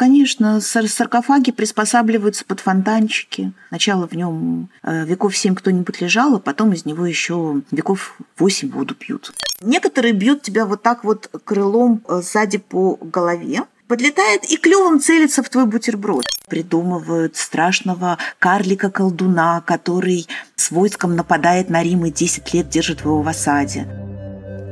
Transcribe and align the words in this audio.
конечно, 0.00 0.62
саркофаги 0.62 1.50
приспосабливаются 1.50 2.46
под 2.46 2.60
фонтанчики. 2.60 3.52
Сначала 3.68 4.08
в 4.08 4.14
нем 4.14 4.70
э, 4.82 5.04
веков 5.04 5.36
семь 5.36 5.54
кто-нибудь 5.54 6.00
лежал, 6.00 6.36
а 6.36 6.38
потом 6.38 6.72
из 6.72 6.86
него 6.86 7.04
еще 7.04 7.60
веков 7.70 8.16
восемь 8.38 8.70
воду 8.70 8.94
пьют. 8.94 9.30
Некоторые 9.60 10.14
бьют 10.14 10.40
тебя 10.40 10.64
вот 10.64 10.82
так 10.82 11.04
вот 11.04 11.28
крылом 11.44 12.02
э, 12.08 12.22
сзади 12.22 12.56
по 12.56 12.96
голове, 12.96 13.64
подлетает 13.88 14.50
и 14.50 14.56
клювом 14.56 15.00
целится 15.00 15.42
в 15.42 15.50
твой 15.50 15.66
бутерброд. 15.66 16.24
Придумывают 16.48 17.36
страшного 17.36 18.16
карлика-колдуна, 18.38 19.60
который 19.60 20.26
с 20.56 20.70
войском 20.70 21.14
нападает 21.14 21.68
на 21.68 21.82
Рим 21.82 22.06
и 22.06 22.10
10 22.10 22.54
лет 22.54 22.70
держит 22.70 23.00
его 23.00 23.20
в 23.20 23.28
осаде. 23.28 23.86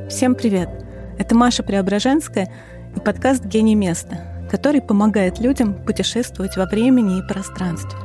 Всем 0.09 0.33
привет! 0.33 0.69
Это 1.19 1.35
Маша 1.35 1.61
Преображенская 1.61 2.51
и 2.95 2.99
подкаст 2.99 3.45
«Гений 3.45 3.75
места», 3.75 4.28
который 4.49 4.81
помогает 4.81 5.39
людям 5.39 5.73
путешествовать 5.73 6.57
во 6.57 6.65
времени 6.65 7.19
и 7.19 7.27
пространстве. 7.27 7.97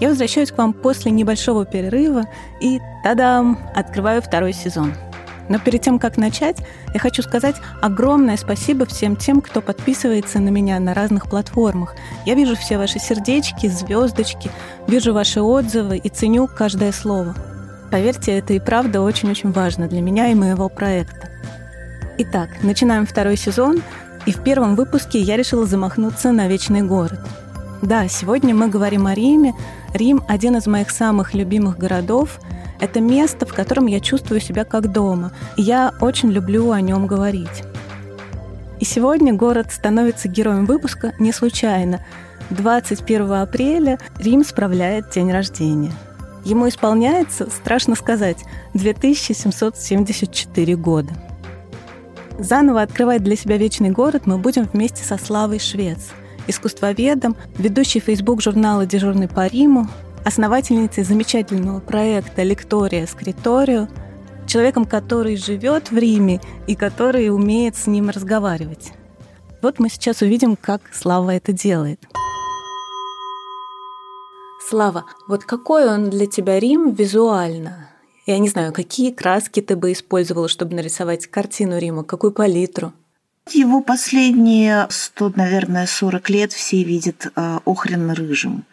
Я 0.00 0.08
возвращаюсь 0.08 0.50
к 0.50 0.58
вам 0.58 0.72
после 0.72 1.10
небольшого 1.10 1.64
перерыва 1.64 2.24
и, 2.60 2.80
тадам, 3.04 3.58
открываю 3.74 4.20
второй 4.20 4.52
сезон– 4.52 4.92
но 5.48 5.58
перед 5.58 5.82
тем, 5.82 5.98
как 5.98 6.16
начать, 6.16 6.56
я 6.94 7.00
хочу 7.00 7.22
сказать 7.22 7.56
огромное 7.80 8.36
спасибо 8.36 8.86
всем 8.86 9.16
тем, 9.16 9.40
кто 9.40 9.60
подписывается 9.60 10.38
на 10.38 10.48
меня 10.48 10.78
на 10.80 10.94
разных 10.94 11.28
платформах. 11.28 11.94
Я 12.24 12.34
вижу 12.34 12.56
все 12.56 12.78
ваши 12.78 12.98
сердечки, 12.98 13.66
звездочки, 13.66 14.50
вижу 14.86 15.12
ваши 15.12 15.40
отзывы 15.40 15.98
и 15.98 16.08
ценю 16.08 16.46
каждое 16.46 16.92
слово. 16.92 17.34
Поверьте, 17.90 18.38
это 18.38 18.54
и 18.54 18.60
правда 18.60 19.02
очень-очень 19.02 19.52
важно 19.52 19.88
для 19.88 20.00
меня 20.00 20.28
и 20.28 20.34
моего 20.34 20.68
проекта. 20.68 21.28
Итак, 22.18 22.48
начинаем 22.62 23.06
второй 23.06 23.36
сезон, 23.36 23.82
и 24.26 24.32
в 24.32 24.42
первом 24.42 24.76
выпуске 24.76 25.20
я 25.20 25.36
решила 25.36 25.66
замахнуться 25.66 26.32
на 26.32 26.48
вечный 26.48 26.82
город. 26.82 27.20
Да, 27.82 28.08
сегодня 28.08 28.54
мы 28.54 28.68
говорим 28.68 29.06
о 29.06 29.14
Риме. 29.14 29.54
Рим– 29.92 30.22
один 30.28 30.56
из 30.56 30.66
моих 30.66 30.90
самых 30.90 31.34
любимых 31.34 31.78
городов– 31.78 32.40
это 32.82 33.00
место, 33.00 33.46
в 33.46 33.54
котором 33.54 33.86
я 33.86 34.00
чувствую 34.00 34.40
себя 34.40 34.64
как 34.64 34.90
дома, 34.90 35.30
и 35.56 35.62
я 35.62 35.92
очень 36.00 36.32
люблю 36.32 36.72
о 36.72 36.80
нем 36.80 37.06
говорить. 37.06 37.62
И 38.80 38.84
сегодня 38.84 39.32
город 39.32 39.68
становится 39.70 40.26
героем 40.26 40.66
выпуска 40.66 41.12
не 41.20 41.32
случайно. 41.32 42.04
21 42.50 43.34
апреля 43.34 44.00
Рим 44.18 44.44
справляет 44.44 45.10
день 45.10 45.30
рождения. 45.30 45.92
Ему 46.44 46.68
исполняется, 46.68 47.48
страшно 47.50 47.94
сказать, 47.94 48.38
2774 48.74 50.74
года. 50.74 51.12
Заново 52.38 52.82
открывать 52.82 53.22
для 53.22 53.36
себя 53.36 53.56
вечный 53.56 53.90
город 53.90 54.26
мы 54.26 54.38
будем 54.38 54.64
вместе 54.64 55.04
со 55.04 55.18
Славой 55.18 55.58
Швец, 55.58 56.10
искусствоведом, 56.46 57.36
ведущей 57.58 58.00
Facebook 58.00 58.42
журнала 58.42 58.86
«Дежурный 58.86 59.28
по 59.28 59.46
Риму», 59.46 59.88
основательницей 60.24 61.04
замечательного 61.04 61.80
проекта 61.80 62.42
«Лектория 62.42 63.06
Скриторио», 63.06 63.88
человеком, 64.46 64.86
который 64.86 65.36
живет 65.36 65.90
в 65.90 65.98
Риме 65.98 66.40
и 66.66 66.74
который 66.74 67.30
умеет 67.30 67.76
с 67.76 67.86
ним 67.86 68.10
разговаривать. 68.10 68.92
Вот 69.60 69.78
мы 69.78 69.88
сейчас 69.88 70.22
увидим, 70.22 70.56
как 70.56 70.82
Слава 70.92 71.34
это 71.34 71.52
делает. 71.52 72.04
Слава, 74.68 75.04
вот 75.28 75.44
какой 75.44 75.88
он 75.88 76.10
для 76.10 76.26
тебя 76.26 76.58
Рим 76.58 76.92
визуально? 76.92 77.91
Я 78.26 78.38
не 78.38 78.48
знаю, 78.48 78.72
какие 78.72 79.10
краски 79.10 79.60
ты 79.60 79.74
бы 79.74 79.92
использовала, 79.92 80.48
чтобы 80.48 80.76
нарисовать 80.76 81.26
картину 81.26 81.78
Рима, 81.78 82.04
какую 82.04 82.32
палитру? 82.32 82.92
Его 83.50 83.82
последние 83.82 84.86
100, 84.88 85.32
наверное, 85.34 85.86
40 85.86 86.30
лет 86.30 86.52
все 86.52 86.84
видят 86.84 87.26
э, 87.34 87.58
охренно-рыжим. 87.64 88.64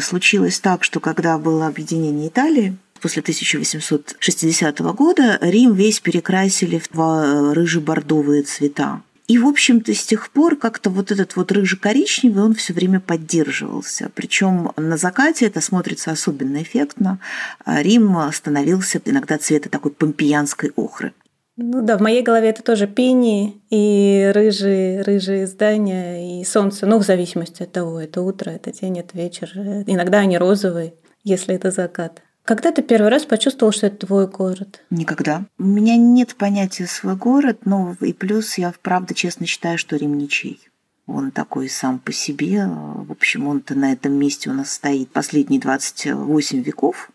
Случилось 0.00 0.58
так, 0.58 0.82
что 0.82 0.98
когда 0.98 1.38
было 1.38 1.68
объединение 1.68 2.26
Италии, 2.26 2.76
после 3.00 3.20
1860 3.22 4.80
года 4.80 5.38
Рим 5.40 5.74
весь 5.74 6.00
перекрасили 6.00 6.82
в 6.90 7.00
э, 7.00 7.52
рыже-бордовые 7.52 8.42
цвета. 8.42 9.02
И, 9.28 9.38
в 9.38 9.46
общем-то, 9.46 9.94
с 9.94 10.04
тех 10.04 10.30
пор 10.30 10.56
как-то 10.56 10.88
вот 10.88 11.12
этот 11.12 11.36
вот 11.36 11.52
рыже-коричневый, 11.52 12.42
он 12.42 12.54
все 12.54 12.72
время 12.72 12.98
поддерживался. 12.98 14.10
Причем 14.14 14.72
на 14.76 14.96
закате 14.96 15.46
это 15.46 15.60
смотрится 15.60 16.10
особенно 16.10 16.62
эффектно. 16.62 17.20
Рим 17.66 18.16
становился 18.32 19.00
иногда 19.04 19.36
цвета 19.36 19.68
такой 19.68 19.92
помпеянской 19.92 20.72
охры. 20.76 21.12
Ну 21.60 21.82
да, 21.82 21.98
в 21.98 22.00
моей 22.00 22.22
голове 22.22 22.48
это 22.50 22.62
тоже 22.62 22.86
пени 22.86 23.60
и 23.68 24.30
рыжие, 24.32 25.02
рыжие 25.02 25.46
здания 25.48 26.40
и 26.40 26.44
солнце, 26.44 26.86
ну 26.86 26.98
в 26.98 27.02
зависимости 27.04 27.64
от 27.64 27.72
того, 27.72 28.00
это 28.00 28.22
утро, 28.22 28.50
это 28.50 28.72
день, 28.72 29.00
это 29.00 29.18
вечер. 29.18 29.50
Иногда 29.86 30.20
они 30.20 30.38
розовые, 30.38 30.94
если 31.24 31.56
это 31.56 31.72
закат. 31.72 32.22
Когда 32.48 32.72
ты 32.72 32.80
первый 32.80 33.10
раз 33.10 33.26
почувствовал, 33.26 33.72
что 33.72 33.88
это 33.88 34.06
твой 34.06 34.26
город? 34.26 34.82
Никогда. 34.88 35.44
У 35.58 35.64
меня 35.64 35.98
нет 35.98 36.34
понятия 36.34 36.86
свой 36.86 37.14
город, 37.14 37.66
но 37.66 37.94
и 38.00 38.14
плюс 38.14 38.56
я 38.56 38.72
правда 38.80 39.12
честно 39.12 39.44
считаю, 39.44 39.76
что 39.76 39.96
Рим 39.96 40.16
ничей. 40.16 40.58
Он 41.06 41.30
такой 41.30 41.68
сам 41.68 41.98
по 41.98 42.10
себе. 42.10 42.64
В 42.66 43.12
общем, 43.12 43.48
он-то 43.48 43.74
на 43.74 43.92
этом 43.92 44.14
месте 44.14 44.48
у 44.48 44.54
нас 44.54 44.72
стоит 44.72 45.10
последние 45.10 45.60
28 45.60 46.62
веков. 46.62 47.10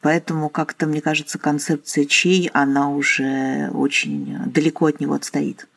Поэтому 0.00 0.48
как-то, 0.48 0.86
мне 0.86 1.02
кажется, 1.02 1.38
концепция 1.38 2.06
чей, 2.06 2.48
она 2.54 2.88
уже 2.88 3.68
очень 3.74 4.38
далеко 4.46 4.86
от 4.86 5.00
него 5.00 5.12
отстоит. 5.12 5.68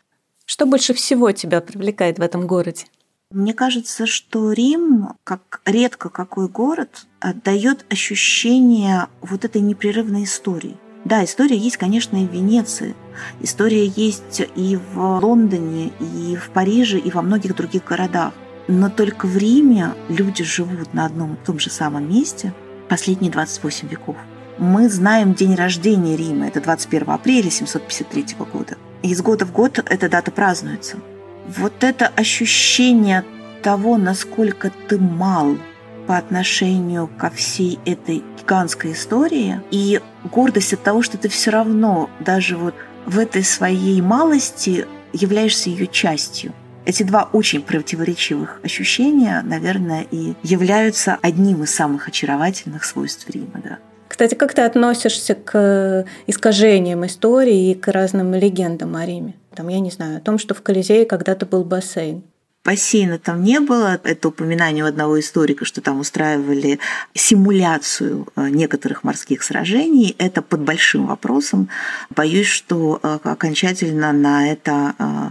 Что 0.45 0.65
больше 0.65 0.93
всего 0.93 1.33
тебя 1.33 1.59
привлекает 1.59 2.17
в 2.17 2.21
этом 2.21 2.47
городе? 2.47 2.85
Мне 3.31 3.53
кажется, 3.53 4.07
что 4.07 4.53
Рим, 4.53 5.09
как 5.23 5.61
редко 5.63 6.09
какой 6.09 6.47
город, 6.47 7.05
отдает 7.19 7.85
ощущение 7.91 9.05
вот 9.21 9.45
этой 9.45 9.61
непрерывной 9.61 10.23
истории. 10.23 10.77
Да, 11.05 11.23
история 11.23 11.55
есть, 11.55 11.77
конечно, 11.77 12.17
и 12.17 12.25
в 12.27 12.31
Венеции. 12.33 12.95
История 13.39 13.85
есть 13.85 14.41
и 14.55 14.79
в 14.95 15.19
Лондоне, 15.21 15.91
и 15.99 16.35
в 16.37 16.49
Париже, 16.49 16.97
и 16.97 17.11
во 17.11 17.21
многих 17.21 17.55
других 17.55 17.83
городах. 17.85 18.33
Но 18.67 18.89
только 18.89 19.27
в 19.27 19.37
Риме 19.37 19.93
люди 20.09 20.43
живут 20.43 20.95
на 20.95 21.05
одном 21.05 21.35
и 21.35 21.45
том 21.45 21.59
же 21.59 21.69
самом 21.69 22.09
месте– 22.09 22.51
последние 22.89 23.31
28 23.31 23.89
веков. 23.89 24.15
Мы 24.57 24.89
знаем 24.89 25.35
день 25.35 25.53
рождения 25.53 26.17
Рима, 26.17 26.47
это 26.47 26.61
21 26.61 27.11
апреля 27.11 27.51
753 27.51 28.37
года. 28.51 28.75
Из 29.03 29.21
года 29.21 29.45
в 29.45 29.51
год 29.51 29.77
эта 29.77 30.09
дата 30.09 30.31
празднуется. 30.31 30.97
Вот 31.57 31.83
это 31.83 32.07
ощущение 32.07 33.25
того, 33.63 33.97
насколько 33.97 34.71
ты 34.87 34.99
мал 34.99 35.57
по 36.05 36.15
отношению 36.15 37.07
ко 37.07 37.31
всей 37.31 37.79
этой 37.85 38.23
гигантской 38.39 38.93
истории, 38.93 39.59
и 39.71 39.99
гордость 40.23 40.73
от 40.73 40.83
того, 40.83 41.01
что 41.01 41.17
ты 41.17 41.27
все 41.27 41.49
равно 41.49 42.09
даже 42.19 42.55
вот 42.55 42.75
в 43.07 43.17
этой 43.17 43.43
своей 43.43 43.99
малости 43.99 44.85
являешься 45.11 45.71
ее 45.71 45.87
частью. 45.87 46.53
Эти 46.85 47.01
два 47.01 47.29
очень 47.33 47.63
противоречивых 47.63 48.59
ощущения, 48.63 49.41
наверное, 49.43 50.05
и 50.09 50.35
являются 50.43 51.17
одним 51.21 51.63
из 51.63 51.73
самых 51.73 52.07
очаровательных 52.07 52.83
свойств 52.83 53.27
Рима. 53.27 53.59
Да. 53.63 53.79
Кстати, 54.19 54.35
как 54.35 54.53
ты 54.53 54.63
относишься 54.63 55.33
к 55.33 56.05
искажениям 56.27 57.05
истории 57.05 57.71
и 57.71 57.73
к 57.73 57.87
разным 57.87 58.33
легендам 58.33 58.97
о 58.97 59.05
Риме? 59.05 59.35
Там, 59.55 59.69
я 59.69 59.79
не 59.79 59.91
знаю, 59.91 60.17
о 60.17 60.19
том, 60.19 60.37
что 60.37 60.53
в 60.53 60.61
Колизее 60.61 61.05
когда-то 61.05 61.45
был 61.45 61.63
бассейн. 61.63 62.23
Бассейна 62.65 63.17
там 63.17 63.41
не 63.41 63.61
было. 63.61 63.97
Это 64.03 64.27
упоминание 64.27 64.83
у 64.83 64.87
одного 64.87 65.17
историка, 65.21 65.63
что 65.63 65.79
там 65.79 66.01
устраивали 66.01 66.79
симуляцию 67.13 68.27
э, 68.35 68.49
некоторых 68.49 69.05
морских 69.05 69.41
сражений. 69.41 70.13
Это 70.17 70.41
под 70.41 70.63
большим 70.63 71.07
вопросом. 71.07 71.69
Боюсь, 72.09 72.47
что 72.47 72.99
э, 73.01 73.19
окончательно 73.23 74.11
на 74.11 74.51
это 74.51 74.95
э, 74.99 75.29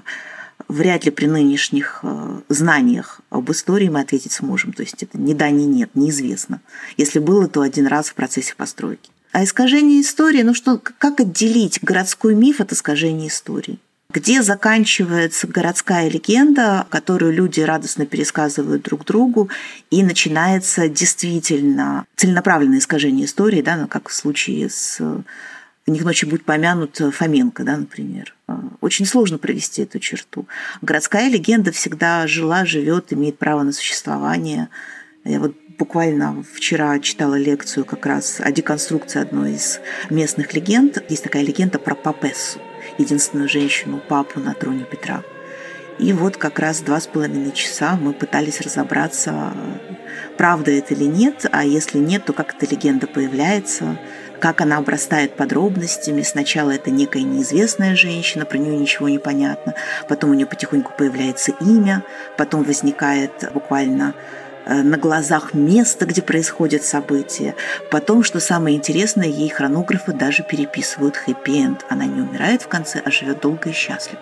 вряд 0.69 1.05
ли 1.05 1.11
при 1.11 1.27
нынешних 1.27 2.01
э, 2.03 2.41
знаниях 2.49 3.21
об 3.31 3.51
истории 3.51 3.89
мы 3.89 4.01
ответить 4.01 4.33
сможем. 4.33 4.73
То 4.73 4.83
есть 4.83 5.03
это 5.03 5.19
ни 5.19 5.35
да, 5.35 5.51
ни 5.51 5.65
нет, 5.65 5.91
неизвестно. 5.95 6.61
Если 6.97 7.19
было, 7.19 7.49
то 7.49 7.63
один 7.63 7.87
раз 7.87 8.09
в 8.09 8.15
процессе 8.15 8.55
постройки. 8.55 9.11
А 9.33 9.45
искажение 9.45 10.01
истории, 10.01 10.43
ну 10.43 10.55
что, 10.55 10.79
как 10.79 11.21
отделить 11.21 11.81
городской 11.83 12.35
миф 12.35 12.61
от 12.61 12.73
искажения 12.73 13.29
истории? 13.29 13.79
Где 14.11 14.43
заканчивается 14.43 15.47
городская 15.47 16.09
легенда, 16.09 16.87
которую 16.89 17.35
люди 17.35 17.61
радостно 17.61 18.07
пересказывают 18.07 18.83
друг 18.83 19.05
другу, 19.05 19.51
и 19.91 20.03
начинается 20.03 20.89
действительно 20.89 22.07
целенаправленное 22.17 22.79
искажение 22.79 23.27
истории, 23.27 23.61
да, 23.61 23.77
ну, 23.77 23.87
как 23.87 24.09
в 24.09 24.15
случае 24.15 24.71
с 24.71 24.99
в 25.89 25.91
них 25.91 26.05
ночью 26.05 26.29
будет 26.29 26.45
помянут 26.45 26.97
Фоменко, 26.97 27.65
да, 27.65 27.79
например. 27.79 28.35
А, 28.47 28.61
очень 28.83 29.07
сложно 29.07 29.39
провести 29.39 29.83
эту 29.83 29.99
черту. 29.99 30.47
Городская 30.83 31.31
легенда 31.31 31.73
всегда 31.73 32.27
жила, 32.27 32.67
живет, 32.67 33.13
имеет 33.13 33.39
право 33.39 33.63
на 33.63 33.73
существование. 33.73 34.69
Я 35.25 35.41
вот 35.41 35.57
буквально 35.79 36.45
вчера 36.53 36.99
читала 36.99 37.37
лекцию 37.37 37.87
как 37.87 38.05
раз 38.05 38.41
о 38.41 38.53
деконструкции 38.53 39.23
одной 39.23 39.55
из 39.55 39.81
местных 40.11 40.53
легенд. 40.53 41.03
Есть 41.09 41.25
такая 41.25 41.43
легенда 41.43 41.79
про 41.79 41.95
Папессу, 41.95 42.61
единственную 42.99 43.49
женщину, 43.49 43.99
папу 44.07 44.41
на 44.41 44.53
троне 44.53 44.85
Петра. 44.85 45.23
И 45.99 46.13
вот 46.13 46.37
как 46.37 46.59
раз 46.59 46.81
два 46.81 47.01
с 47.01 47.07
половиной 47.07 47.53
часа 47.53 47.99
мы 48.01 48.13
пытались 48.13 48.61
разобраться, 48.61 49.53
правда 50.37 50.71
это 50.71 50.95
или 50.95 51.05
нет, 51.05 51.47
а 51.51 51.65
если 51.65 51.99
нет, 51.99 52.25
то 52.25 52.33
как 52.33 52.55
эта 52.55 52.73
легенда 52.73 53.09
появляется, 53.09 53.99
как 54.41 54.61
она 54.61 54.79
обрастает 54.79 55.35
подробностями. 55.35 56.23
Сначала 56.23 56.71
это 56.71 56.91
некая 56.91 57.23
неизвестная 57.23 57.97
женщина, 57.97 58.45
про 58.45 58.59
нее 58.59 58.77
ничего 58.77 59.09
не 59.09 59.19
понятно. 59.19 59.75
Потом 60.09 60.31
у 60.31 60.35
нее 60.35 60.47
потихоньку 60.47 60.93
появляется 60.97 61.53
имя, 61.61 62.05
потом 62.37 62.63
возникает 62.63 63.51
буквально 63.53 64.15
э, 64.67 64.83
на 64.83 64.97
глазах 64.97 65.55
место, 65.55 66.07
где 66.07 66.23
происходят 66.23 66.85
события. 66.85 67.55
Потом, 67.91 68.23
что 68.23 68.41
самое 68.41 68.77
интересное, 68.77 69.29
ей 69.29 69.49
хронографы 69.49 70.13
даже 70.13 70.43
переписывают 70.43 71.17
хэппи-энд. 71.17 71.85
Она 71.89 72.05
не 72.05 72.21
умирает 72.21 72.63
в 72.63 72.69
конце, 72.69 73.03
а 73.05 73.11
живет 73.11 73.41
долго 73.41 73.71
и 73.71 73.73
счастливо. 73.73 74.21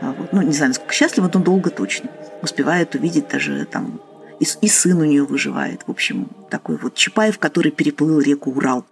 А 0.00 0.12
вот. 0.12 0.32
Ну, 0.32 0.42
не 0.42 0.52
знаю, 0.52 0.70
насколько 0.70 0.94
счастлива, 0.94 1.30
но 1.32 1.40
долго 1.40 1.70
точно. 1.70 2.10
Успевает 2.42 2.94
увидеть 2.94 3.28
даже 3.28 3.64
там 3.64 4.00
и, 4.40 4.46
и 4.60 4.68
сын 4.68 5.00
у 5.00 5.04
нее 5.04 5.24
выживает. 5.24 5.82
В 5.86 5.90
общем, 5.90 6.28
такой 6.50 6.76
вот 6.76 6.94
Чапаев, 6.94 7.38
который 7.38 7.70
переплыл 7.70 8.20
реку 8.20 8.50
Урал. 8.50 8.84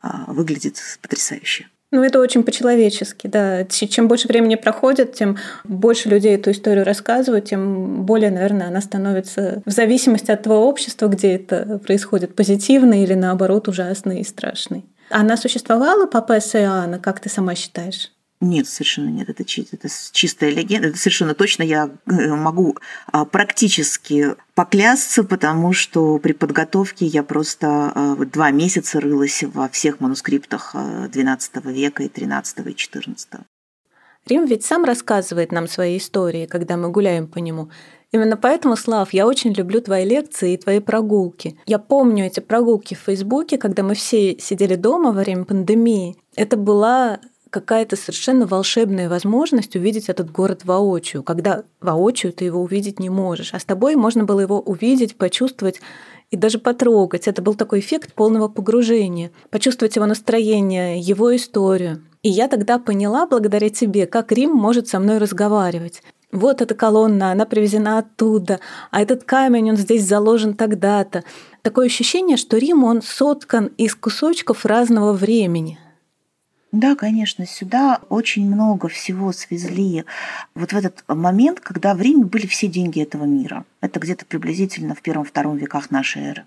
А, 0.00 0.24
выглядит 0.28 0.80
потрясающе. 1.02 1.66
Ну, 1.90 2.02
это 2.04 2.20
очень 2.20 2.42
по-человечески, 2.42 3.26
да. 3.26 3.64
Чем 3.64 4.08
больше 4.08 4.28
времени 4.28 4.56
проходит, 4.56 5.14
тем 5.14 5.38
больше 5.64 6.10
людей 6.10 6.34
эту 6.34 6.50
историю 6.50 6.84
рассказывают, 6.84 7.46
тем 7.46 8.04
более, 8.04 8.30
наверное, 8.30 8.68
она 8.68 8.82
становится 8.82 9.62
в 9.64 9.70
зависимости 9.70 10.30
от 10.30 10.42
того 10.42 10.68
общества, 10.68 11.08
где 11.08 11.34
это 11.34 11.78
происходит, 11.78 12.36
позитивной 12.36 13.04
или, 13.04 13.14
наоборот, 13.14 13.68
ужасной 13.68 14.20
и 14.20 14.24
страшной. 14.24 14.84
Она 15.08 15.38
существовала, 15.38 16.06
Папа 16.06 16.38
Иоанна, 16.38 16.98
как 16.98 17.20
ты 17.20 17.30
сама 17.30 17.54
считаешь? 17.54 18.12
Нет, 18.40 18.68
совершенно 18.68 19.08
нет. 19.08 19.28
Это, 19.28 19.42
это 19.42 19.88
чистая 20.12 20.50
легенда. 20.50 20.88
Это 20.88 20.98
совершенно 20.98 21.34
точно 21.34 21.64
я 21.64 21.90
э, 22.06 22.34
могу 22.34 22.76
а, 23.06 23.24
практически 23.24 24.36
поклясться, 24.54 25.24
потому 25.24 25.72
что 25.72 26.18
при 26.18 26.32
подготовке 26.32 27.04
я 27.06 27.24
просто 27.24 27.92
а, 27.94 28.16
два 28.16 28.52
месяца 28.52 29.00
рылась 29.00 29.42
во 29.42 29.68
всех 29.68 29.98
манускриптах 29.98 30.76
XII 30.76 31.50
а, 31.54 31.70
века 31.70 32.04
и 32.04 32.08
XIII 32.08 32.70
и 32.70 32.74
XIV. 32.74 33.40
Рим 34.26 34.44
ведь 34.44 34.64
сам 34.64 34.84
рассказывает 34.84 35.50
нам 35.50 35.66
свои 35.66 35.96
истории, 35.96 36.46
когда 36.46 36.76
мы 36.76 36.90
гуляем 36.90 37.26
по 37.26 37.38
нему. 37.38 37.70
Именно 38.12 38.36
поэтому, 38.36 38.76
Слав, 38.76 39.12
я 39.12 39.26
очень 39.26 39.52
люблю 39.52 39.80
твои 39.80 40.04
лекции 40.04 40.54
и 40.54 40.56
твои 40.56 40.80
прогулки. 40.80 41.58
Я 41.66 41.78
помню 41.78 42.26
эти 42.26 42.40
прогулки 42.40 42.94
в 42.94 43.00
Фейсбуке, 43.00 43.58
когда 43.58 43.82
мы 43.82 43.94
все 43.94 44.38
сидели 44.38 44.76
дома 44.76 45.12
во 45.12 45.20
время 45.20 45.44
пандемии. 45.44 46.16
Это 46.34 46.56
была 46.56 47.20
какая-то 47.50 47.96
совершенно 47.96 48.46
волшебная 48.46 49.08
возможность 49.08 49.76
увидеть 49.76 50.08
этот 50.08 50.30
город 50.30 50.64
воочию, 50.64 51.22
когда 51.22 51.64
воочию 51.80 52.32
ты 52.32 52.44
его 52.44 52.60
увидеть 52.62 53.00
не 53.00 53.10
можешь, 53.10 53.54
а 53.54 53.58
с 53.58 53.64
тобой 53.64 53.96
можно 53.96 54.24
было 54.24 54.40
его 54.40 54.60
увидеть, 54.60 55.16
почувствовать 55.16 55.80
и 56.30 56.36
даже 56.36 56.58
потрогать. 56.58 57.26
Это 57.28 57.42
был 57.42 57.54
такой 57.54 57.80
эффект 57.80 58.12
полного 58.12 58.48
погружения, 58.48 59.30
почувствовать 59.50 59.96
его 59.96 60.06
настроение, 60.06 61.00
его 61.00 61.34
историю. 61.34 62.02
И 62.22 62.28
я 62.28 62.48
тогда 62.48 62.78
поняла, 62.78 63.26
благодаря 63.26 63.70
тебе, 63.70 64.06
как 64.06 64.32
Рим 64.32 64.50
может 64.50 64.88
со 64.88 64.98
мной 64.98 65.18
разговаривать. 65.18 66.02
Вот 66.30 66.60
эта 66.60 66.74
колонна, 66.74 67.32
она 67.32 67.46
привезена 67.46 67.98
оттуда, 67.98 68.60
а 68.90 69.00
этот 69.00 69.24
камень, 69.24 69.70
он 69.70 69.76
здесь 69.76 70.06
заложен 70.06 70.54
тогда-то. 70.54 71.24
Такое 71.62 71.86
ощущение, 71.86 72.36
что 72.36 72.58
Рим, 72.58 72.84
он 72.84 73.00
соткан 73.00 73.66
из 73.78 73.94
кусочков 73.94 74.66
разного 74.66 75.14
времени. 75.14 75.78
Да, 76.70 76.94
конечно, 76.96 77.46
сюда 77.46 78.00
очень 78.10 78.46
много 78.46 78.88
всего 78.88 79.32
свезли 79.32 80.04
вот 80.54 80.72
в 80.72 80.76
этот 80.76 81.02
момент, 81.08 81.60
когда 81.60 81.94
в 81.94 82.02
Риме 82.02 82.26
были 82.26 82.46
все 82.46 82.66
деньги 82.66 83.00
этого 83.00 83.24
мира. 83.24 83.64
Это 83.80 83.98
где-то 84.00 84.26
приблизительно 84.26 84.94
в 84.94 85.00
первом-втором 85.00 85.56
веках 85.56 85.90
нашей 85.90 86.22
эры. 86.22 86.46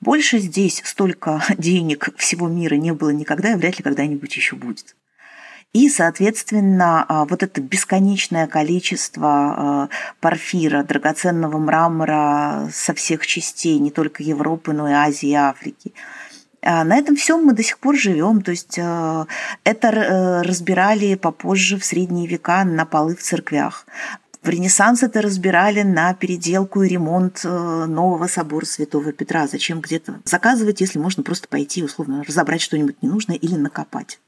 Больше 0.00 0.38
здесь 0.38 0.80
столько 0.84 1.42
денег 1.58 2.08
всего 2.16 2.48
мира 2.48 2.76
не 2.76 2.94
было 2.94 3.10
никогда 3.10 3.52
и 3.52 3.56
вряд 3.56 3.76
ли 3.76 3.84
когда-нибудь 3.84 4.34
еще 4.34 4.56
будет. 4.56 4.96
И, 5.74 5.90
соответственно, 5.90 7.04
а, 7.06 7.24
вот 7.26 7.42
это 7.42 7.60
бесконечное 7.60 8.46
количество 8.46 9.28
а, 9.28 9.88
порфира, 10.20 10.84
драгоценного 10.84 11.58
мрамора 11.58 12.70
со 12.72 12.94
всех 12.94 13.26
частей, 13.26 13.78
не 13.78 13.90
только 13.90 14.22
Европы, 14.22 14.72
но 14.72 14.88
и 14.88 14.92
Азии 14.92 15.32
Африки– 15.34 15.92
на 16.64 16.96
этом 16.96 17.14
всем 17.16 17.44
мы 17.44 17.52
до 17.52 17.62
сих 17.62 17.78
пор 17.78 17.96
живем. 17.96 18.42
То 18.42 18.50
есть 18.50 18.78
э, 18.78 19.24
это 19.64 19.88
э, 19.88 20.42
разбирали 20.42 21.14
попозже 21.14 21.78
в 21.78 21.84
средние 21.84 22.26
века 22.26 22.64
на 22.64 22.86
полы 22.86 23.14
в 23.14 23.22
церквях. 23.22 23.86
В 24.42 24.48
Ренессанс 24.48 25.02
это 25.02 25.22
разбирали 25.22 25.82
на 25.82 26.12
переделку 26.14 26.82
и 26.82 26.88
ремонт 26.88 27.42
э, 27.44 27.84
нового 27.86 28.26
собора 28.26 28.64
Святого 28.64 29.12
Петра. 29.12 29.46
Зачем 29.46 29.80
где-то 29.80 30.20
заказывать, 30.24 30.80
если 30.80 30.98
можно 30.98 31.22
просто 31.22 31.48
пойти, 31.48 31.82
условно, 31.82 32.24
разобрать 32.26 32.62
что-нибудь 32.62 33.02
ненужное 33.02 33.36
или 33.36 33.56
накопать. 33.56 34.18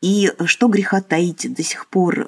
И 0.00 0.32
что 0.46 0.68
греха 0.68 1.02
таить, 1.02 1.52
до 1.52 1.62
сих 1.62 1.86
пор 1.86 2.26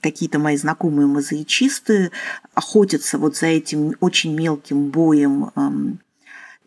какие-то 0.00 0.38
мои 0.38 0.56
знакомые 0.56 1.06
мозаичисты 1.06 2.10
охотятся 2.54 3.18
вот 3.18 3.36
за 3.36 3.46
этим 3.46 3.94
очень 4.00 4.34
мелким 4.34 4.88
боем 4.88 5.50
э, 5.54 5.70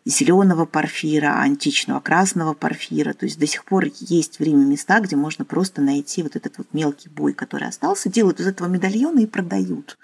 зеленого 0.08 0.64
порфира, 0.64 1.38
античного 1.38 2.00
красного 2.00 2.54
порфира. 2.54 3.12
То 3.12 3.26
есть 3.26 3.38
до 3.38 3.46
сих 3.46 3.64
пор 3.64 3.86
есть 4.00 4.38
время 4.38 4.64
места, 4.64 5.00
где 5.00 5.16
можно 5.16 5.44
просто 5.44 5.82
найти 5.82 6.22
вот 6.22 6.34
этот 6.34 6.56
вот 6.56 6.68
мелкий 6.72 7.10
бой, 7.10 7.34
который 7.34 7.68
остался, 7.68 8.08
делают 8.08 8.40
из 8.40 8.46
этого 8.46 8.68
медальоны 8.68 9.24
и 9.24 9.26
продают. 9.26 9.98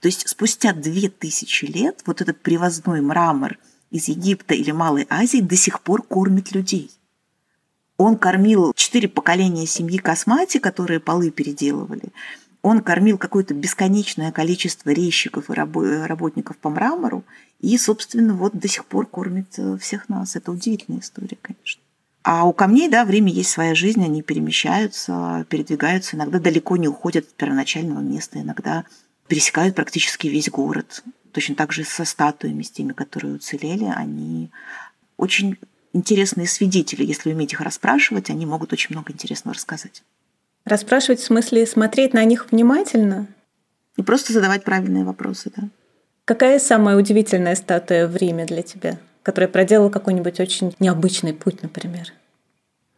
То 0.00 0.08
есть 0.08 0.26
спустя 0.26 0.72
две 0.72 1.10
тысячи 1.10 1.66
лет 1.66 2.02
вот 2.06 2.22
этот 2.22 2.40
привозной 2.40 3.02
мрамор 3.02 3.58
из 3.90 4.08
Египта 4.08 4.54
или 4.54 4.70
Малой 4.70 5.06
Азии 5.10 5.42
до 5.42 5.56
сих 5.56 5.82
пор 5.82 6.02
кормит 6.02 6.52
людей. 6.52 6.90
Он 7.98 8.16
кормил 8.16 8.72
четыре 8.74 9.08
поколения 9.08 9.66
семьи 9.66 9.98
Космати, 9.98 10.56
которые 10.56 11.00
полы 11.00 11.30
переделывали 11.30 12.14
он 12.62 12.80
кормил 12.82 13.18
какое-то 13.18 13.54
бесконечное 13.54 14.32
количество 14.32 14.90
резчиков 14.90 15.50
и 15.50 15.54
работников 15.54 16.58
по 16.58 16.68
мрамору, 16.68 17.24
и, 17.60 17.76
собственно, 17.78 18.34
вот 18.34 18.54
до 18.54 18.68
сих 18.68 18.84
пор 18.84 19.06
кормит 19.06 19.58
э, 19.58 19.76
всех 19.78 20.08
нас. 20.08 20.36
Это 20.36 20.52
удивительная 20.52 21.00
история, 21.00 21.38
конечно. 21.40 21.82
А 22.22 22.44
у 22.44 22.52
камней, 22.52 22.88
да, 22.88 23.04
время 23.04 23.32
есть 23.32 23.50
своя 23.50 23.74
жизнь, 23.74 24.04
они 24.04 24.22
перемещаются, 24.22 25.46
передвигаются, 25.48 26.16
иногда 26.16 26.38
далеко 26.38 26.76
не 26.76 26.88
уходят 26.88 27.26
от 27.26 27.34
первоначального 27.34 28.00
места, 28.00 28.40
иногда 28.40 28.84
пересекают 29.26 29.74
практически 29.74 30.26
весь 30.26 30.50
город. 30.50 31.02
Точно 31.32 31.54
так 31.54 31.72
же 31.72 31.84
со 31.84 32.04
статуями, 32.04 32.62
с 32.62 32.70
теми, 32.70 32.92
которые 32.92 33.36
уцелели, 33.36 33.84
они 33.84 34.50
очень 35.16 35.56
интересные 35.92 36.46
свидетели. 36.46 37.04
Если 37.04 37.32
уметь 37.32 37.52
их 37.52 37.60
расспрашивать, 37.60 38.28
они 38.28 38.44
могут 38.44 38.72
очень 38.72 38.94
много 38.94 39.12
интересного 39.12 39.54
рассказать. 39.54 40.02
Расспрашивать 40.64 41.20
в 41.20 41.24
смысле 41.24 41.66
смотреть 41.66 42.12
на 42.14 42.24
них 42.24 42.50
внимательно? 42.50 43.26
И 43.96 44.02
просто 44.02 44.32
задавать 44.32 44.64
правильные 44.64 45.04
вопросы, 45.04 45.50
да. 45.56 45.68
Какая 46.24 46.58
самая 46.58 46.96
удивительная 46.96 47.56
статуя 47.56 48.06
в 48.06 48.16
Риме 48.16 48.44
для 48.44 48.62
тебя, 48.62 48.98
которая 49.22 49.48
проделала 49.48 49.90
какой-нибудь 49.90 50.38
очень 50.38 50.74
необычный 50.78 51.34
путь, 51.34 51.62
например? 51.62 52.12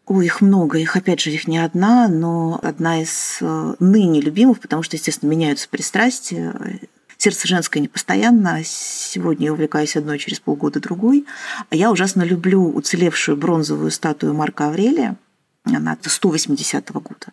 Ой, 0.06 0.26
их 0.26 0.40
много, 0.40 0.78
их 0.78 0.96
опять 0.96 1.20
же 1.20 1.30
их 1.30 1.46
не 1.46 1.58
одна, 1.58 2.08
но 2.08 2.58
одна 2.62 3.00
из 3.00 3.38
э, 3.40 3.74
ныне 3.78 4.20
любимых, 4.20 4.60
потому 4.60 4.82
что, 4.82 4.96
естественно, 4.96 5.30
меняются 5.30 5.68
пристрастия. 5.68 6.80
Сердце 7.16 7.46
женское 7.46 7.78
непостоянно. 7.78 8.60
Сегодня 8.64 9.46
я 9.46 9.52
увлекаюсь 9.52 9.96
одной, 9.96 10.18
через 10.18 10.40
полгода 10.40 10.80
другой. 10.80 11.24
А 11.70 11.76
я 11.76 11.92
ужасно 11.92 12.22
люблю 12.22 12.68
уцелевшую 12.68 13.36
бронзовую 13.36 13.92
статую 13.92 14.34
Марка 14.34 14.66
Аврелия. 14.66 15.16
Она 15.64 15.96
180 16.02 16.90
-го 16.90 17.00
года. 17.00 17.32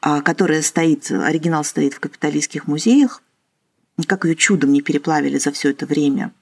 А, 0.00 0.20
которая 0.20 0.62
стоит, 0.62 1.10
оригинал 1.10 1.64
стоит 1.64 1.94
в 1.94 2.00
капиталистских 2.00 2.66
музеях. 2.66 3.22
Как 4.06 4.24
ее 4.24 4.36
чудом 4.36 4.72
не 4.72 4.80
переплавили 4.80 5.38
за 5.38 5.50
все 5.50 5.70
это 5.70 5.86
время. 5.86 6.32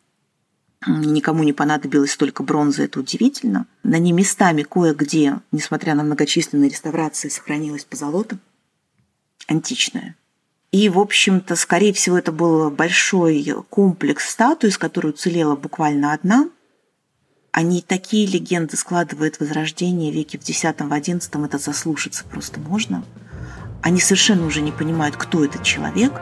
Никому 0.87 1.43
не 1.43 1.55
понадобилось 1.55 2.13
столько 2.13 2.43
бронзы, 2.43 2.85
это 2.85 3.01
удивительно. 3.01 3.67
На 3.83 3.99
ней 3.99 4.13
местами 4.13 4.63
кое-где, 4.63 5.41
несмотря 5.53 5.95
на 5.95 6.03
многочисленные 6.03 6.69
реставрации, 6.69 7.29
сохранилась 7.29 7.85
позолота 7.85 8.39
античная. 9.49 10.17
И, 10.73 10.89
в 10.89 10.99
общем-то, 10.99 11.57
скорее 11.57 11.93
всего, 11.93 12.19
это 12.19 12.33
был 12.33 12.71
большой 12.71 13.55
комплекс 13.71 14.29
статуй, 14.29 14.71
из 14.71 14.79
которой 14.79 15.09
уцелела 15.09 15.57
буквально 15.57 16.13
одна. 16.13 16.51
Они 17.57 17.81
такие 17.81 18.27
легенды 18.27 18.77
складывают 18.77 19.41
Возрождение 19.41 20.13
веки 20.13 20.37
в 20.37 20.47
X-XI, 20.47 21.47
это 21.47 21.57
заслушаться 21.57 22.23
просто 22.27 22.61
можно– 22.61 23.03
они 23.87 24.01
совершенно 24.01 24.45
уже 24.47 24.63
не 24.63 24.73
понимают, 24.73 25.17
кто 25.17 25.45
этот 25.45 25.63
человек. 25.63 26.13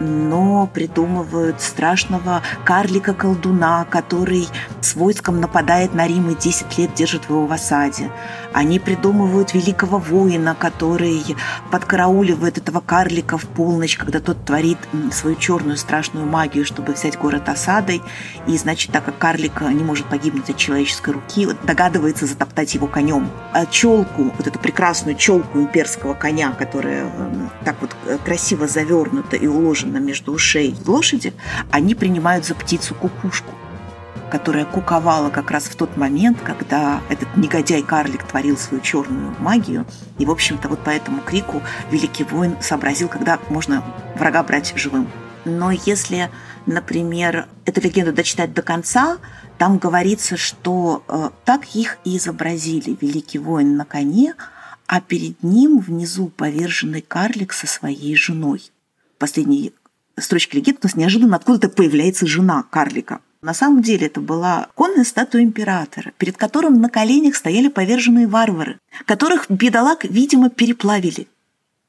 Но 0.00 0.66
придумывают 0.66 1.60
страшного 1.60 2.42
карлика-колдуна, 2.64 3.84
который 3.84 4.46
с 4.80 4.94
войском 4.94 5.40
нападает 5.40 5.94
на 5.94 6.06
Рим 6.06 6.30
и 6.30 6.34
10 6.34 6.78
лет 6.78 6.94
держит 6.94 7.28
его 7.28 7.46
в 7.46 7.52
осаде. 7.52 8.10
Они 8.52 8.78
придумывают 8.78 9.54
великого 9.54 9.98
воина, 9.98 10.56
который 10.58 11.22
подкарауливает 11.70 12.58
этого 12.58 12.80
карлика 12.80 13.38
в 13.38 13.46
полночь, 13.46 13.96
когда 13.96 14.20
тот 14.20 14.44
творит 14.44 14.78
свою 15.12 15.36
черную 15.36 15.76
страшную 15.76 16.26
магию, 16.26 16.64
чтобы 16.64 16.92
взять 16.92 17.18
город 17.18 17.48
осадой. 17.48 18.02
И, 18.46 18.56
значит, 18.56 18.92
так 18.92 19.04
как 19.04 19.18
карлик 19.18 19.60
не 19.60 19.84
может 19.84 20.06
погибнуть 20.06 20.50
от 20.50 20.56
человеческой 20.56 21.14
руки, 21.14 21.48
догадывается 21.64 22.26
затоптать 22.26 22.74
его 22.74 22.86
конем. 22.86 23.30
А 23.52 23.66
челку, 23.66 24.32
вот 24.36 24.46
эту 24.46 24.58
прекрасную 24.58 25.16
челку 25.16 25.58
имперского 25.58 26.14
коня, 26.14 26.52
которая 26.52 27.10
так 27.64 27.76
вот 27.80 27.94
э, 28.06 28.18
красиво 28.24 28.66
завернута 28.66 29.36
и 29.36 29.46
уложена 29.46 29.87
между 29.96 30.32
ушей 30.32 30.76
лошади, 30.86 31.32
они 31.70 31.94
принимают 31.94 32.44
за 32.44 32.54
птицу-кукушку 32.54 33.54
которая 34.30 34.64
куковала 34.64 35.30
как 35.30 35.50
раз 35.50 35.64
в 35.64 35.76
тот 35.76 35.96
момент, 35.96 36.38
когда 36.44 37.00
этот 37.08 37.36
негодяй-карлик 37.36 38.24
творил 38.24 38.56
свою 38.56 38.82
черную 38.82 39.34
магию. 39.38 39.86
И, 40.18 40.26
в 40.26 40.30
общем-то, 40.30 40.68
вот 40.68 40.84
по 40.84 40.90
этому 40.90 41.22
крику 41.22 41.62
великий 41.90 42.24
воин 42.24 42.56
сообразил, 42.60 43.08
когда 43.08 43.38
можно 43.48 43.82
врага 44.16 44.42
брать 44.42 44.72
живым. 44.76 45.10
Но 45.44 45.70
если, 45.70 46.30
например, 46.66 47.46
эту 47.64 47.80
легенду 47.80 48.12
дочитать 48.12 48.52
до 48.52 48.62
конца, 48.62 49.18
там 49.56 49.78
говорится, 49.78 50.36
что 50.36 51.02
э, 51.08 51.30
так 51.44 51.74
их 51.74 51.98
и 52.04 52.16
изобразили. 52.16 52.96
Великий 53.00 53.38
воин 53.38 53.76
на 53.76 53.84
коне, 53.84 54.34
а 54.86 55.00
перед 55.00 55.42
ним 55.42 55.78
внизу 55.78 56.28
поверженный 56.28 57.00
карлик 57.00 57.52
со 57.52 57.66
своей 57.66 58.14
женой. 58.14 58.70
Последние 59.18 59.72
строчки 60.20 60.56
легенды 60.56 60.80
у 60.82 60.86
нас 60.86 60.96
неожиданно 60.96 61.36
откуда-то 61.36 61.68
появляется 61.68 62.26
жена 62.26 62.64
карлика. 62.70 63.20
На 63.40 63.54
самом 63.54 63.82
деле 63.82 64.08
это 64.08 64.20
была 64.20 64.68
конная 64.74 65.04
статуя 65.04 65.42
императора, 65.42 66.12
перед 66.18 66.36
которым 66.36 66.80
на 66.80 66.88
коленях 66.88 67.36
стояли 67.36 67.68
поверженные 67.68 68.26
варвары, 68.26 68.78
которых 69.04 69.46
бедолаг, 69.48 70.04
видимо, 70.04 70.50
переплавили 70.50 71.28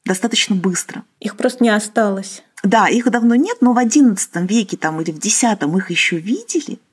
достаточно 0.04 0.54
быстро. 0.54 1.04
Их 1.18 1.36
просто 1.36 1.64
не 1.64 1.70
осталось. 1.70 2.42
Да, 2.62 2.88
их 2.88 3.10
давно 3.10 3.34
нет, 3.34 3.58
но 3.60 3.72
в 3.72 3.78
XI 3.78 4.46
веке 4.46 4.76
там, 4.76 5.00
или 5.00 5.10
в 5.10 5.18
X 5.18 5.42
их 5.44 5.90
еще 5.90 6.18
видели– 6.18 6.78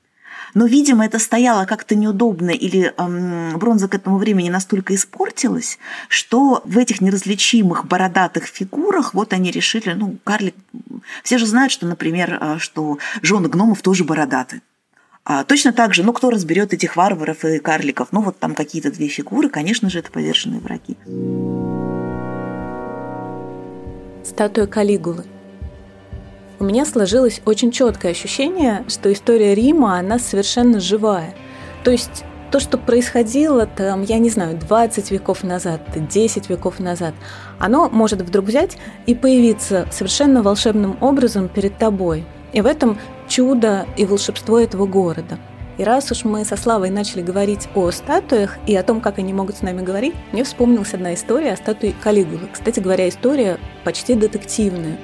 но, 0.54 0.66
видимо, 0.66 1.04
это 1.04 1.18
стояло 1.18 1.64
как-то 1.64 1.94
неудобно 1.94 2.50
или 2.50 2.92
эм, 2.96 3.58
бронза 3.58 3.88
к 3.88 3.94
этому 3.94 4.18
времени 4.18 4.48
настолько 4.48 4.94
испортилась, 4.94 5.78
что 6.08 6.62
в 6.64 6.78
этих 6.78 7.00
неразличимых 7.00 7.86
бородатых 7.86 8.46
фигурах 8.46 9.14
вот 9.14 9.32
они 9.32 9.50
решили, 9.50 9.92
ну, 9.92 10.16
карлик... 10.24 10.54
Все 11.22 11.38
же 11.38 11.46
знают, 11.46 11.72
что, 11.72 11.86
например, 11.86 12.38
э, 12.40 12.58
что 12.58 12.98
жены 13.22 13.48
гномов 13.48 13.82
тоже 13.82 14.04
бородаты. 14.04 14.62
А 15.24 15.44
точно 15.44 15.72
так 15.72 15.94
же, 15.94 16.02
ну, 16.02 16.12
кто 16.12 16.30
разберет 16.30 16.72
этих 16.72 16.96
варваров 16.96 17.44
и 17.44 17.58
карликов? 17.58 18.08
Ну, 18.12 18.22
вот 18.22 18.38
там 18.38 18.54
какие-то 18.54 18.90
две 18.90 19.08
фигуры, 19.08 19.48
конечно 19.48 19.90
же, 19.90 19.98
это 19.98 20.10
поверженные 20.10 20.60
враги. 20.60 20.96
Статуя 24.24 24.66
Калигулы– 24.66 25.24
у 26.60 26.64
меня 26.64 26.84
сложилось 26.84 27.40
очень 27.44 27.70
четкое 27.70 28.10
ощущение, 28.10 28.84
что 28.88 29.12
история 29.12 29.54
Рима, 29.54 29.96
она 29.96 30.18
совершенно 30.18 30.80
живая. 30.80 31.36
То 31.84 31.92
есть 31.92 32.24
то, 32.50 32.60
что 32.60 32.78
происходило 32.78 33.66
там, 33.66 34.02
я 34.02 34.18
не 34.18 34.30
знаю, 34.30 34.58
20 34.58 35.10
веков 35.10 35.44
назад, 35.44 35.80
10 35.94 36.48
веков 36.48 36.80
назад, 36.80 37.14
оно 37.58 37.88
может 37.88 38.22
вдруг 38.22 38.46
взять 38.46 38.78
и 39.06 39.14
появиться 39.14 39.86
совершенно 39.90 40.42
волшебным 40.42 40.96
образом 41.00 41.48
перед 41.48 41.76
тобой. 41.78 42.24
И 42.52 42.60
в 42.60 42.66
этом 42.66 42.98
чудо 43.28 43.86
и 43.96 44.04
волшебство 44.04 44.58
этого 44.58 44.86
города. 44.86 45.38
И 45.76 45.84
раз 45.84 46.10
уж 46.10 46.24
мы 46.24 46.44
со 46.44 46.56
Славой 46.56 46.90
начали 46.90 47.22
говорить 47.22 47.68
о 47.76 47.90
статуях 47.92 48.58
и 48.66 48.74
о 48.74 48.82
том, 48.82 49.00
как 49.00 49.18
они 49.18 49.32
могут 49.32 49.58
с 49.58 49.62
нами 49.62 49.82
говорить, 49.82 50.14
мне 50.32 50.42
вспомнилась 50.42 50.92
одна 50.92 51.14
история 51.14 51.52
о 51.52 51.56
статуе 51.56 51.94
Калигулы. 52.02 52.48
Кстати 52.52 52.80
говоря, 52.80 53.08
история 53.08 53.58
почти 53.84 54.14
детективная. 54.14 54.96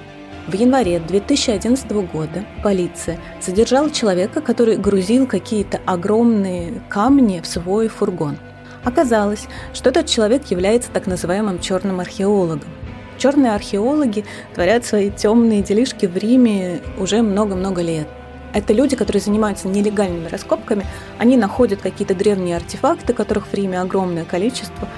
В 0.47 0.53
январе 0.53 0.99
2011 0.99 1.91
года 2.13 2.45
полиция 2.63 3.19
задержала 3.41 3.91
человека, 3.91 4.43
который 4.43 4.77
грузил 4.77 5.27
какие-то 5.27 5.81
огромные 5.87 6.83
камни 6.91 7.41
в 7.41 7.47
свой 7.47 7.89
фургон. 7.89 8.37
Оказалось, 8.85 9.49
что 9.73 9.89
этот 9.89 10.07
человек 10.07 10.45
является 10.51 10.91
так 10.91 11.07
называемым 11.07 11.61
черным 11.61 11.99
археологом. 11.99 12.69
Черные 13.17 13.53
археологи 13.53 14.27
творят 14.55 14.85
свои 14.85 15.11
темные 15.11 15.63
делишки 15.63 16.05
в 16.05 16.15
Риме 16.15 16.83
уже 16.99 17.23
много-много 17.23 17.81
лет. 17.81 18.07
Это 18.53 18.75
люди, 18.75 18.97
которые 18.97 19.23
занимаются 19.23 19.67
нелегальными 19.67 20.29
раскопками. 20.29 20.85
Они 21.17 21.39
находят 21.39 21.81
какие-то 21.81 22.15
древние 22.15 22.57
артефакты, 22.59 23.15
которых 23.15 23.47
в 23.47 23.55
Риме 23.55 23.81
огромное 23.81 24.27
количество, 24.27 24.89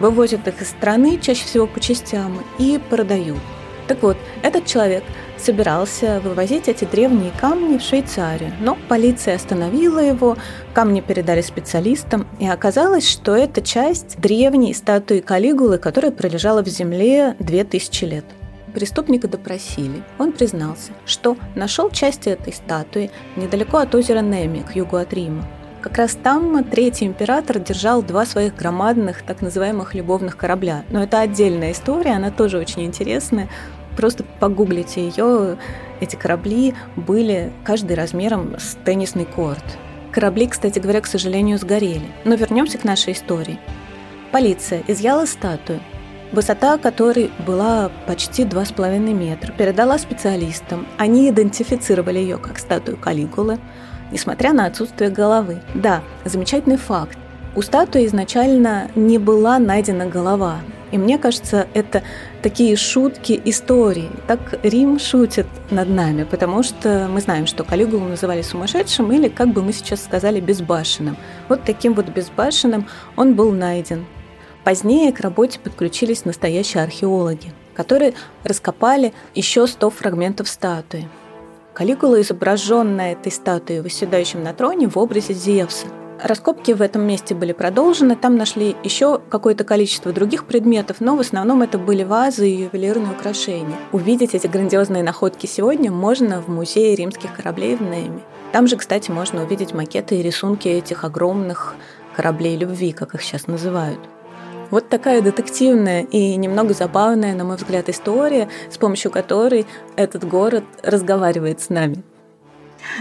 вывозят 0.00 0.48
их 0.48 0.62
из 0.62 0.70
страны, 0.70 1.18
чаще 1.20 1.44
всего 1.44 1.66
по 1.66 1.80
частям, 1.80 2.42
и 2.58 2.80
продают. 2.88 3.36
Так 3.88 4.02
вот, 4.02 4.16
этот 4.42 4.66
человек 4.66 5.04
собирался 5.38 6.20
вывозить 6.20 6.68
эти 6.68 6.84
древние 6.84 7.30
камни 7.40 7.78
в 7.78 7.82
Швейцарию, 7.82 8.52
но 8.60 8.76
полиция 8.88 9.36
остановила 9.36 10.00
его, 10.00 10.36
камни 10.74 11.00
передали 11.00 11.40
специалистам, 11.40 12.26
и 12.40 12.48
оказалось, 12.48 13.08
что 13.08 13.36
это 13.36 13.62
часть 13.62 14.18
древней 14.18 14.74
статуи 14.74 15.20
Калигулы, 15.20 15.78
которая 15.78 16.10
пролежала 16.10 16.62
в 16.62 16.68
земле 16.68 17.36
2000 17.38 18.04
лет. 18.04 18.24
Преступника 18.74 19.28
допросили. 19.28 20.02
Он 20.18 20.32
признался, 20.32 20.92
что 21.06 21.36
нашел 21.54 21.88
части 21.90 22.28
этой 22.28 22.52
статуи 22.52 23.10
недалеко 23.36 23.78
от 23.78 23.94
озера 23.94 24.20
Неми, 24.20 24.60
к 24.60 24.76
югу 24.76 24.96
от 24.96 25.14
Рима. 25.14 25.46
Как 25.86 25.98
раз 25.98 26.18
там 26.20 26.64
третий 26.64 27.06
император 27.06 27.60
держал 27.60 28.02
два 28.02 28.26
своих 28.26 28.56
громадных 28.56 29.22
так 29.22 29.40
называемых 29.40 29.94
любовных 29.94 30.36
корабля. 30.36 30.82
Но 30.90 31.00
это 31.00 31.20
отдельная 31.20 31.70
история, 31.70 32.14
она 32.14 32.32
тоже 32.32 32.58
очень 32.58 32.84
интересная. 32.84 33.48
Просто 33.96 34.24
погуглите 34.40 35.06
ее. 35.06 35.58
Эти 36.00 36.16
корабли 36.16 36.74
были 36.96 37.52
каждый 37.62 37.94
размером 37.94 38.56
с 38.58 38.76
теннисный 38.84 39.26
корт. 39.26 39.62
Корабли, 40.10 40.48
кстати 40.48 40.80
говоря, 40.80 41.00
к 41.02 41.06
сожалению, 41.06 41.56
сгорели. 41.56 42.10
Но 42.24 42.34
вернемся 42.34 42.78
к 42.78 42.84
нашей 42.84 43.12
истории. 43.12 43.60
Полиция 44.32 44.82
изъяла 44.88 45.24
статую, 45.24 45.78
высота 46.32 46.78
которой 46.78 47.30
была 47.46 47.92
почти 48.08 48.42
2,5 48.42 48.98
метра, 49.14 49.52
передала 49.52 49.98
специалистам. 49.98 50.84
Они 50.98 51.30
идентифицировали 51.30 52.18
ее 52.18 52.38
как 52.38 52.58
статую 52.58 52.96
Калигулы, 52.96 53.60
несмотря 54.16 54.54
на 54.54 54.64
отсутствие 54.64 55.10
головы. 55.10 55.60
Да, 55.74 56.02
замечательный 56.24 56.78
факт. 56.78 57.18
У 57.54 57.60
статуи 57.60 58.06
изначально 58.06 58.90
не 58.94 59.18
была 59.18 59.58
найдена 59.58 60.06
голова, 60.06 60.60
и 60.90 60.96
мне 60.96 61.18
кажется, 61.18 61.66
это 61.74 62.02
такие 62.40 62.76
шутки 62.76 63.38
истории. 63.44 64.08
Так 64.26 64.40
Рим 64.62 64.98
шутит 64.98 65.46
над 65.70 65.90
нами, 65.90 66.24
потому 66.24 66.62
что 66.62 67.08
мы 67.12 67.20
знаем, 67.20 67.46
что 67.46 67.62
Калигулу 67.62 68.06
называли 68.06 68.40
сумасшедшим 68.40 69.12
или, 69.12 69.28
как 69.28 69.48
бы 69.48 69.62
мы 69.62 69.74
сейчас 69.74 70.02
сказали, 70.02 70.40
безбашенным. 70.40 71.18
Вот 71.50 71.64
таким 71.64 71.92
вот 71.92 72.08
безбашенным 72.08 72.88
он 73.16 73.34
был 73.34 73.52
найден. 73.52 74.06
Позднее 74.64 75.12
к 75.12 75.20
работе 75.20 75.60
подключились 75.60 76.24
настоящие 76.24 76.82
археологи, 76.82 77.52
которые 77.74 78.14
раскопали 78.44 79.12
еще 79.34 79.66
100 79.66 79.90
фрагментов 79.90 80.48
статуи. 80.48 81.06
Калигула 81.76 82.22
изображен 82.22 82.96
на 82.96 83.12
этой 83.12 83.30
статуе, 83.30 83.82
восседающем 83.82 84.42
на 84.42 84.54
троне 84.54 84.88
в 84.88 84.96
образе 84.96 85.34
Зевса– 85.34 85.86
Раскопки 86.22 86.72
в 86.72 86.80
этом 86.80 87.02
месте 87.02 87.34
были 87.34 87.52
продолжены, 87.52 88.16
там 88.16 88.36
нашли 88.36 88.74
еще 88.82 89.20
какое-то 89.28 89.64
количество 89.64 90.12
других 90.12 90.46
предметов, 90.46 90.96
но 91.00 91.14
в 91.14 91.20
основном 91.20 91.60
это 91.60 91.78
были 91.78 92.04
вазы 92.04 92.48
и 92.48 92.62
ювелирные 92.62 93.12
украшения. 93.12 93.76
Увидеть 93.92 94.34
эти 94.34 94.46
грандиозные 94.46 95.02
находки 95.02 95.44
сегодня 95.44 95.92
можно 95.92 96.40
в 96.40 96.48
музее 96.48 96.94
римских 96.96 97.36
кораблей 97.36 97.76
в 97.76 97.82
Нейме. 97.82 98.22
Там 98.50 98.66
же, 98.66 98.76
кстати, 98.76 99.10
можно 99.10 99.44
увидеть 99.44 99.74
макеты 99.74 100.16
и 100.16 100.22
рисунки 100.22 100.68
этих 100.68 101.04
огромных 101.04 101.74
кораблей 102.16 102.56
любви, 102.56 102.92
как 102.92 103.14
их 103.14 103.22
сейчас 103.22 103.46
называют. 103.46 104.00
Вот 104.70 104.88
такая 104.88 105.22
детективная 105.22 106.02
и 106.02 106.36
немного 106.36 106.74
забавная, 106.74 107.34
на 107.34 107.44
мой 107.44 107.56
взгляд, 107.56 107.88
история, 107.88 108.48
с 108.70 108.78
помощью 108.78 109.10
которой 109.10 109.66
этот 109.96 110.24
город 110.24 110.64
разговаривает 110.82 111.60
с 111.60 111.68
нами. 111.68 112.02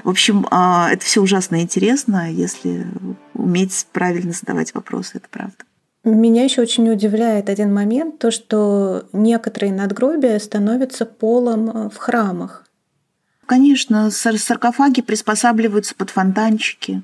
В 0.04 0.10
общем, 0.10 0.48
а, 0.52 0.90
это 0.92 1.04
все 1.04 1.22
ужасно 1.22 1.62
интересно, 1.62 2.32
если 2.32 2.88
уметь 3.34 3.88
правильно 3.92 4.34
задавать 4.34 4.74
вопросы, 4.74 5.18
это 5.18 5.28
правда. 5.30 5.58
Меня 6.04 6.44
еще 6.44 6.62
очень 6.62 6.90
удивляет 6.92 7.50
один 7.50 7.74
момент, 7.74 8.20
то, 8.20 8.30
что 8.30 9.08
некоторые 9.12 9.74
надгробия 9.74 10.38
становятся 10.38 11.06
полом 11.06 11.70
э, 11.70 11.90
в 11.90 11.98
храмах. 11.98 12.64
Конечно, 13.48 14.12
саркофаги 14.12 15.02
приспосабливаются 15.02 15.96
под 15.96 16.12
фонтанчики, 16.12 17.02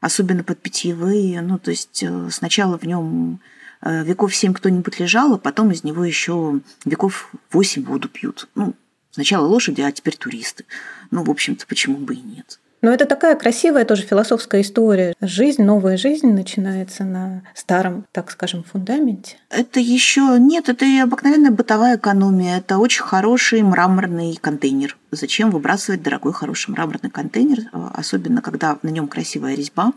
особенно 0.00 0.44
под 0.44 0.60
питьевые. 0.60 1.40
Ну, 1.40 1.58
то 1.58 1.72
есть 1.72 2.04
э, 2.04 2.28
сначала 2.30 2.78
в 2.78 2.84
нем 2.84 3.40
веков 3.84 4.34
семь 4.34 4.54
кто-нибудь 4.54 4.98
лежал, 4.98 5.34
а 5.34 5.38
потом 5.38 5.70
из 5.70 5.84
него 5.84 6.04
еще 6.04 6.60
веков 6.84 7.30
восемь 7.50 7.84
воду 7.84 8.08
пьют. 8.08 8.48
Ну, 8.54 8.74
Сначала 9.14 9.46
лошади, 9.46 9.80
а 9.80 9.92
теперь 9.92 10.16
туристы. 10.16 10.64
Ну, 11.12 11.22
в 11.22 11.30
общем-то, 11.30 11.68
почему 11.68 11.98
бы 11.98 12.14
и 12.14 12.20
нет. 12.20 12.58
Но 12.82 12.92
это 12.92 13.06
такая 13.06 13.36
красивая 13.36 13.84
тоже 13.84 14.02
философская 14.02 14.62
история. 14.62 15.14
Жизнь, 15.20 15.62
новая 15.62 15.96
жизнь 15.96 16.32
начинается 16.32 17.04
на 17.04 17.44
старом, 17.54 18.06
так 18.10 18.32
скажем, 18.32 18.64
фундаменте. 18.64 19.36
Это 19.50 19.78
еще 19.78 20.36
нет, 20.40 20.68
это 20.68 20.84
и 20.84 20.98
обыкновенная 20.98 21.52
бытовая 21.52 21.96
экономия. 21.96 22.58
Это 22.58 22.78
очень 22.78 23.04
хороший 23.04 23.62
мраморный 23.62 24.36
контейнер. 24.40 24.96
Зачем 25.12 25.52
выбрасывать 25.52 26.02
дорогой 26.02 26.32
хороший 26.32 26.72
мраморный 26.72 27.10
контейнер, 27.10 27.70
особенно 27.72 28.42
когда 28.42 28.80
на 28.82 28.88
нем 28.88 29.06
красивая 29.06 29.54
резьба? 29.54 29.92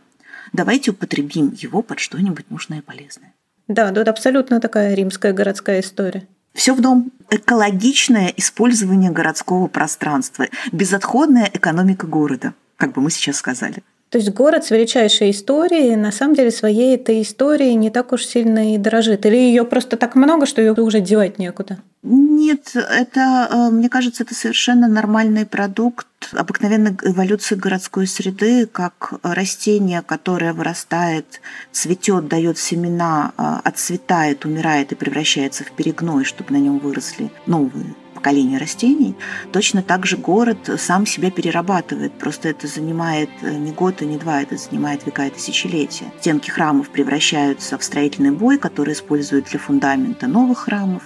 Давайте 0.53 0.91
употребим 0.91 1.57
его 1.57 1.81
под 1.81 1.99
что-нибудь 1.99 2.51
нужное 2.51 2.77
и 2.77 2.81
полезное. 2.81 3.33
Да, 3.67 3.91
тут 3.91 4.07
абсолютно 4.07 4.59
такая 4.59 4.93
римская 4.93 5.33
городская 5.33 5.81
история. 5.81 6.27
Все 6.53 6.73
в 6.73 6.81
дом. 6.81 7.11
Экологичное 7.29 8.33
использование 8.37 9.11
городского 9.11 9.67
пространства, 9.67 10.47
безотходная 10.71 11.49
экономика 11.53 12.07
города– 12.07 12.53
как 12.77 12.93
бы 12.93 13.01
мы 13.01 13.11
сейчас 13.11 13.37
сказали. 13.37 13.83
То 14.09 14.19
есть 14.19 14.31
город 14.31 14.63
с 14.63 14.71
величайшей 14.71 15.31
историей, 15.31 15.97
на 15.97 16.13
самом 16.13 16.35
деле 16.35 16.49
своей 16.49 16.95
этой 16.95 17.21
истории 17.21 17.71
не 17.71 17.89
так 17.89 18.13
уж 18.13 18.25
сильно 18.25 18.73
и 18.73 18.77
дорожит. 18.77 19.25
Или 19.25 19.35
ее 19.35 19.65
просто 19.65 19.97
так 19.97 20.15
много, 20.15 20.45
что 20.45 20.61
ее 20.61 20.73
уже 20.73 21.01
девать 21.01 21.39
некуда? 21.39 21.77
Нет, 22.03 22.73
это, 22.73 23.49
э, 23.51 23.69
мне 23.69 23.89
кажется, 23.89 24.23
это 24.23 24.33
совершенно 24.33 24.87
нормальный 24.87 25.45
продукт 25.45 26.07
обыкновенной 26.31 26.95
эволюции 27.03 27.55
городской 27.55 28.07
среды, 28.07 28.65
как 28.65 29.13
растение, 29.23 30.01
которое 30.01 30.53
вырастает, 30.53 31.41
цветет, 31.73 32.29
дает 32.29 32.57
семена, 32.57 33.33
э, 33.37 33.55
отцветает, 33.65 34.45
умирает 34.45 34.93
и 34.93 34.95
превращается 34.95 35.65
в 35.65 35.71
перегной, 35.71 36.23
чтобы 36.23 36.53
на 36.53 36.57
нем 36.57 36.79
выросли 36.79 37.29
новые 37.45 37.93
поколения 38.27 38.57
растений, 38.57 39.15
точно 39.53 39.81
так 39.81 40.05
же 40.05 40.17
город 40.17 40.69
сам 40.77 41.05
себя 41.05 41.31
перерабатывает. 41.31 42.11
Просто 42.11 42.49
это 42.49 42.67
занимает 42.67 43.29
э, 43.41 43.55
не 43.55 43.71
год 43.71 44.01
и 44.01 44.05
не 44.05 44.17
два, 44.17 44.41
это 44.41 44.57
занимает 44.57 45.05
века 45.05 45.27
и 45.27 45.29
тысячелетия. 45.29 46.05
Стенки 46.19 46.49
храмов 46.49 46.89
превращаются 46.89 47.77
в 47.77 47.83
строительный 47.83 48.31
бой, 48.31 48.57
который 48.57 48.93
используют 48.93 49.45
для 49.45 49.59
фундамента 49.59 50.27
новых 50.27 50.57
храмов. 50.57 51.03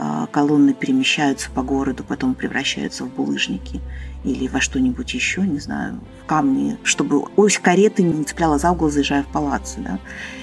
А, 0.00 0.26
колонны 0.26 0.74
перемещаются 0.74 1.50
по 1.50 1.62
городу, 1.62 2.04
потом 2.04 2.34
превращаются 2.34 3.04
в 3.04 3.12
булыжники 3.12 3.80
или 4.22 4.46
во 4.46 4.60
что-нибудь 4.60 5.12
еще, 5.12 5.42
не 5.42 5.58
знаю, 5.58 6.00
в 6.22 6.26
камни, 6.26 6.78
чтобы 6.84 7.24
ось 7.34 7.58
кареты 7.58 8.04
не 8.04 8.22
цепляла 8.22 8.58
за 8.58 8.70
угол, 8.70 8.90
заезжая 8.90 9.24
в 9.24 9.26
палаццо. 9.26 9.80
Да? 9.80 9.98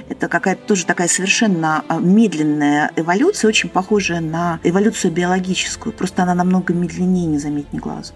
Это 0.09 0.27
какая-то 0.27 0.61
тоже 0.67 0.85
такая 0.85 1.07
совершенно 1.07 1.85
а, 1.87 1.99
медленная 1.99 2.91
эволюция, 2.97 3.47
очень 3.47 3.69
похожая 3.69 4.19
на 4.19 4.59
эволюцию 4.63 5.13
биологическую. 5.13 5.93
Просто 5.93 6.23
она 6.23 6.35
намного 6.35 6.73
медленнее, 6.73 7.25
незаметнее 7.25 7.81
глазу. 7.81 8.13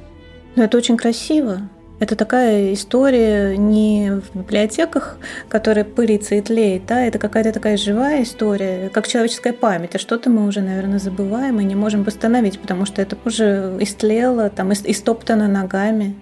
Но 0.57 0.63
это 0.63 0.77
очень 0.77 0.97
красиво. 0.97 1.69
Это 1.99 2.15
такая 2.15 2.73
история 2.73 3.57
не 3.57 4.21
в 4.21 4.37
библиотеках, 4.37 5.17
которая 5.49 5.83
пылится 5.83 6.35
и 6.35 6.41
тлеет, 6.41 6.85
да, 6.85 7.01
это 7.01 7.19
какая-то 7.19 7.51
такая 7.51 7.75
живая 7.75 8.23
история, 8.23 8.89
как 8.89 9.05
человеческая 9.07 9.51
память, 9.51 9.95
а 9.95 9.99
что-то 9.99 10.29
мы 10.29 10.47
уже, 10.47 10.61
наверное, 10.61 10.99
забываем 10.99 11.59
и 11.59 11.65
не 11.65 11.75
можем 11.75 12.03
восстановить, 12.03 12.57
потому 12.57 12.85
что 12.85 13.01
это 13.01 13.17
уже 13.25 13.77
истлело, 13.81 14.49
там, 14.49 14.71
истоптано 14.71 15.49
ногами. 15.49 16.15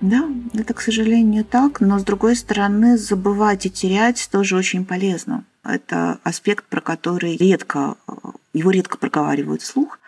Да, 0.00 0.24
это, 0.52 0.74
к 0.74 0.80
сожалению, 0.80 1.44
так, 1.44 1.80
но, 1.80 1.98
с 2.00 2.02
другой 2.02 2.34
стороны, 2.34 2.98
забывать 2.98 3.66
и 3.66 3.70
терять 3.70 4.28
тоже 4.32 4.56
очень 4.56 4.84
полезно. 4.84 5.44
Это 5.64 6.18
аспект, 6.24 6.64
про 6.64 6.80
который 6.80 7.36
редко, 7.36 7.94
его 8.52 8.70
редко 8.72 8.98
проговаривают 8.98 9.62
вслух, 9.62 10.00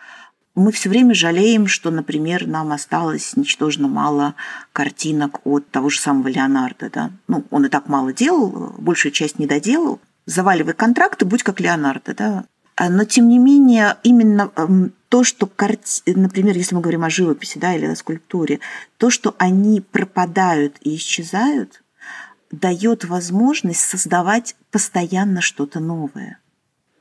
мы 0.57 0.71
все 0.71 0.89
время 0.89 1.13
жалеем, 1.13 1.67
что, 1.67 1.91
например, 1.91 2.47
нам 2.47 2.71
осталось 2.71 3.37
ничтожно 3.37 3.87
мало 3.87 4.33
картинок 4.73 5.39
от 5.45 5.69
того 5.69 5.89
же 5.89 5.99
самого 5.99 6.29
Леонардо. 6.29 6.89
Да? 6.89 7.11
Ну, 7.27 7.45
он 7.51 7.67
и 7.67 7.69
так 7.69 7.87
мало 7.87 8.11
делал, 8.11 8.73
большую 8.79 9.11
часть 9.11 9.37
не 9.37 9.45
доделал. 9.45 9.99
Заваливай 10.25 10.73
контракты, 10.73 11.25
будь 11.25 11.43
как 11.43 11.59
Леонардо. 11.59 12.15
Да? 12.15 12.45
А, 12.75 12.89
но, 12.89 13.03
тем 13.03 13.29
не 13.29 13.37
менее, 13.37 13.97
именно 14.01 14.51
эм, 14.55 14.93
то, 15.09 15.23
что, 15.23 15.45
карти... 15.45 16.01
например, 16.07 16.57
если 16.57 16.73
мы 16.73 16.81
говорим 16.81 17.03
о 17.03 17.11
живописи 17.11 17.59
да, 17.59 17.75
или 17.75 17.85
о 17.85 17.95
скульптуре, 17.95 18.59
то, 18.97 19.11
что 19.11 19.35
они 19.37 19.81
пропадают 19.81 20.77
и 20.81 20.95
исчезают, 20.95 21.83
дает 22.49 23.05
возможность 23.05 23.81
создавать 23.81 24.55
постоянно 24.71 25.41
что-то 25.41 25.79
новое– 25.79 26.39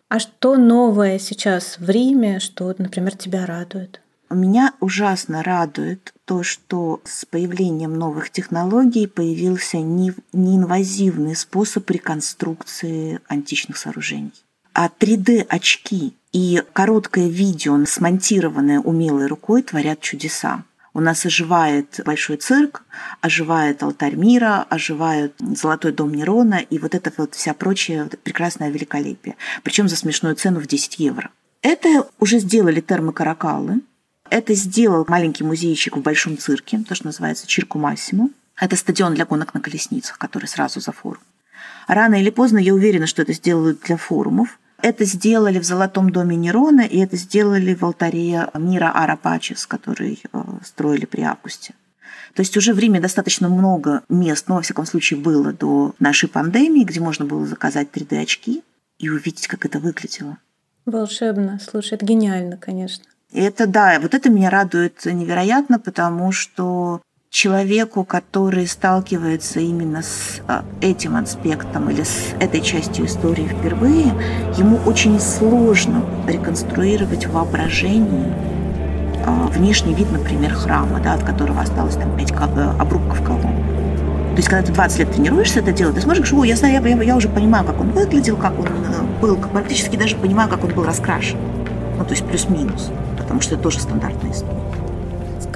а 0.09 0.19
что 0.19 0.57
новое 0.57 1.19
сейчас 1.19 1.79
в 1.79 1.91
Риме, 1.91 2.41
что, 2.41 2.75
например, 2.79 3.17
тебя 3.17 3.47
радует? 3.47 4.01
Меня 4.31 4.73
ужасно 4.81 5.43
радует 5.43 6.13
то, 6.25 6.43
что 6.43 7.01
с 7.05 7.25
появлением 7.25 7.95
новых 7.95 8.31
технологий 8.31 9.07
появился 9.07 9.79
неинвазивный 9.79 11.37
способ 11.37 11.89
реконструкции 11.91 13.21
античных 13.29 13.77
сооружений. 13.77 14.33
А 14.73 14.89
3D-очки 14.89 16.15
и 16.33 16.63
короткое 16.73 17.29
видео, 17.29 17.83
смонтированное 17.87 18.81
умелой 18.81 19.27
рукой, 19.27 19.63
творят 19.63 20.01
чудеса. 20.01 20.65
У 20.97 21.01
нас 21.01 21.27
оживает 21.27 22.01
Большой 22.07 22.39
цирк, 22.39 22.83
оживает 23.21 23.83
Алтарь 23.83 24.15
мира, 24.15 24.65
оживает 24.71 25.35
Золотой 25.41 25.93
дом 25.93 26.15
Нерона 26.15 26.55
и 26.55 26.79
вот 26.79 26.95
это 26.95 27.13
вот 27.19 27.35
вся 27.35 27.53
прочая 27.53 28.05
вот 28.05 28.19
прекрасное 28.21 28.71
великолепие. 28.71 29.37
Причем 29.63 29.91
за 29.91 29.97
смешную 29.97 30.37
цену 30.37 30.59
в 30.59 30.67
10 30.67 30.99
евро. 30.99 31.29
Это 31.61 32.09
уже 32.19 32.39
сделали 32.39 32.81
термокаракалы. 32.81 33.83
Это 34.31 34.55
сделал 34.55 35.05
маленький 35.07 35.45
музейчик 35.45 35.99
в 35.99 36.01
Большом 36.01 36.39
цирке, 36.39 36.79
то, 36.79 36.95
что 36.95 37.05
называется 37.05 37.47
Чирку 37.47 37.79
Массимо. 37.79 38.31
Это 38.59 38.75
стадион 38.75 39.13
для 39.13 39.27
гонок 39.27 39.53
на 39.53 39.61
колесницах, 39.61 40.17
который 40.17 40.47
сразу 40.47 40.81
за 40.81 40.93
форум. 40.93 41.21
Рано 41.89 42.15
или 42.15 42.31
поздно 42.31 42.57
я 42.57 42.73
уверена, 42.73 43.07
что 43.07 43.21
это 43.21 43.35
сделают 43.35 43.83
для 43.83 43.99
форумов. 43.99 44.59
Это 44.83 45.05
сделали 45.05 45.59
в 45.59 45.65
Золотом 45.65 46.11
доме 46.11 46.37
Нерона, 46.37 46.83
и 46.83 46.99
это 46.99 47.17
сделали 47.17 47.75
в 47.75 47.83
алтаре 47.83 48.49
мира 48.55 48.93
Арапачес, 48.95 49.67
который 49.67 50.23
э, 50.33 50.39
строили 50.65 51.07
при 51.07 51.23
Августе. 51.23 51.75
То 52.35 52.41
есть 52.43 52.57
уже 52.57 52.75
в 52.75 52.79
Риме 52.79 53.01
достаточно 53.01 53.49
много 53.49 54.03
мест, 54.11 54.45
ну, 54.49 54.57
во 54.57 54.63
всяком 54.63 54.85
случае, 54.85 55.19
было 55.19 55.53
до 55.53 55.95
нашей 55.99 56.29
пандемии, 56.29 56.85
где 56.85 57.01
можно 57.01 57.25
было 57.25 57.47
заказать 57.47 57.89
3D-очки 57.93 58.63
и 58.99 59.09
увидеть, 59.09 59.47
как 59.47 59.65
это 59.65 59.79
выглядело. 59.79 60.37
Волшебно. 60.85 61.59
Слушай, 61.59 61.95
это 61.95 62.05
гениально, 62.05 62.59
конечно. 62.59 63.05
Это 63.33 63.67
да, 63.67 63.99
вот 64.01 64.15
это 64.15 64.31
меня 64.31 64.51
радует 64.51 65.05
невероятно, 65.05 65.79
потому 65.79 66.31
что 66.31 67.01
человеку, 67.31 68.05
который 68.05 68.67
сталкивается 68.67 69.61
именно 69.61 70.03
с 70.03 70.41
а, 70.49 70.65
этим 70.81 71.17
аспектом 71.17 71.91
или 71.91 72.03
с 72.03 72.35
этой 72.41 72.61
частью 72.61 73.07
истории 73.07 73.47
впервые, 73.47 74.07
ему 74.57 74.79
очень 74.87 75.21
сложно 75.21 76.05
реконструировать 76.27 77.27
воображение 77.27 78.33
а, 79.27 79.49
внешний 79.49 79.95
вид, 79.95 80.11
например, 80.13 80.55
храма, 80.55 81.01
да, 81.01 81.15
от 81.15 81.25
которого 81.25 81.61
осталось 81.61 81.97
там 81.97 82.17
пять 82.17 82.31
э, 82.31 82.71
обрубков 82.79 83.23
колонн. 83.23 83.43
То 83.43 84.41
есть, 84.41 84.49
когда 84.49 84.67
ты 84.67 84.73
20 84.73 84.99
лет 84.99 85.13
тренируешься 85.13 85.61
это 85.61 85.73
делать, 85.73 85.95
ты 85.95 86.01
смотришь, 86.03 86.33
о, 86.33 86.45
я 86.45 86.57
знаю, 86.57 86.83
я, 86.83 87.03
я 87.03 87.17
уже 87.17 87.29
понимаю, 87.29 87.65
как 87.65 87.81
он 87.81 87.91
выглядел, 87.91 88.37
как 88.37 88.59
он 88.59 88.67
э, 88.67 89.21
был, 89.21 89.37
практически 89.37 89.97
даже 89.97 90.15
понимаю, 90.17 90.49
как 90.49 90.63
он 90.63 90.73
был 90.75 90.85
раскрашен. 90.85 91.39
Ну, 91.99 92.05
то 92.05 92.11
есть 92.13 92.25
плюс-минус, 92.27 92.91
потому 93.17 93.41
что 93.41 93.55
это 93.55 93.63
тоже 93.63 93.81
стандартная 93.81 94.33
история. 94.33 94.66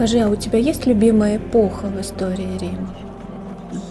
Скажи, 0.01 0.21
а 0.21 0.31
у 0.31 0.35
тебя 0.35 0.59
есть 0.59 0.87
любимая 0.87 1.37
эпоха 1.37 1.89
в 1.89 2.01
истории 2.01 2.57
Рима? 2.59 2.97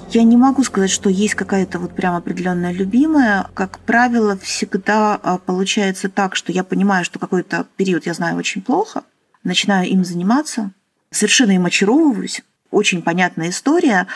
Я 0.10 0.24
не 0.24 0.38
могу 0.38 0.63
сказать, 0.63 0.89
что 0.89 1.08
есть 1.08 1.36
какая-то 1.36 1.78
вот 1.78 1.95
прям 1.95 2.15
определенная 2.15 2.72
любимая. 2.72 3.45
Как 3.54 3.78
правило, 3.78 4.36
всегда 4.36 5.19
а, 5.22 5.38
получается 5.38 6.10
так, 6.10 6.36
что 6.36 6.52
я 6.52 6.63
понимаю, 6.63 7.06
что 7.06 7.19
какой-то 7.19 7.67
период 7.78 8.08
я 8.08 8.15
знаю 8.15 8.38
очень 8.38 8.63
плохо, 8.63 9.04
начинаю 9.43 9.88
им 9.88 10.04
заниматься, 10.04 10.72
совершенно 11.12 11.52
им 11.52 11.67
очаровываюсь. 11.67 12.41
Очень 12.72 13.04
понятная 13.04 13.50
история. 13.50 14.08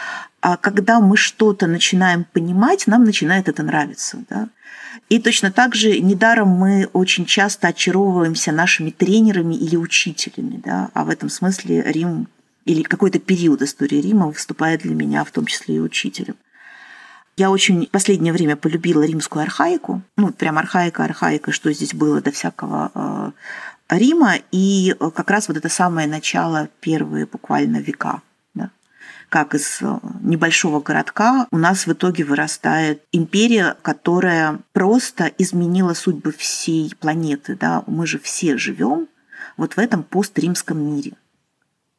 А 0.41 0.57
когда 0.57 0.99
мы 0.99 1.15
что-то 1.15 1.67
начинаем 1.67 2.23
понимать, 2.23 2.87
нам 2.87 3.03
начинает 3.03 3.47
это 3.49 3.61
нравиться. 3.61 4.17
Да? 4.31 4.49
И 5.13 5.19
точно 5.19 5.51
так 5.51 5.75
же 5.75 5.99
недаром 5.99 6.47
мы 6.47 6.89
очень 6.91 7.27
часто 7.27 7.67
очаровываемся 7.67 8.51
нашими 8.51 8.89
тренерами 8.89 9.53
или 9.53 9.75
учителями. 9.75 10.59
Да? 10.65 10.89
А 10.95 11.03
в 11.03 11.09
этом 11.09 11.29
смысле 11.29 11.83
Рим 11.83 12.27
или 12.65 12.81
какой-то 12.81 13.19
период 13.19 13.61
истории 13.61 14.01
Рима 14.01 14.25
выступает 14.25 14.81
для 14.81 14.95
меня 14.95 15.23
в 15.23 15.29
том 15.29 15.45
числе 15.45 15.75
и 15.75 15.79
учителем. 15.79 16.33
Я 17.37 17.51
очень 17.51 17.85
в 17.85 17.89
последнее 17.91 18.33
время 18.33 18.55
полюбила 18.55 19.03
римскую 19.03 19.43
архаику. 19.43 20.01
Ну, 20.17 20.31
прям 20.33 20.57
архаика, 20.57 21.03
архаика, 21.03 21.51
что 21.51 21.71
здесь 21.71 21.93
было 21.93 22.19
до 22.19 22.31
всякого 22.31 22.91
э, 22.95 23.95
Рима. 23.95 24.37
И 24.51 24.95
как 25.13 25.29
раз 25.29 25.47
вот 25.47 25.57
это 25.57 25.69
самое 25.69 26.07
начало, 26.07 26.69
первые 26.79 27.27
буквально 27.27 27.77
века 27.77 28.23
как 29.33 29.55
из 29.55 29.81
э, 29.81 29.97
небольшого 30.21 30.79
городка 30.79 31.47
у 31.49 31.57
нас 31.57 31.87
в 31.87 31.91
итоге 31.91 32.23
вырастает 32.23 33.01
империя, 33.11 33.75
которая 33.81 34.59
просто 34.73 35.23
изменила 35.39 35.95
судьбы 35.95 36.31
всей 36.31 36.93
планеты. 36.99 37.57
Да? 37.59 37.83
Мы 37.87 38.05
же 38.05 38.19
все 38.19 38.57
живем 38.57 39.07
вот 39.57 39.73
в 39.73 39.79
этом 39.79 40.03
постримском 40.03 40.77
мире. 40.79 41.13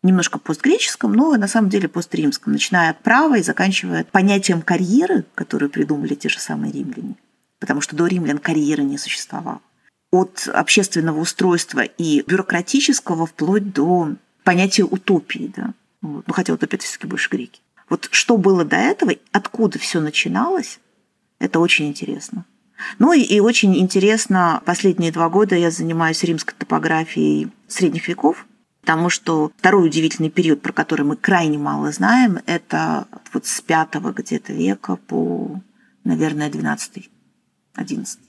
немножко 0.05 0.39
постгреческом, 0.39 1.13
но 1.13 1.35
на 1.35 1.49
самом 1.49 1.71
деле 1.71 1.89
постримском, 1.89 2.53
начиная 2.53 2.91
от 2.91 3.03
права 3.03 3.37
и 3.37 3.43
заканчивая 3.43 4.05
понятием 4.05 4.63
карьеры, 4.63 5.25
которую 5.35 5.71
придумали 5.71 6.15
те 6.15 6.29
же 6.29 6.39
самые 6.39 6.73
римляне. 6.73 7.17
Потому 7.59 7.81
что 7.81 7.97
до 7.97 8.07
римлян 8.07 8.39
карьеры 8.39 8.85
не 8.85 8.97
существовало. 8.97 9.61
От 10.13 10.49
общественного 10.55 11.19
устройства 11.19 11.81
и 11.81 12.23
бюрократического 12.23 13.27
вплоть 13.27 13.73
до 13.73 14.15
понятия 14.45 14.85
утопии. 14.85 15.53
Да? 15.57 15.75
Вот. 16.05 16.29
Ну, 16.29 16.35
хотя 16.35 16.53
утопия 16.53 16.77
это 16.77 16.85
все-таки 16.85 17.07
больше 17.07 17.31
греки. 17.31 17.63
Вот 17.89 18.09
что 18.11 18.37
было 18.37 18.63
до 18.63 18.77
этого, 18.77 19.15
откуда 19.33 19.79
все 19.79 20.01
начиналось, 20.01 20.79
это 21.39 21.61
очень 21.61 21.89
интересно. 21.89 22.45
Ну 22.99 23.15
и, 23.15 23.23
и 23.23 23.41
очень 23.41 23.75
интересно, 23.79 24.61
последние 24.67 25.13
два 25.13 25.31
года 25.31 25.57
я 25.57 25.71
занимаюсь 25.71 26.23
римской 26.23 26.55
топографией 26.59 27.51
средних 27.69 28.07
веков, 28.09 28.47
потому 28.83 29.09
что 29.09 29.51
второй 29.57 29.87
удивительный 29.87 30.29
период, 30.29 30.61
про 30.61 30.75
который 30.75 31.07
мы 31.07 31.17
крайне 31.17 31.57
мало 31.57 31.91
знаем, 31.91 32.39
это 32.45 33.09
вот 33.33 33.47
с 33.47 33.63
пятого 33.63 34.13
где-то 34.13 34.53
века 34.53 34.97
по, 34.97 35.59
наверное, 36.05 36.51
12 36.51 37.09
11 37.77 38.21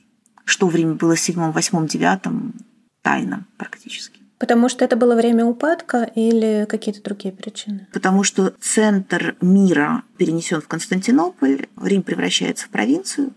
Что 0.45 0.67
время 0.67 0.93
было 0.93 1.15
в 1.15 1.19
седьмом, 1.19 1.51
восьмом, 1.51 1.87
девятом, 1.87 2.53
тайна 3.01 3.45
практически. 3.57 4.24
Потому 4.37 4.67
что 4.67 4.83
это 4.83 4.95
было 4.95 5.15
время 5.15 5.45
упадка 5.45 6.09
или 6.15 6.65
какие-то 6.69 7.01
другие 7.01 7.33
причины? 7.33 7.87
Потому 7.93 8.23
что 8.23 8.53
центр 8.59 9.35
мира 9.41 10.03
перенесен 10.17 10.61
в 10.61 10.67
Константинополь, 10.67 11.67
Рим 11.81 12.03
превращается 12.03 12.65
в 12.65 12.69
провинцию, 12.69 13.33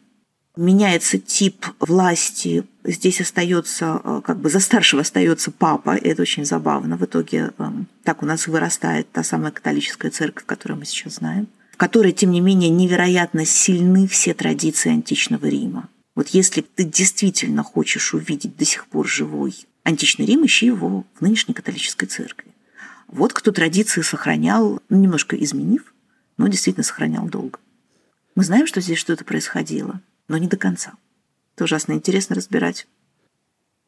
меняется 0.57 1.19
тип 1.19 1.67
власти. 1.79 2.65
Здесь 2.83 3.21
остается, 3.21 4.01
э, 4.03 4.21
как 4.25 4.41
бы 4.41 4.51
за 4.51 4.59
старшего 4.59 5.03
остается 5.03 5.53
папа, 5.53 5.95
и 5.95 6.09
это 6.09 6.23
очень 6.23 6.45
забавно. 6.45 6.97
В 6.97 7.05
итоге 7.05 7.53
эм, 7.59 7.87
так 8.03 8.23
у 8.23 8.27
нас 8.27 8.49
вырастает 8.49 9.11
та 9.13 9.23
самая 9.23 9.53
католическая 9.53 10.11
церковь, 10.11 10.45
которую 10.47 10.81
мы 10.81 10.85
сейчас 10.85 11.15
знаем, 11.15 11.47
в 11.73 11.77
которой, 11.77 12.11
тем 12.11 12.33
не 12.33 12.41
менее, 12.41 12.71
невероятно 12.71 13.47
сильны 13.47 14.09
все 14.09 14.35
традиции 14.35 14.91
античного 14.91 15.47
Рима. 15.47 15.89
Вот 16.17 16.29
если 16.29 16.63
ты 16.63 16.83
действительно 16.83 17.63
хочешь 17.63 18.13
увидеть 18.13 18.57
до 18.57 18.65
сих 18.65 18.89
пор 18.89 19.07
живой 19.07 19.55
античный 19.85 20.27
Рим, 20.27 20.45
ищи 20.45 20.67
его 20.67 21.05
в 21.15 21.21
нынешней 21.21 21.55
католической 21.55 22.07
церкви. 22.07 22.53
Вот 23.07 23.33
кто 23.33 23.53
традиции 23.53 24.03
сохранял, 24.03 24.83
ну, 24.89 24.99
немножко 24.99 25.37
изменив, 25.37 25.95
но 26.37 26.49
действительно 26.49 26.85
сохранял 26.85 27.27
долго. 27.27 27.59
Мы 28.35 28.45
знаем, 28.45 28.67
что 28.67 28.81
здесь 28.81 28.99
что-то 28.99 29.25
происходило, 29.25 30.01
но 30.29 30.39
не 30.39 30.47
до 30.47 30.57
конца. 30.57 30.93
Это 31.55 31.65
ужасно 31.65 31.95
интересно 31.95 32.37
разбирать. 32.37 32.87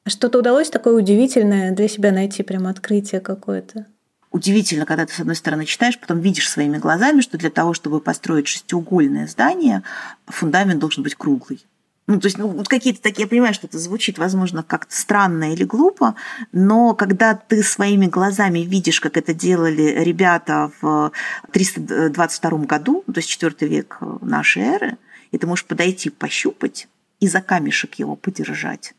А 0.05 0.11
что-то 0.11 0.39
удалось 0.39 0.71
такое 0.71 0.95
удивительное 0.95 1.73
для 1.73 1.87
себя 1.87 2.11
найти, 2.11 2.43
прямо 2.43 2.71
открытие 2.71 3.21
какое-то? 3.21 3.87
Удивительно, 4.31 4.87
когда 4.87 5.07
ты, 5.07 5.13
с 5.13 5.21
одной 5.21 5.37
стороны, 5.37 5.67
читаешь, 5.67 5.99
потом 5.99 6.21
видишь 6.21 6.49
своими 6.49 6.79
глазами, 6.79 7.21
что 7.21 7.37
для 7.37 7.51
того, 7.51 7.75
чтобы 7.75 8.01
построить 8.01 8.47
шестиугольное 8.47 9.27
здание, 9.27 9.83
фундамент 10.27 10.81
должен 10.81 11.03
быть 11.03 11.17
круглый. 11.17 11.65
Ну, 12.11 12.19
то 12.19 12.27
есть, 12.27 12.39
ну, 12.39 12.49
вот 12.49 12.67
какие-то 12.67 13.01
такие, 13.01 13.23
я 13.23 13.29
понимаю, 13.29 13.55
что 13.55 13.69
это 13.69 13.79
звучит, 13.79 14.19
возможно, 14.19 14.65
как-то 14.65 14.93
странно 14.97 15.53
или 15.53 15.63
глупо, 15.63 16.17
но 16.51 16.93
когда 16.93 17.37
ты 17.37 17.63
своими 17.63 18.07
глазами 18.07 18.59
видишь, 18.61 19.01
как 19.01 19.17
это 19.17 19.33
делали 19.33 20.03
ребята 20.03 20.73
в 20.81 21.13
322 21.53 22.59
году, 22.65 23.05
то 23.07 23.19
есть 23.19 23.29
4 23.29 23.55
век 23.61 23.99
нашей 24.23 24.63
эры, 24.63 24.97
и 25.31 25.39
ты 25.39 25.47
можешь 25.47 25.65
подойти, 25.65 26.11
пощупать 26.11 26.89
и 27.21 27.29
за 27.29 27.41
камешек 27.43 27.95
его 27.95 28.17
подержать, 28.17 28.95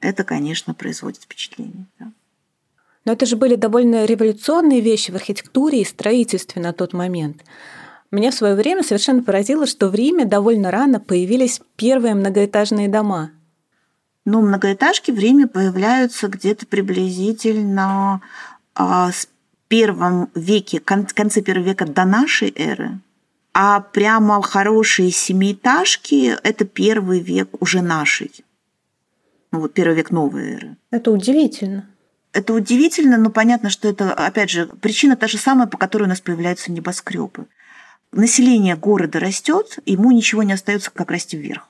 это, 0.00 0.24
конечно, 0.24 0.72
производит 0.72 1.24
впечатление. 1.24 1.84
Да. 2.00 2.12
Но 3.04 3.12
это 3.12 3.26
же 3.26 3.36
были 3.36 3.56
довольно 3.56 4.06
революционные 4.06 4.80
вещи 4.80 5.10
в 5.10 5.16
архитектуре 5.16 5.82
и 5.82 5.84
строительстве 5.84 6.62
на 6.62 6.72
тот 6.72 6.94
момент. 6.94 7.44
Меня 8.12 8.30
в 8.30 8.34
свое 8.34 8.54
время 8.54 8.82
совершенно 8.82 9.22
поразило, 9.22 9.66
что 9.66 9.88
в 9.88 9.94
Риме 9.94 10.26
довольно 10.26 10.70
рано 10.70 11.00
появились 11.00 11.62
первые 11.76 12.14
многоэтажные 12.14 12.86
дома. 12.86 13.30
Ну, 14.26 14.42
многоэтажки 14.42 15.10
в 15.10 15.18
Риме 15.18 15.46
появляются 15.46 16.28
где-то 16.28 16.66
приблизительно 16.66 18.20
а, 18.74 19.10
с 19.10 19.28
первом 19.66 20.28
веке, 20.34 20.78
кон- 20.78 21.06
конце 21.06 21.40
первого 21.40 21.64
века 21.64 21.86
до 21.86 22.04
нашей 22.04 22.52
эры. 22.54 23.00
А 23.54 23.80
прямо 23.80 24.42
хорошие 24.42 25.10
семиэтажки– 25.10 26.36
это 26.44 26.66
первый 26.66 27.20
век 27.20 27.48
уже 27.62 27.80
нашей. 27.80 28.30
Ну, 29.52 29.60
вот 29.60 29.72
первый 29.72 29.96
век 29.96 30.10
новой 30.10 30.52
эры. 30.52 30.76
Это 30.90 31.10
удивительно. 31.10 31.88
Это 32.34 32.52
удивительно, 32.52 33.16
но 33.16 33.30
понятно, 33.30 33.70
что 33.70 33.88
это, 33.88 34.12
опять 34.12 34.50
же, 34.50 34.66
причина 34.66 35.16
та 35.16 35.28
же 35.28 35.38
самая, 35.38 35.66
по 35.66 35.78
которой 35.78 36.04
у 36.04 36.08
нас 36.08 36.20
появляются 36.20 36.70
небоскребы 36.70 37.46
население 38.12 38.76
города 38.76 39.18
растет, 39.18 39.78
ему 39.86 40.10
ничего 40.10 40.42
не 40.42 40.52
остается, 40.52 40.90
как 40.90 41.10
расти 41.10 41.36
вверх. 41.36 41.68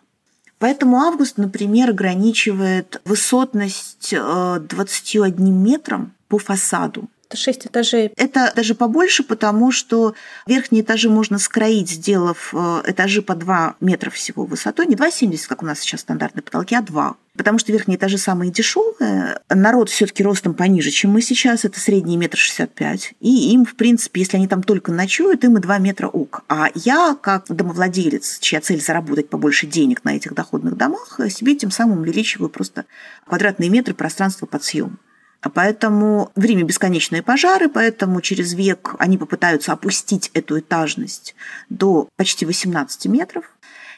Поэтому 0.59 0.99
Август, 0.99 1.39
например, 1.39 1.91
ограничивает 1.91 3.01
высотность 3.05 4.15
21 4.15 5.35
э, 5.35 5.51
метром 5.51 6.13
по 6.29 6.39
фасаду. 6.39 7.09
Это 7.33 7.41
6 7.41 7.67
этажей. 7.69 8.13
Это 8.17 8.53
даже 8.55 8.75
побольше, 8.75 9.23
потому 9.23 9.73
что 9.73 10.15
верхние 10.47 10.83
этажи 10.83 11.09
можно 11.09 11.39
скроить, 11.39 11.89
сделав 11.89 12.53
э, 12.53 12.83
этажи 12.89 13.23
по 13.23 13.35
2 13.35 13.77
метра 13.81 14.11
всего 14.11 14.45
высотой. 14.45 14.87
Не 14.87 14.97
2,70, 14.97 15.47
как 15.49 15.63
у 15.63 15.67
нас 15.67 15.81
сейчас 15.81 16.03
стандартные 16.03 16.43
потолки, 16.43 16.75
а 16.75 16.83
2. 16.83 17.17
Потому 17.35 17.59
что 17.59 17.73
верхние 17.73 17.97
этажи 17.97 18.19
самые 18.19 18.53
дешевые. 18.53 19.41
Народ 19.49 19.89
все-таки 19.89 20.23
ростом 20.23 20.53
пониже, 20.53 20.91
чем 20.91 21.13
мы 21.13 21.23
сейчас. 21.23 21.65
Это 21.65 21.81
средний 21.81 22.19
метр 22.19 22.37
шестьдесят 22.37 22.75
пять. 22.75 23.15
И 23.21 23.55
им, 23.55 23.65
в 23.65 23.77
принципе, 23.77 24.21
если 24.21 24.37
они 24.37 24.47
там 24.47 24.63
только 24.63 24.93
ночуют, 24.93 25.43
им 25.45 25.57
и 25.57 25.61
2 25.63 25.79
метра 25.79 26.09
ок. 26.09 26.43
А 26.49 26.69
я, 26.75 27.17
как 27.19 27.47
домовладелец, 27.49 28.41
чья 28.41 28.61
цель 28.61 28.83
заработать 28.83 29.31
побольше 29.31 29.67
денег 29.67 30.05
на 30.05 30.15
этих 30.15 30.35
доходных 30.35 30.77
домах, 30.77 31.19
себе 31.31 31.55
тем 31.55 31.71
самым 31.71 32.01
увеличиваю 32.01 32.51
просто 32.51 32.85
квадратные 33.25 33.71
метры 33.71 33.95
пространства 33.95 34.45
под 34.45 34.63
съем. 34.65 34.99
А 35.43 35.51
поэтому 35.51 36.31
в 36.37 36.45
Риме 36.45 36.63
бесконечные 36.63 37.23
пожары, 37.23 37.69
поэтому 37.69 38.21
через 38.21 38.55
век 38.55 38.95
они 38.99 39.19
попытаются 39.19 39.73
опустить 39.73 40.31
эту 40.35 40.61
этажность 40.61 41.35
до 41.69 42.09
почти 42.17 42.47
18 42.47 43.07
метров. 43.07 43.45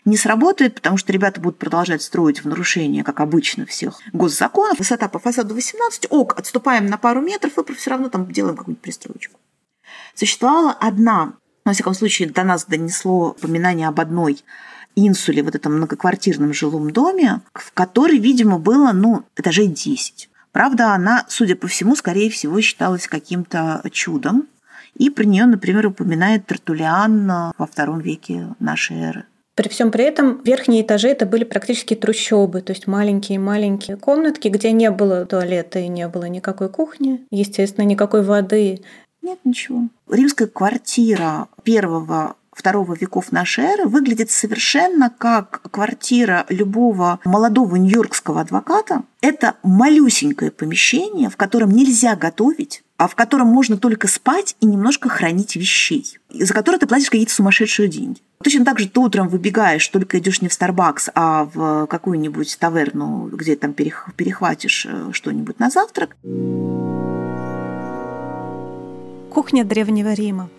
Не 0.07 0.17
сработает, 0.17 0.75
потому 0.75 0.97
что 0.97 1.13
ребята 1.13 1.43
будут 1.43 1.59
продолжать 1.59 2.03
строить 2.03 2.43
в 2.43 2.49
нарушение, 2.49 3.05
как 3.05 3.21
обычно, 3.21 3.67
всех 3.67 4.01
госзаконов. 4.15 4.79
Высота 4.79 5.09
по 5.09 5.19
фасаду 5.19 5.55
18, 5.55 6.07
ок, 6.11 6.39
отступаем 6.39 6.87
на 6.87 6.97
пару 6.97 7.21
метров 7.21 7.59
и 7.59 7.75
все 7.75 7.91
равно 7.91 8.09
там 8.09 8.31
делаем 8.31 8.57
какую-нибудь 8.57 8.83
пристроечку. 8.83 9.39
Существовала 10.15 10.73
одна, 10.73 11.35
во 11.67 11.75
всяком 11.75 11.93
случае, 11.93 12.31
до 12.31 12.45
нас 12.45 12.65
донесло 12.65 13.31
упоминание 13.31 13.89
об 13.89 14.01
одной 14.01 14.43
инсуле, 14.97 15.43
вот 15.43 15.55
этом 15.55 15.77
многоквартирном 15.77 16.55
жилом 16.55 16.91
доме, 16.91 17.41
в 17.53 17.73
которой, 17.73 18.19
видимо, 18.19 18.59
было, 18.59 18.93
ну, 18.93 19.25
этажей 19.37 19.67
10. 19.67 20.31
Правда, 20.55 20.95
она, 20.95 21.27
судя 21.29 21.57
по 21.57 21.67
всему, 21.67 21.97
скорее 21.97 22.31
всего, 22.31 22.61
считалась 22.61 23.09
каким-то 23.09 23.83
чудом. 23.91 24.47
И 24.95 25.11
про 25.11 25.25
нее, 25.25 25.47
например, 25.47 25.89
упоминает 25.89 26.47
Тертулиан 26.47 27.27
во 27.59 27.67
втором 27.67 27.99
веке 27.99 28.55
нашей 28.61 29.01
эры. 29.01 29.25
При 29.57 29.69
всем 29.69 29.91
при 29.91 30.05
этом 30.05 30.41
верхние 30.45 30.83
этажи 30.83 31.09
это 31.09 31.27
были 31.27 31.43
практически 31.43 31.95
трущобы, 31.95 32.61
то 32.61 32.71
есть 32.73 32.87
маленькие-маленькие 32.87 33.97
комнатки, 33.97 34.47
где 34.47 34.71
не 34.71 34.93
было 34.93 35.27
туалета 35.27 35.81
и 35.81 35.89
не 35.89 36.07
было 36.07 36.27
никакой 36.27 36.69
кухни, 36.69 37.27
естественно, 37.33 37.85
никакой 37.85 38.23
воды. 38.23 38.81
Нет 39.23 39.41
ничего. 39.43 39.89
Римская 40.09 40.47
квартира 40.47 41.49
первого 41.65 42.37
второго 42.55 42.95
веков 42.95 43.33
нашей 43.33 43.65
эры 43.65 43.87
выглядит 43.87 44.31
совершенно 44.31 45.11
как 45.11 45.63
квартира 45.71 46.47
любого 46.49 47.21
молодого 47.25 47.77
нью-йоркского 47.77 48.41
адвоката. 48.41 49.03
Это 49.21 49.55
малюсенькое 49.63 50.51
помещение, 50.51 51.31
в 51.31 51.37
котором 51.37 51.71
нельзя 51.71 52.17
готовить, 52.17 52.83
а 52.97 53.09
в 53.09 53.15
котором 53.15 53.49
можно 53.49 53.77
только 53.77 54.09
спать 54.09 54.57
и 54.61 54.67
немножко 54.67 55.09
хранить 55.09 55.57
вещей, 55.57 56.19
за 56.31 56.55
которые 56.55 56.79
ты 56.79 56.87
платишь 56.87 57.11
какие-то 57.11 57.33
сумасшедшие 57.33 57.89
деньги. 57.89 58.21
Точно 58.43 58.65
так 58.65 58.79
же 58.79 58.89
ты 58.89 59.01
утром 59.01 59.29
выбегаешь, 59.29 59.89
только 59.89 60.19
идешь 60.19 60.43
не 60.43 60.49
в 60.49 60.53
Starbucks, 60.53 61.11
а 61.15 61.49
в 61.53 61.87
какую-нибудь 61.87 62.59
таверну, 62.59 63.29
где 63.33 63.57
там 63.57 63.73
перехватишь 63.73 64.87
э, 64.87 65.11
что-нибудь 65.13 65.59
на 65.59 65.71
завтрак. 65.71 66.17
Кухня 69.33 69.65
Древнего 69.65 70.13
Рима. 70.13 70.51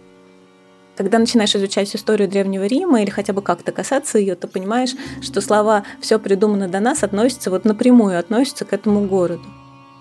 Когда 0.95 1.19
начинаешь 1.19 1.55
изучать 1.55 1.93
историю 1.95 2.29
Древнего 2.29 2.63
Рима 2.65 3.01
или 3.01 3.10
хотя 3.10 3.34
бы 3.34 3.41
как-то 3.41 3.71
касаться 3.71 4.17
ее, 4.17 4.36
ты 4.36 4.47
понимаешь, 4.47 4.95
что 5.21 5.41
слова 5.41 5.84
«все 5.99 6.19
придумано 6.19 6.69
до 6.69 6.79
нас» 6.79 7.03
относятся 7.03 7.49
вот 7.49 7.65
напрямую 7.65 8.17
относятся 8.17 8.63
к 8.63 8.71
этому 8.71 9.05
городу. 9.05 9.43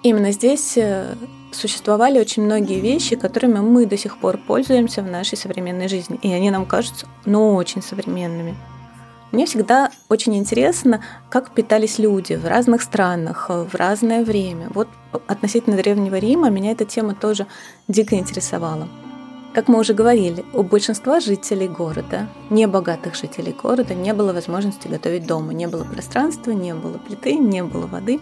Именно 0.04 0.32
здесь 0.32 0.76
э, 0.76 1.16
существовали 1.50 2.20
очень 2.20 2.44
многие 2.44 2.78
вещи, 2.78 3.16
которыми 3.16 3.58
мы 3.60 3.86
до 3.86 3.96
сих 3.96 4.18
пор 4.18 4.38
пользуемся 4.38 5.02
в 5.02 5.10
нашей 5.10 5.36
современной 5.36 5.88
жизни. 5.88 6.18
И 6.22 6.32
они 6.32 6.50
нам 6.50 6.66
кажутся, 6.66 7.06
ну, 7.24 7.54
очень 7.54 7.82
современными. 7.82 8.54
Мне 9.32 9.46
всегда 9.46 9.90
очень 10.08 10.36
интересно, 10.36 11.02
как 11.28 11.50
питались 11.50 11.98
люди 11.98 12.34
в 12.34 12.46
разных 12.46 12.82
странах, 12.82 13.46
в 13.48 13.74
разное 13.74 14.24
время. 14.24 14.68
Вот 14.72 14.88
относительно 15.26 15.76
Древнего 15.76 16.16
Рима 16.16 16.50
меня 16.50 16.70
эта 16.70 16.84
тема 16.84 17.16
тоже 17.16 17.46
дико 17.88 18.14
интересовала. 18.14 18.88
Как 19.54 19.68
мы 19.68 19.78
уже 19.78 19.94
говорили, 19.94 20.44
у 20.52 20.64
большинства 20.64 21.20
жителей 21.20 21.68
города, 21.68 22.26
небогатых 22.50 23.14
жителей 23.14 23.52
города, 23.52 23.94
не 23.94 24.12
было 24.12 24.32
возможности 24.32 24.88
готовить 24.88 25.28
дома. 25.28 25.54
Не 25.54 25.68
было 25.68 25.84
пространства, 25.84 26.50
не 26.50 26.74
было 26.74 26.98
плиты, 26.98 27.34
не 27.34 27.62
было 27.62 27.86
воды. 27.86 28.18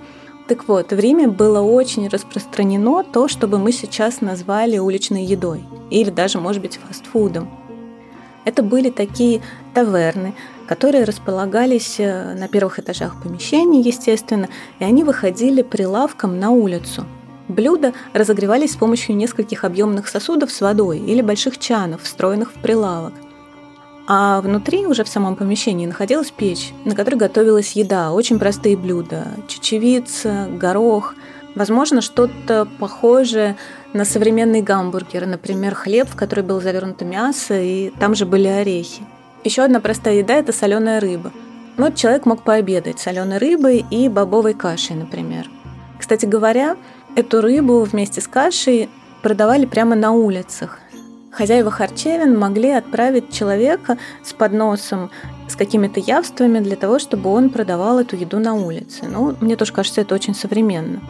Так 0.47 0.69
вот, 0.69 0.93
в 0.93 0.99
Риме 0.99 1.29
было 1.29 1.63
очень 1.63 2.07
распространено 2.09 3.03
то, 3.03 3.29
чтобы 3.29 3.57
мы 3.57 3.73
сейчас 3.73 4.21
назвали 4.21 4.77
уличной 4.77 5.25
едой 5.25 5.65
или 5.89 6.11
даже, 6.11 6.39
может 6.39 6.61
быть, 6.61 6.79
фастфудом. 6.87 7.49
Это 8.45 8.63
были 8.63 8.91
такие 8.91 9.41
таверны, 9.73 10.35
которые 10.67 11.05
располагались 11.05 11.99
э, 11.99 12.35
на 12.35 12.47
первых 12.49 12.79
этажах 12.79 13.23
помещений, 13.23 13.81
естественно, 13.81 14.49
и 14.81 14.85
они 14.85 15.03
выходили 15.03 15.63
прилавком 15.63 16.39
на 16.39 16.51
улицу– 16.51 17.07
Блюда 17.53 17.93
разогревались 18.15 18.73
с 18.73 18.77
помощью 18.77 19.15
нескольких 19.15 19.65
объемных 19.65 20.09
сосудов 20.09 20.51
с 20.51 20.63
водой 20.63 20.99
или 20.99 21.21
больших 21.21 21.59
чанов, 21.59 22.03
встроенных 22.03 22.51
в 22.51 22.55
прилавок. 22.55 23.13
А 24.09 24.41
внутри, 24.41 24.87
уже 24.87 25.05
в 25.05 25.09
самом 25.09 25.37
помещении, 25.37 25.87
находилась 25.87 26.31
печь, 26.31 26.73
на 26.87 26.95
которой 26.95 27.17
готовилась 27.17 27.73
еда, 27.73 28.13
очень 28.13 28.39
простые 28.39 28.77
блюда– 28.77 29.27
чечевица, 29.49 30.49
горох, 30.51 31.15
возможно, 31.55 32.01
что-то 32.01 32.67
похожее 32.81 33.57
на 33.93 34.07
современный 34.07 34.63
гамбургер, 34.63 35.27
например, 35.27 35.75
хлеб, 35.75 36.09
в 36.09 36.17
который 36.17 36.43
было 36.43 36.61
завернуто 36.61 37.05
мясо, 37.05 37.61
и 37.61 37.91
там 38.01 38.15
же 38.15 38.25
были 38.25 38.49
орехи. 38.49 39.03
Еще 39.45 39.63
одна 39.63 39.79
простая 39.79 40.15
еда– 40.15 40.35
это 40.37 40.53
соленая 40.53 41.01
рыба. 41.01 41.31
Вот 41.77 41.97
человек 41.97 42.25
мог 42.25 42.45
пообедать 42.45 42.99
соленой 42.99 43.37
рыбой 43.37 43.85
и 43.91 44.09
бобовой 44.09 44.55
кашей, 44.55 44.97
например. 44.97 45.49
Кстати 46.03 46.27
говоря, 46.27 46.77
Эту 47.15 47.43
рыбу 47.43 47.83
вместе 47.83 48.23
с 48.23 48.27
кашей 48.27 48.89
продавали 49.23 49.67
прямо 49.67 49.95
на 49.95 50.13
улицах. 50.13 50.79
Хозяева 51.31 51.71
харчевин 51.71 52.39
могли 52.39 52.71
отправить 52.71 53.31
человека 53.31 53.99
с 54.25 54.33
подносом 54.33 55.11
с 55.47 55.55
какими-то 55.55 56.01
явствами 56.01 56.61
для 56.61 56.77
того, 56.77 56.99
чтобы 56.99 57.31
он 57.31 57.51
продавал 57.51 57.99
эту 57.99 58.17
еду 58.17 58.39
на 58.39 58.55
улице. 58.55 59.05
Ну, 59.05 59.37
мне 59.41 59.57
тоже 59.57 59.75
кажется, 59.75 60.01
это 60.01 60.15
очень 60.15 60.35
современно. 60.35 61.01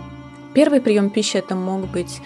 Первый 0.54 0.80
прием 0.80 1.08
пищи 1.08 1.36
это 1.36 1.54
мог 1.54 1.86
быть 1.88 2.20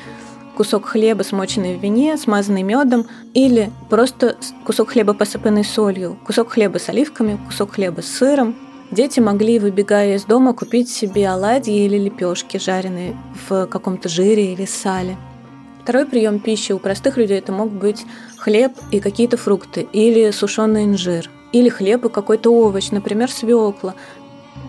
кусок 0.57 0.87
хлеба, 0.87 1.23
смоченный 1.23 1.77
в 1.77 1.83
вине, 1.83 2.17
смазанный 2.17 2.63
медом, 2.63 3.07
или 3.35 3.71
просто 3.91 4.37
кусок 4.65 4.91
хлеба, 4.91 5.13
посыпанный 5.13 5.65
солью, 5.65 6.19
кусок 6.25 6.53
хлеба 6.53 6.79
с 6.79 6.89
оливками, 6.89 7.39
кусок 7.47 7.73
хлеба 7.73 8.01
с 8.01 8.07
сыром, 8.07 8.57
Дети 8.91 9.19
могли, 9.19 9.59
выбегая 9.59 10.15
из 10.15 10.25
дома, 10.25 10.55
купить 10.55 10.89
себе 10.89 11.29
оладьи 11.29 11.85
или 11.85 11.99
лепешки, 11.99 12.57
жареные 12.57 13.17
в 13.49 13.67
каком-то 13.67 14.09
жире 14.09 14.53
или 14.53 14.65
сале. 14.65 15.17
Второй 15.83 16.07
прием 16.07 16.39
пищи 16.39 16.73
у 16.73 16.79
простых 16.79 17.17
людей 17.17 17.39
это 17.39 17.53
мог 17.53 17.71
быть 17.71 18.05
хлеб 18.39 18.73
и 18.93 19.01
какие-то 19.01 19.37
фрукты, 19.37 19.87
или 19.93 20.31
сушеный 20.31 20.85
инжир, 20.85 21.31
или 21.53 21.69
хлеб 21.69 22.05
и 22.05 22.09
какой-то 22.09 22.51
овощ, 22.51 22.91
например, 22.91 23.31
свекла. 23.31 23.95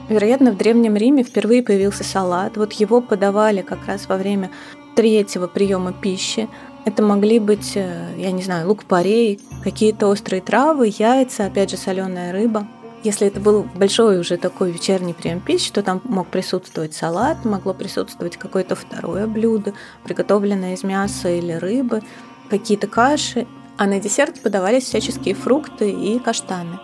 Вероятно, 0.09 0.51
в 0.51 0.57
Древнем 0.57 0.95
Риме 0.95 1.23
впервые 1.23 1.61
появился 1.61 2.03
салат. 2.03 2.57
Вот 2.57 2.73
его 2.73 3.01
подавали 3.01 3.61
как 3.61 3.85
раз 3.87 4.07
во 4.07 4.17
время 4.17 4.51
третьего 4.95 5.47
приема 5.47 5.93
пищи. 5.93 6.47
Это 6.85 7.03
могли 7.03 7.39
быть, 7.39 7.73
э, 7.75 8.13
я 8.17 8.31
не 8.31 8.41
знаю, 8.41 8.67
лук-порей, 8.69 9.39
какие-то 9.63 10.07
острые 10.07 10.41
травы, 10.41 10.93
яйца, 10.97 11.45
опять 11.45 11.71
же, 11.71 11.77
соленая 11.77 12.31
рыба. 12.31 12.67
Если 13.03 13.27
это 13.27 13.39
был 13.39 13.63
большой 13.75 14.19
уже 14.19 14.37
такой 14.37 14.71
вечерний 14.71 15.13
прием 15.13 15.39
пищи, 15.39 15.71
то 15.71 15.83
там 15.83 16.01
мог 16.03 16.27
присутствовать 16.27 16.93
салат, 16.93 17.45
могло 17.45 17.73
присутствовать 17.73 18.37
какое-то 18.37 18.75
второе 18.75 19.27
блюдо, 19.27 19.73
приготовленное 20.03 20.73
из 20.73 20.83
мяса 20.83 21.29
или 21.29 21.53
рыбы, 21.53 22.01
какие-то 22.49 22.87
каши, 22.87 23.47
а 23.77 23.85
на 23.85 23.99
десерт 23.99 24.41
подавались 24.41 24.83
всяческие 24.85 25.35
фрукты 25.35 25.91
и 25.91 26.19
каштаны. 26.19 26.79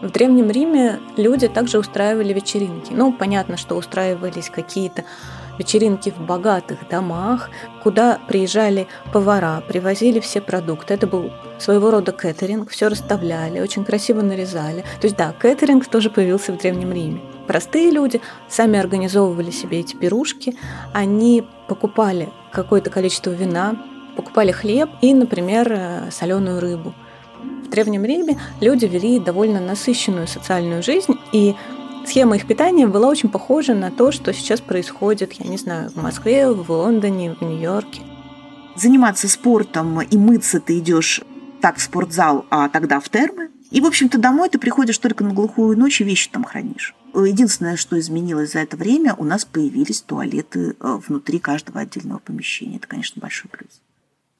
В 0.00 0.10
Древнем 0.12 0.48
Риме 0.48 1.00
люди 1.16 1.48
также 1.48 1.78
устраивали 1.78 2.32
вечеринки. 2.32 2.92
Ну, 2.92 3.12
понятно, 3.12 3.56
что 3.56 3.74
устраивались 3.74 4.48
какие-то 4.48 5.04
вечеринки 5.58 6.10
в 6.10 6.20
богатых 6.20 6.88
домах, 6.88 7.50
куда 7.82 8.18
приезжали 8.28 8.86
повара, 9.12 9.62
привозили 9.66 10.20
все 10.20 10.40
продукты. 10.40 10.94
Это 10.94 11.06
был 11.06 11.30
своего 11.58 11.90
рода 11.90 12.12
кэтеринг, 12.12 12.70
все 12.70 12.88
расставляли, 12.88 13.60
очень 13.60 13.84
красиво 13.84 14.22
нарезали. 14.22 14.82
То 15.00 15.06
есть 15.06 15.16
да, 15.16 15.32
кэтеринг 15.38 15.86
тоже 15.86 16.10
появился 16.10 16.52
в 16.52 16.58
Древнем 16.58 16.92
Риме. 16.92 17.20
Простые 17.46 17.90
люди 17.90 18.20
сами 18.48 18.78
организовывали 18.78 19.50
себе 19.50 19.80
эти 19.80 19.96
пирушки, 19.96 20.56
они 20.92 21.44
покупали 21.66 22.28
какое-то 22.52 22.90
количество 22.90 23.30
вина, 23.30 23.76
покупали 24.16 24.52
хлеб 24.52 24.90
и, 25.00 25.14
например, 25.14 25.72
э, 25.72 26.10
соленую 26.10 26.60
рыбу. 26.60 26.94
В 27.64 27.70
Древнем 27.70 28.04
Риме 28.04 28.38
люди 28.60 28.86
вели 28.86 29.18
довольно 29.20 29.60
насыщенную 29.60 30.26
социальную 30.26 30.82
жизнь, 30.82 31.14
и 31.32 31.54
схема 32.08 32.36
их 32.36 32.46
питания 32.46 32.86
была 32.86 33.08
очень 33.08 33.28
похожа 33.28 33.74
на 33.74 33.90
то, 33.90 34.10
что 34.10 34.32
сейчас 34.32 34.60
происходит, 34.60 35.34
я 35.34 35.48
не 35.48 35.58
знаю, 35.58 35.90
в 35.90 35.96
Москве, 35.96 36.50
в 36.50 36.70
Лондоне, 36.70 37.34
в 37.34 37.42
Нью-Йорке. 37.42 38.02
Заниматься 38.76 39.28
спортом 39.28 40.00
и 40.00 40.16
мыться 40.16 40.60
ты 40.60 40.78
идешь 40.78 41.20
так 41.60 41.76
в 41.76 41.82
спортзал, 41.82 42.46
а 42.50 42.68
тогда 42.68 43.00
в 43.00 43.08
термы. 43.08 43.50
И, 43.70 43.80
в 43.80 43.86
общем-то, 43.86 44.18
домой 44.18 44.48
ты 44.48 44.58
приходишь 44.58 44.98
только 44.98 45.22
на 45.24 45.34
глухую 45.34 45.76
ночь 45.78 46.00
и 46.00 46.04
вещи 46.04 46.30
там 46.30 46.44
хранишь. 46.44 46.94
Единственное, 47.14 47.76
что 47.76 47.98
изменилось 47.98 48.52
за 48.52 48.60
это 48.60 48.76
время, 48.76 49.14
у 49.18 49.24
нас 49.24 49.44
появились 49.44 50.00
туалеты 50.00 50.76
э, 50.80 50.98
внутри 51.06 51.38
каждого 51.38 51.80
отдельного 51.80 52.18
помещения. 52.18 52.76
Это, 52.76 52.86
конечно, 52.86 53.20
большой 53.20 53.50
плюс. 53.50 53.80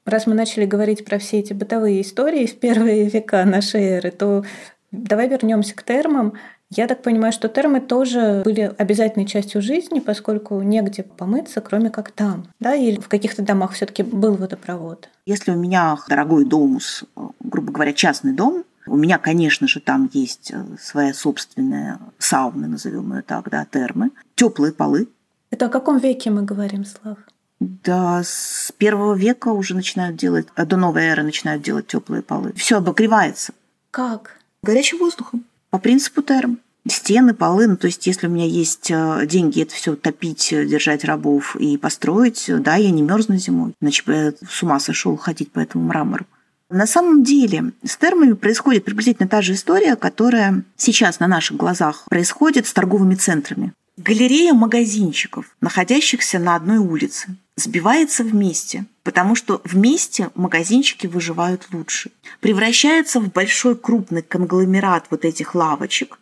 Раз 0.04 0.26
мы 0.26 0.34
начали 0.34 0.64
говорить 0.64 1.04
про 1.04 1.18
все 1.18 1.40
эти 1.40 1.52
бытовые 1.52 2.00
истории 2.00 2.46
в 2.46 2.58
первые 2.58 3.08
века 3.10 3.44
нашей 3.44 3.82
эры, 3.82 4.10
то 4.10 4.44
давай 4.90 5.28
вернемся 5.28 5.74
к 5.74 5.82
термам. 5.82 6.34
Я 6.70 6.86
так 6.86 7.02
понимаю, 7.02 7.32
что 7.32 7.48
термы 7.48 7.80
тоже 7.80 8.42
были 8.44 8.74
обязательной 8.76 9.26
частью 9.26 9.62
жизни, 9.62 10.00
поскольку 10.00 10.60
негде 10.60 11.02
помыться, 11.02 11.62
кроме 11.62 11.88
как 11.88 12.10
там. 12.10 12.46
Да? 12.60 12.74
Или 12.74 13.00
в 13.00 13.08
каких-то 13.08 13.42
домах 13.42 13.72
все 13.72 13.86
таки 13.86 14.02
был 14.02 14.34
водопровод? 14.34 15.08
Если 15.24 15.50
у 15.50 15.56
меня 15.56 15.96
дорогой 16.08 16.44
домус, 16.44 17.04
грубо 17.40 17.72
говоря, 17.72 17.94
частный 17.94 18.32
дом, 18.32 18.64
у 18.86 18.96
меня, 18.96 19.18
конечно 19.18 19.66
же, 19.68 19.80
там 19.80 20.10
есть 20.12 20.50
э, 20.50 20.64
своя 20.80 21.12
собственная 21.12 21.98
сауна, 22.18 22.68
назовем 22.68 23.14
ее 23.14 23.22
так, 23.22 23.50
да, 23.50 23.66
термы, 23.70 24.10
теплые 24.34 24.72
полы. 24.72 25.08
Это 25.50 25.66
о 25.66 25.68
каком 25.68 25.98
веке 25.98 26.30
мы 26.30 26.42
говорим, 26.42 26.84
Слав? 26.84 27.18
Да, 27.60 28.22
с 28.24 28.72
первого 28.78 29.14
века 29.14 29.48
уже 29.48 29.74
начинают 29.74 30.16
делать, 30.16 30.46
до 30.56 30.76
новой 30.76 31.02
эры 31.02 31.22
начинают 31.22 31.62
делать 31.62 31.86
теплые 31.86 32.22
полы. 32.22 32.52
Все 32.54 32.78
обогревается. 32.78 33.52
Как? 33.90 34.38
Горячим 34.62 34.98
воздухом 34.98 35.44
по 35.70 35.78
принципу 35.78 36.22
терм. 36.22 36.58
Стены, 36.86 37.34
полы, 37.34 37.66
ну, 37.66 37.76
то 37.76 37.86
есть 37.86 38.06
если 38.06 38.28
у 38.28 38.30
меня 38.30 38.46
есть 38.46 38.90
э, 38.90 39.26
деньги 39.26 39.62
это 39.62 39.74
все 39.74 39.94
топить, 39.94 40.52
э, 40.52 40.64
держать 40.64 41.04
рабов 41.04 41.54
и 41.56 41.76
построить, 41.76 42.46
да, 42.48 42.76
я 42.76 42.90
не 42.90 43.02
мерзну 43.02 43.36
зимой, 43.36 43.74
иначе 43.80 44.04
бы 44.06 44.12
я 44.14 44.32
с 44.48 44.62
ума 44.62 44.80
сошел 44.80 45.16
ходить 45.16 45.52
по 45.52 45.58
этому 45.58 45.84
мрамору. 45.84 46.24
На 46.70 46.86
самом 46.86 47.24
деле 47.24 47.72
с 47.82 47.96
термами 47.96 48.34
происходит 48.34 48.84
приблизительно 48.84 49.28
та 49.28 49.42
же 49.42 49.54
история, 49.54 49.96
которая 49.96 50.64
сейчас 50.76 51.18
на 51.18 51.26
наших 51.26 51.56
глазах 51.56 52.04
происходит 52.08 52.66
с 52.66 52.72
торговыми 52.72 53.14
центрами. 53.14 53.72
Галерея 53.98 54.54
магазинчиков, 54.54 55.56
находящихся 55.60 56.38
на 56.38 56.54
одной 56.54 56.78
улице, 56.78 57.36
сбивается 57.56 58.22
вместе, 58.22 58.84
потому 59.02 59.34
что 59.34 59.60
вместе 59.64 60.30
магазинчики 60.36 61.08
выживают 61.08 61.66
лучше. 61.72 62.12
Превращается 62.38 63.18
в 63.18 63.32
большой 63.32 63.74
крупный 63.74 64.22
конгломерат 64.22 65.06
вот 65.10 65.24
этих 65.24 65.56
лавочек. 65.56 66.20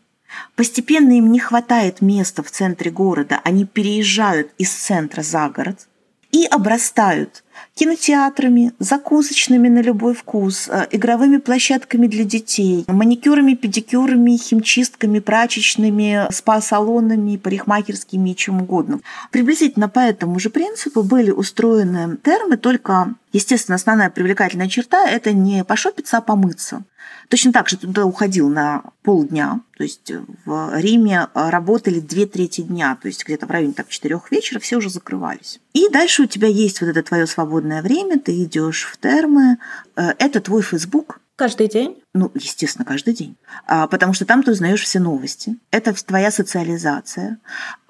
Постепенно 0.54 1.18
им 1.18 1.30
не 1.30 1.38
хватает 1.38 2.00
места 2.00 2.42
в 2.42 2.50
центре 2.50 2.90
города, 2.90 3.42
они 3.44 3.66
переезжают 3.66 4.52
из 4.56 4.70
центра 4.70 5.20
за 5.20 5.50
город 5.50 5.86
и 6.32 6.46
обрастают 6.46 7.44
кинотеатрами, 7.74 8.72
закусочными 8.78 9.68
на 9.68 9.80
любой 9.80 10.14
вкус, 10.14 10.68
э, 10.68 10.86
игровыми 10.90 11.38
площадками 11.38 12.06
для 12.06 12.24
детей, 12.24 12.84
маникюрами, 12.88 13.54
педикюрами, 13.54 14.36
химчистками, 14.36 15.18
прачечными, 15.18 16.26
спа-салонами, 16.30 17.36
парикмахерскими 17.36 18.30
и 18.30 18.36
чем 18.36 18.62
угодно. 18.62 19.00
Приблизительно 19.30 19.88
по 19.88 20.00
этому 20.00 20.38
же 20.38 20.50
принципу 20.50 21.02
были 21.02 21.30
устроены 21.30 22.16
термы, 22.22 22.56
только, 22.56 23.14
естественно, 23.32 23.76
основная 23.76 24.10
привлекательная 24.10 24.68
черта– 24.68 25.08
это 25.10 25.32
не 25.32 25.64
пошопиться, 25.64 26.18
а 26.18 26.20
помыться. 26.20 26.84
Точно 27.28 27.52
так 27.52 27.68
же 27.68 27.76
туда 27.76 28.04
уходил 28.04 28.48
на 28.48 28.82
полдня, 29.02 29.60
то 29.76 29.82
есть 29.82 30.12
в 30.44 30.78
Риме 30.78 31.28
работали 31.34 32.00
две 32.00 32.26
трети 32.26 32.60
дня, 32.60 32.96
то 33.00 33.08
есть 33.08 33.24
где-то 33.24 33.46
в 33.46 33.50
районе 33.50 33.72
так, 33.72 33.88
четырех 33.88 34.30
вечера 34.30 34.60
все 34.60 34.76
уже 34.76 34.90
закрывались. 34.90 35.60
И 35.72 35.88
дальше 35.88 36.22
у 36.22 36.26
тебя 36.26 36.48
есть 36.48 36.80
вот 36.80 36.88
это 36.88 37.02
твое 37.02 37.26
свободное 37.26 37.82
время, 37.82 38.18
ты 38.18 38.42
идешь 38.42 38.84
в 38.84 38.96
термы, 38.96 39.58
э, 39.96 40.12
это 40.18 40.40
твой 40.40 40.62
Фейсбук, 40.62 41.20
Каждый 41.36 41.68
день? 41.68 42.02
Ну, 42.14 42.30
естественно, 42.34 42.86
каждый 42.86 43.12
день. 43.12 43.36
А, 43.66 43.86
потому 43.88 44.14
что 44.14 44.24
там 44.24 44.42
ты 44.42 44.52
узнаешь 44.52 44.82
все 44.82 44.98
новости. 44.98 45.58
Это 45.70 45.92
твоя 45.92 46.30
социализация. 46.30 47.36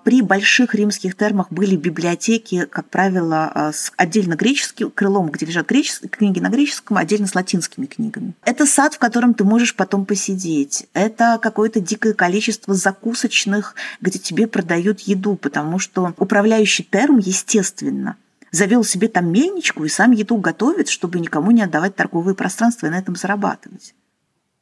При 0.06 0.22
больших 0.22 0.76
римских 0.76 1.16
термах 1.16 1.50
были 1.50 1.74
библиотеки, 1.74 2.66
как 2.66 2.88
правило, 2.88 3.50
а, 3.52 3.72
с 3.72 3.92
отдельно 3.96 4.36
греческим 4.36 4.92
крылом, 4.92 5.30
где 5.30 5.46
лежат 5.46 5.66
греческие 5.66 6.08
книги 6.08 6.38
на 6.38 6.48
греческом, 6.48 6.96
отдельно 6.96 7.26
с 7.26 7.34
латинскими 7.34 7.86
книгами. 7.86 8.34
Это 8.44 8.66
сад, 8.66 8.94
в 8.94 9.00
котором 9.00 9.34
ты 9.34 9.42
можешь 9.42 9.74
потом 9.74 10.06
посидеть. 10.06 10.86
Это 10.92 11.40
какое-то 11.42 11.80
дикое 11.80 12.14
количество 12.14 12.72
закусочных, 12.72 13.74
где 14.00 14.20
тебе 14.20 14.46
продают 14.46 15.00
еду, 15.00 15.34
потому 15.34 15.80
что 15.80 16.14
управляющий 16.18 16.84
терм, 16.84 17.18
естественно, 17.18 18.14
завел 18.52 18.84
себе 18.84 19.08
там 19.08 19.32
мельничку 19.32 19.84
и 19.84 19.88
сам 19.88 20.12
еду 20.12 20.36
готовит, 20.36 20.88
чтобы 20.88 21.18
никому 21.18 21.50
не 21.50 21.62
отдавать 21.62 21.96
торговые 21.96 22.36
пространства 22.36 22.86
и 22.86 22.90
на 22.90 22.98
этом 23.00 23.16
зарабатывать. 23.16 23.92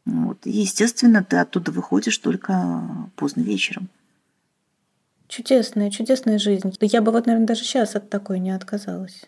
Вот. 0.06 0.38
И, 0.46 0.52
естественно, 0.52 1.22
ты 1.22 1.36
оттуда 1.36 1.70
выходишь 1.70 2.16
только 2.16 2.80
поздно 3.14 3.42
вечером. 3.42 3.90
Чудесная, 5.28 5.90
чудесная 5.90 6.38
жизнь. 6.38 6.72
Я 6.80 7.00
бы 7.02 7.10
вот, 7.12 7.26
наверное, 7.26 7.46
даже 7.46 7.64
сейчас 7.64 7.96
от 7.96 8.10
такой 8.10 8.38
не 8.38 8.50
отказалась. 8.50 9.22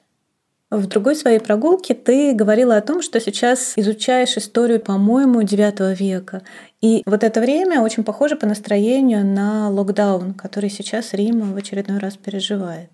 В 0.71 0.87
другой 0.89 1.15
своей 1.15 1.39
прогулке 1.39 1.95
ты 1.95 2.35
говорила 2.35 2.77
о 2.77 2.83
том, 2.83 3.01
что 3.01 3.21
сейчас 3.21 3.75
изучаешь 3.77 4.37
историю, 4.37 4.81
по-моему, 4.81 5.41
IX 5.41 5.95
века. 5.95 6.43
И 6.81 7.03
вот 7.07 7.23
это 7.23 7.41
время 7.41 7.81
очень 7.81 8.03
похоже 8.03 8.35
по 8.35 8.47
настроению 8.47 9.25
на 9.25 9.71
локдаун, 9.71 10.35
который 10.35 10.69
сейчас 10.69 11.15
Рим 11.15 11.55
в 11.55 11.57
очередной 11.57 11.99
раз 11.99 12.17
переживает. 12.17 12.91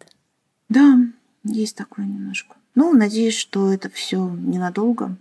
Да, 0.69 0.99
есть 1.45 1.77
такое 1.77 2.05
немножко. 2.05 2.57
Ну, 2.75 2.93
надеюсь, 2.93 3.37
что 3.37 3.73
это 3.73 3.89
все 3.89 4.29
ненадолго. 4.29 5.17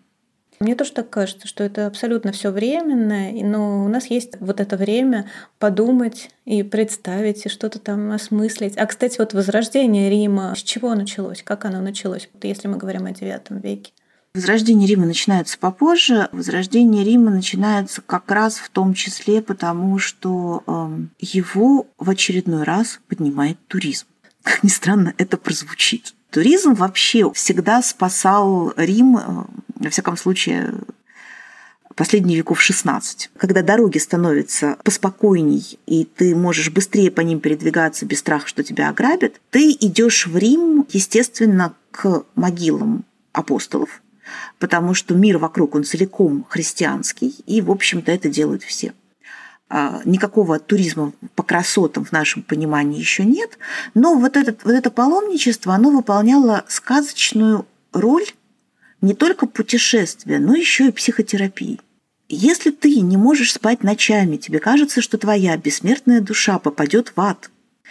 Мне 0.62 0.76
тоже 0.76 0.92
так 0.92 1.10
кажется, 1.10 1.48
что 1.48 1.64
это 1.64 1.88
абсолютно 1.88 2.32
все 2.32 2.52
временно, 2.52 3.32
но 3.32 3.84
у 3.84 3.88
нас 3.88 4.06
есть 4.12 4.34
вот 4.40 4.60
это 4.60 4.78
время 4.78 5.28
подумать 5.58 6.30
и 6.46 6.62
представить, 6.62 7.48
и 7.48 7.50
что-то 7.50 7.80
там 7.80 8.12
осмыслить. 8.12 8.78
А, 8.78 8.86
кстати, 8.86 9.18
вот 9.18 9.34
возрождение 9.34 10.12
Рима, 10.12 10.54
с 10.56 10.62
чего 10.62 10.94
началось? 10.94 11.42
Как 11.42 11.66
оно 11.66 11.82
началось, 11.82 12.30
если 12.44 12.68
мы 12.68 12.78
говорим 12.78 13.08
о 13.08 13.10
IX 13.10 13.60
веке? 13.60 13.92
Возрождение 14.36 14.88
Рима 14.88 15.08
начинается 15.08 15.58
попозже. 15.58 16.30
Возрождение 16.32 17.04
Рима 17.04 17.32
начинается 17.32 18.04
как 18.04 18.30
раз 18.30 18.58
в 18.58 18.70
том 18.70 18.94
числе 18.94 19.42
потому, 19.42 19.98
что 19.98 20.64
э, 20.68 20.90
его 21.20 21.88
в 21.98 22.08
очередной 22.08 22.64
раз 22.64 23.00
поднимает 23.08 23.58
туризм. 23.68 24.06
Как 24.44 24.62
ни 24.62 24.70
странно, 24.70 25.16
это 25.18 25.38
прозвучит. 25.38 26.14
Туризм 26.30 26.76
вообще 26.76 27.32
всегда 27.34 27.82
спасал 27.82 28.74
Рим, 28.78 29.18
э, 29.18 29.22
во 29.86 29.90
всяком 29.90 30.18
случае, 30.18 30.74
последние 31.96 32.38
веков 32.38 32.62
16, 32.62 33.32
когда 33.38 33.62
дороги 33.62 33.98
становятся 33.98 34.78
поспокойней, 34.84 35.80
и 35.86 36.06
ты 36.06 36.36
можешь 36.36 36.72
быстрее 36.72 37.12
по 37.12 37.22
ним 37.22 37.40
передвигаться 37.40 38.06
без 38.06 38.20
страха, 38.20 38.48
что 38.48 38.64
тебя 38.64 38.90
ограбят, 38.90 39.42
ты 39.50 39.72
идешь 39.72 40.28
в 40.28 40.38
Рим, 40.38 40.86
естественно, 40.90 41.74
к 41.92 42.24
могилам 42.36 43.04
апостолов, 43.34 44.02
потому 44.60 44.94
что 44.94 45.16
мир 45.16 45.38
вокруг, 45.38 45.76
он 45.76 45.84
целиком 45.84 46.46
христианский, 46.50 47.36
и, 47.46 47.62
в 47.62 47.72
общем-то, 47.72 48.12
это 48.12 48.30
делают 48.30 48.64
все. 48.64 48.94
А, 49.74 50.02
никакого 50.04 50.60
туризма 50.60 51.14
по 51.36 51.44
красотам 51.44 52.04
в 52.04 52.12
нашем 52.12 52.44
понимании 52.44 53.00
еще 53.00 53.24
нет, 53.24 53.58
но 53.94 54.16
вот, 54.16 54.36
этот, 54.36 54.64
вот 54.66 54.74
это 54.74 54.92
паломничество, 54.92 55.74
оно 55.74 55.92
выполняло 55.92 56.66
сказочную 56.68 57.66
роль 57.94 58.26
не 59.02 59.14
только 59.14 59.48
путешествия, 59.48 60.40
но 60.40 60.56
еще 60.56 60.88
и 60.88 60.92
психотерапии. 60.92 61.80
Если 62.30 62.72
ты 62.72 63.02
не 63.02 63.18
можешь 63.18 63.54
спать 63.54 63.84
ночами, 63.84 64.38
тебе 64.38 64.60
кажется, 64.60 65.02
что 65.02 65.18
твоя 65.18 65.58
бессмертная 65.58 66.22
душа 66.22 66.60
попадет 66.60 67.14
в 67.16 67.20
ад, 67.20 67.50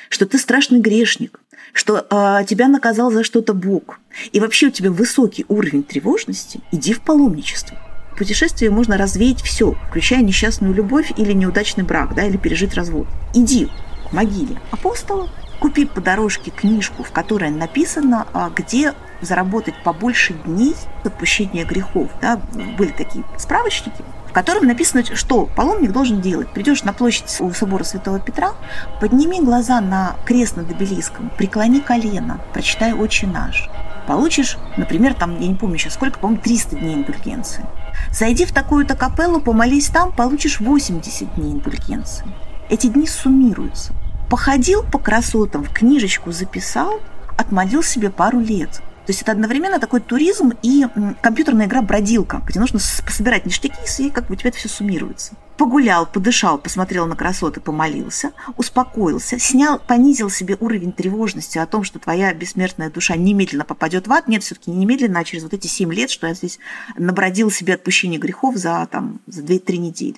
что 0.09 0.25
ты 0.25 0.39
страшный 0.39 0.81
грешник, 0.81 1.41
что 1.75 1.99
э, 1.99 2.45
тебя 2.47 2.69
наказал 2.69 3.11
за 3.11 3.23
что-то 3.23 3.53
Бог, 3.53 4.01
и 4.33 4.41
вообще 4.41 4.69
у 4.69 4.71
тебя 4.71 4.91
высокий 4.91 5.45
уровень 5.49 5.83
тревожности, 5.83 6.61
иди 6.73 6.95
в 6.95 7.03
паломничество 7.03 7.77
путешествии 8.21 8.69
можно 8.69 8.99
развеять 8.99 9.41
все, 9.41 9.73
включая 9.89 10.21
несчастную 10.21 10.75
любовь 10.75 11.11
или 11.17 11.33
неудачный 11.33 11.85
брак, 11.85 12.15
да, 12.15 12.25
или 12.25 12.37
пережить 12.37 12.75
развод. 12.75 13.09
Иди 13.33 13.71
к 14.07 14.13
могиле 14.13 14.61
апостола, 14.71 15.31
купи 15.61 15.85
по 15.85 16.01
дорожке 16.01 16.51
книжку, 16.51 17.05
в 17.05 17.13
которой 17.13 17.51
написано, 17.51 18.27
а, 18.33 18.51
где 18.51 18.95
заработать 19.21 19.75
побольше 19.85 20.33
дней 20.33 20.75
отпущения 21.05 21.65
грехов. 21.65 22.11
Да, 22.21 22.41
были 22.79 22.91
такие 22.91 23.25
справочники, 23.37 24.03
в 24.29 24.33
котором 24.33 24.67
написано, 24.67 25.05
что 25.15 25.47
паломник 25.47 25.93
должен 25.93 26.21
делать. 26.21 26.49
Придешь 26.53 26.83
на 26.83 26.93
площадь 26.93 27.37
у 27.41 27.53
собора 27.53 27.85
Святого 27.85 28.19
Петра, 28.19 28.53
подними 29.01 29.41
глаза 29.41 29.81
на 29.81 30.17
крест 30.25 30.57
над 30.57 30.71
обелиском, 30.71 31.31
преклони 31.37 31.81
колено, 31.81 32.41
прочитай 32.53 32.93
«Отче 32.93 33.27
наш». 33.27 33.69
Получишь, 34.07 34.57
например, 34.77 35.15
там, 35.15 35.39
я 35.39 35.47
не 35.47 35.55
помню 35.55 35.79
сейчас 35.79 35.95
сколько, 35.95 36.19
по-моему, 36.19 36.43
300 36.43 36.77
дней 36.77 36.95
индульгенции. 36.95 37.65
Зайди 38.11 38.45
в 38.45 38.53
такую-то 38.53 38.97
капеллу, 38.97 39.41
помолись 39.41 39.89
там, 39.89 40.11
получишь 40.11 40.59
80 40.59 41.35
дней 41.35 41.53
индульгенции. 41.53 42.27
Эти 42.71 42.87
дни 42.87 43.07
суммируются. 43.07 43.93
Походил 44.31 44.85
по 44.85 44.99
красотам, 44.99 45.65
в 45.65 45.73
книжечку 45.73 46.31
записал, 46.31 47.01
отмолил 47.37 47.83
себе 47.83 48.11
пару 48.11 48.39
лет. 48.39 48.71
То 49.07 49.13
есть 49.13 49.23
это 49.23 49.33
одновременно 49.33 49.81
такой 49.81 49.99
туризм 49.99 50.53
и 50.63 50.87
компьютерная 51.21 51.67
игра 51.67 51.83
«Бродилка», 51.83 52.41
где 52.47 52.61
нужно 52.61 52.79
собирать 52.79 53.45
ништяки, 53.45 53.75
и 53.99 54.11
как 54.11 54.29
бы 54.29 54.35
у 54.35 54.37
тебя 54.37 54.51
это 54.51 54.59
все 54.59 54.69
суммируется. 54.69 55.33
Погулял, 55.57 56.07
подышал, 56.07 56.59
посмотрел 56.59 57.07
на 57.07 57.17
красоты, 57.17 57.61
помолился, 57.61 58.31
успокоился, 58.57 59.41
снял, 59.41 59.81
понизил 59.81 60.31
себе 60.31 60.57
уровень 60.61 60.93
тревожности 60.93 61.59
о 61.59 61.67
том, 61.67 61.83
что 61.83 61.99
твоя 61.99 62.33
бессмертная 62.33 62.89
душа 62.89 63.17
немедленно 63.17 63.65
попадет 63.65 64.07
в 64.07 64.13
ад. 64.13 64.29
Нет, 64.29 64.45
все-таки 64.45 64.71
не 64.71 64.77
немедленно, 64.77 65.19
а 65.19 65.25
через 65.25 65.43
вот 65.43 65.55
эти 65.55 65.67
семь 65.67 65.93
лет, 65.93 66.09
что 66.09 66.29
я 66.29 66.35
здесь 66.35 66.61
набродил 66.97 67.51
себе 67.51 67.75
отпущение 67.75 68.21
грехов 68.21 68.57
за, 68.57 68.87
там, 68.93 69.21
за 69.27 69.43
2-3 69.43 69.79
недели. 69.79 70.17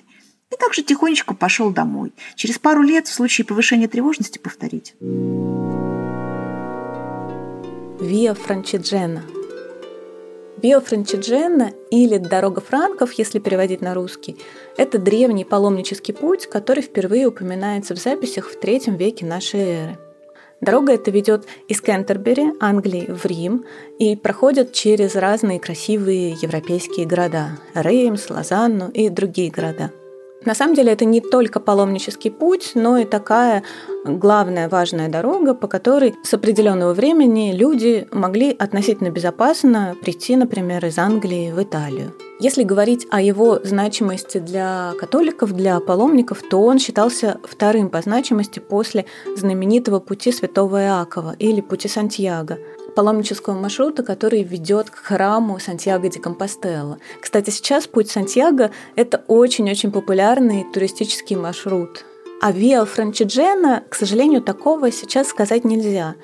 И 0.53 0.57
также 0.57 0.83
тихонечко 0.83 1.33
пошел 1.33 1.71
домой. 1.71 2.13
Через 2.35 2.59
пару 2.59 2.83
лет 2.83 3.07
в 3.07 3.13
случае 3.13 3.45
повышения 3.45 3.87
тревожности 3.87 4.37
повторить. 4.37 4.93
Виа 7.99 8.35
Франчиджена– 8.35 9.23
Вио 10.63 10.79
Франчиджена 10.79 11.73
или 11.91 12.17
Дорога 12.17 12.61
франков, 12.61 13.11
если 13.13 13.39
переводить 13.39 13.81
на 13.81 13.93
русский, 13.93 14.37
это 14.77 14.97
древний 14.97 15.43
паломнический 15.43 16.13
путь, 16.13 16.47
который 16.47 16.81
впервые 16.81 17.27
упоминается 17.27 17.93
в 17.95 17.99
записях 17.99 18.47
в 18.47 18.57
третьем 18.57 18.95
веке 18.95 19.25
нашей 19.25 19.59
эры. 19.59 19.97
Дорога 20.61 20.93
эта 20.93 21.11
ведет 21.11 21.45
из 21.67 21.81
Кентербери, 21.81 22.53
Англии, 22.61 23.07
в 23.09 23.25
Рим 23.25 23.65
и 23.99 24.15
проходит 24.15 24.71
через 24.71 25.15
разные 25.17 25.59
красивые 25.59 26.31
европейские 26.41 27.07
города– 27.07 27.59
Реймс, 27.73 28.29
Лозанну 28.29 28.89
и 28.89 29.09
другие 29.09 29.51
города– 29.51 29.91
на 30.45 30.55
самом 30.55 30.75
деле 30.75 30.91
это 30.91 31.05
не 31.05 31.21
только 31.21 31.59
паломнический 31.59 32.29
путь, 32.29 32.71
но 32.75 32.97
и 32.97 33.05
такая 33.05 33.63
главная 34.05 34.69
важная 34.69 35.09
дорога, 35.09 35.53
по 35.53 35.67
которой 35.67 36.15
с 36.23 36.33
определенного 36.33 36.93
времени 36.93 37.53
люди 37.53 38.07
могли 38.11 38.51
относительно 38.51 39.09
безопасно 39.09 39.95
прийти, 40.01 40.35
например, 40.35 40.85
из 40.85 40.97
Англии 40.97 41.51
в 41.51 41.61
Италию. 41.61 42.13
Если 42.39 42.63
говорить 42.63 43.07
о 43.09 43.21
его 43.21 43.59
значимости 43.63 44.39
для 44.39 44.93
католиков, 44.99 45.53
для 45.53 45.79
паломников, 45.79 46.41
то 46.41 46.61
он 46.61 46.79
считался 46.79 47.39
вторым 47.43 47.89
по 47.89 48.01
значимости 48.01 48.59
после 48.59 49.05
знаменитого 49.37 49.99
пути 49.99 50.31
святого 50.31 50.83
Иакова 50.83 51.35
или 51.39 51.61
пути 51.61 51.87
Сантьяго– 51.87 52.57
паломнического 52.95 53.53
маршрута, 53.53 54.03
который 54.03 54.43
ведет 54.43 54.89
к 54.89 54.95
храму 54.95 55.59
Сантьяго 55.59 56.09
де 56.09 56.19
Компостела. 56.19 56.99
Кстати, 57.21 57.49
сейчас 57.49 57.87
путь 57.87 58.09
Сантьяго– 58.09 58.71
это 58.95 59.23
очень-очень 59.27 59.91
популярный 59.91 60.65
туристический 60.73 61.35
маршрут. 61.35 62.05
А 62.41 62.51
Виа 62.51 62.85
Франчиджена, 62.85 63.83
к 63.89 63.95
сожалению, 63.95 64.41
такого 64.41 64.91
сейчас 64.91 65.29
сказать 65.29 65.63
нельзя. 65.63 66.15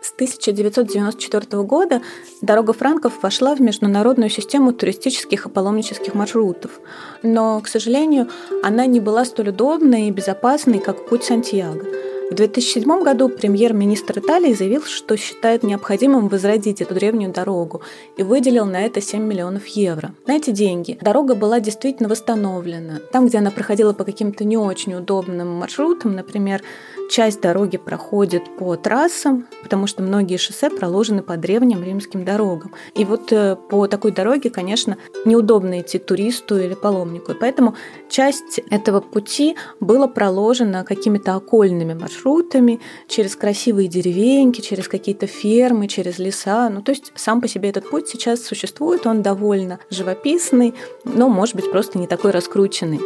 С 0.00 0.12
1994 0.12 1.62
года 1.64 2.00
дорога 2.40 2.72
франков 2.72 3.14
вошла 3.22 3.54
в 3.54 3.60
международную 3.60 4.30
систему 4.30 4.72
туристических 4.72 5.46
и 5.46 5.48
паломнических 5.48 6.14
маршрутов. 6.14 6.80
Но, 7.22 7.60
к 7.60 7.66
сожалению, 7.66 8.28
она 8.62 8.86
не 8.86 9.00
была 9.00 9.24
столь 9.24 9.48
удобной 9.48 10.08
и 10.08 10.12
безопасной, 10.12 10.78
как 10.78 11.08
путь 11.08 11.24
Сантьяго. 11.24 11.84
В 12.28 12.34
2007 12.34 13.04
году 13.04 13.28
премьер-министр 13.28 14.18
Италии 14.18 14.52
заявил, 14.52 14.82
что 14.82 15.16
считает 15.16 15.62
необходимым 15.62 16.26
возродить 16.26 16.82
эту 16.82 16.92
древнюю 16.92 17.32
дорогу 17.32 17.82
и 18.16 18.24
выделил 18.24 18.64
на 18.64 18.84
это 18.84 19.00
7 19.00 19.22
миллионов 19.22 19.64
евро. 19.68 20.12
На 20.26 20.34
эти 20.34 20.50
деньги 20.50 20.98
дорога 21.00 21.36
была 21.36 21.60
действительно 21.60 22.08
восстановлена. 22.08 22.98
Там, 23.12 23.28
где 23.28 23.38
она 23.38 23.52
проходила 23.52 23.92
по 23.92 24.02
каким-то 24.02 24.44
не 24.44 24.56
очень 24.56 24.94
удобным 24.94 25.50
маршрутам, 25.50 26.16
например, 26.16 26.62
часть 27.10 27.40
дороги 27.40 27.76
проходит 27.76 28.56
по 28.56 28.76
трассам, 28.76 29.46
потому 29.62 29.86
что 29.86 30.02
многие 30.02 30.36
шоссе 30.36 30.70
проложены 30.70 31.22
по 31.22 31.36
древним 31.36 31.82
римским 31.82 32.24
дорогам. 32.24 32.74
И 32.94 33.04
вот 33.04 33.32
э, 33.32 33.56
по 33.56 33.86
такой 33.86 34.12
дороге, 34.12 34.50
конечно, 34.50 34.96
неудобно 35.24 35.80
идти 35.80 35.98
туристу 35.98 36.58
или 36.58 36.74
паломнику. 36.74 37.32
И 37.32 37.34
поэтому 37.34 37.74
часть 38.08 38.60
этого 38.70 39.00
пути 39.00 39.56
была 39.80 40.08
проложена 40.08 40.84
какими-то 40.84 41.34
окольными 41.34 41.94
маршрутами 41.94 42.80
через 43.08 43.36
красивые 43.36 43.88
деревеньки, 43.88 44.60
через 44.60 44.88
какие-то 44.88 45.26
фермы, 45.26 45.88
через 45.88 46.18
леса. 46.18 46.68
Ну, 46.70 46.82
то 46.82 46.92
есть 46.92 47.12
сам 47.14 47.40
по 47.40 47.48
себе 47.48 47.70
этот 47.70 47.88
путь 47.88 48.08
сейчас 48.08 48.44
существует, 48.44 49.06
он 49.06 49.22
довольно 49.22 49.78
живописный, 49.90 50.74
но, 51.04 51.28
может 51.28 51.54
быть, 51.56 51.70
просто 51.70 51.98
не 51.98 52.06
такой 52.06 52.30
раскрученный. 52.30 53.00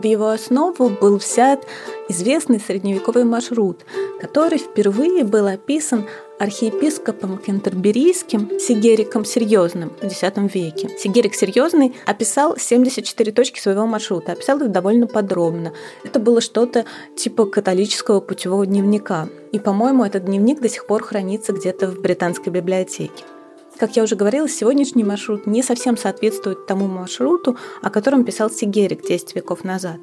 В 0.00 0.04
его 0.06 0.30
основу 0.30 0.88
был 0.88 1.18
взят 1.18 1.66
известный 2.08 2.58
средневековый 2.58 3.24
маршрут, 3.24 3.84
который 4.18 4.56
впервые 4.56 5.24
был 5.24 5.46
описан 5.46 6.06
архиепископом 6.38 7.36
кентерберийским 7.36 8.58
Сигериком 8.58 9.26
Серьезным 9.26 9.90
в 10.00 10.04
X 10.04 10.22
веке. 10.54 10.88
Сигерик 10.98 11.34
Серьезный 11.34 11.94
описал 12.06 12.56
74 12.56 13.32
точки 13.32 13.60
своего 13.60 13.84
маршрута, 13.84 14.32
описал 14.32 14.58
их 14.60 14.72
довольно 14.72 15.06
подробно. 15.06 15.74
Это 16.02 16.18
было 16.18 16.40
что-то 16.40 16.86
типа 17.14 17.44
католического 17.44 18.20
путевого 18.20 18.64
дневника. 18.64 19.28
И, 19.52 19.58
по-моему, 19.58 20.02
этот 20.02 20.24
дневник 20.24 20.62
до 20.62 20.70
сих 20.70 20.86
пор 20.86 21.02
хранится 21.02 21.52
где-то 21.52 21.88
в 21.88 22.00
британской 22.00 22.50
библиотеке. 22.50 23.22
Как 23.80 23.96
я 23.96 24.02
уже 24.02 24.14
говорила, 24.14 24.46
сегодняшний 24.46 25.04
маршрут 25.04 25.46
не 25.46 25.62
совсем 25.62 25.96
соответствует 25.96 26.66
тому 26.66 26.86
маршруту, 26.86 27.56
о 27.80 27.88
котором 27.88 28.26
писал 28.26 28.50
Сигерик 28.50 29.08
10 29.08 29.34
веков 29.34 29.64
назад. 29.64 29.96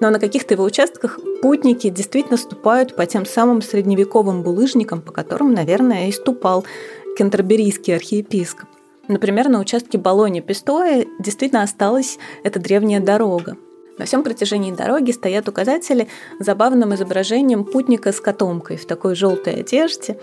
Но 0.00 0.10
на 0.10 0.18
каких-то 0.18 0.54
его 0.54 0.64
участках 0.64 1.20
путники 1.40 1.90
действительно 1.90 2.36
ступают 2.36 2.96
по 2.96 3.06
тем 3.06 3.24
самым 3.24 3.62
средневековым 3.62 4.42
булыжникам, 4.42 5.00
по 5.00 5.12
которым, 5.12 5.54
наверное, 5.54 6.08
и 6.08 6.12
ступал 6.12 6.64
кентерберийский 7.16 7.94
архиепископ. 7.94 8.68
Например, 9.06 9.48
на 9.48 9.60
участке 9.60 9.96
Болони-Пистоя 9.96 11.06
действительно 11.20 11.62
осталась 11.62 12.18
эта 12.42 12.58
древняя 12.58 12.98
дорога. 12.98 13.56
На 13.96 14.06
всем 14.06 14.24
протяжении 14.24 14.72
дороги 14.72 15.12
стоят 15.12 15.48
указатели 15.48 16.08
с 16.40 16.44
забавным 16.44 16.96
изображением 16.96 17.64
путника 17.64 18.10
с 18.10 18.20
котомкой 18.20 18.76
в 18.76 18.86
такой 18.86 19.14
желтой 19.14 19.60
одежде, 19.60 20.18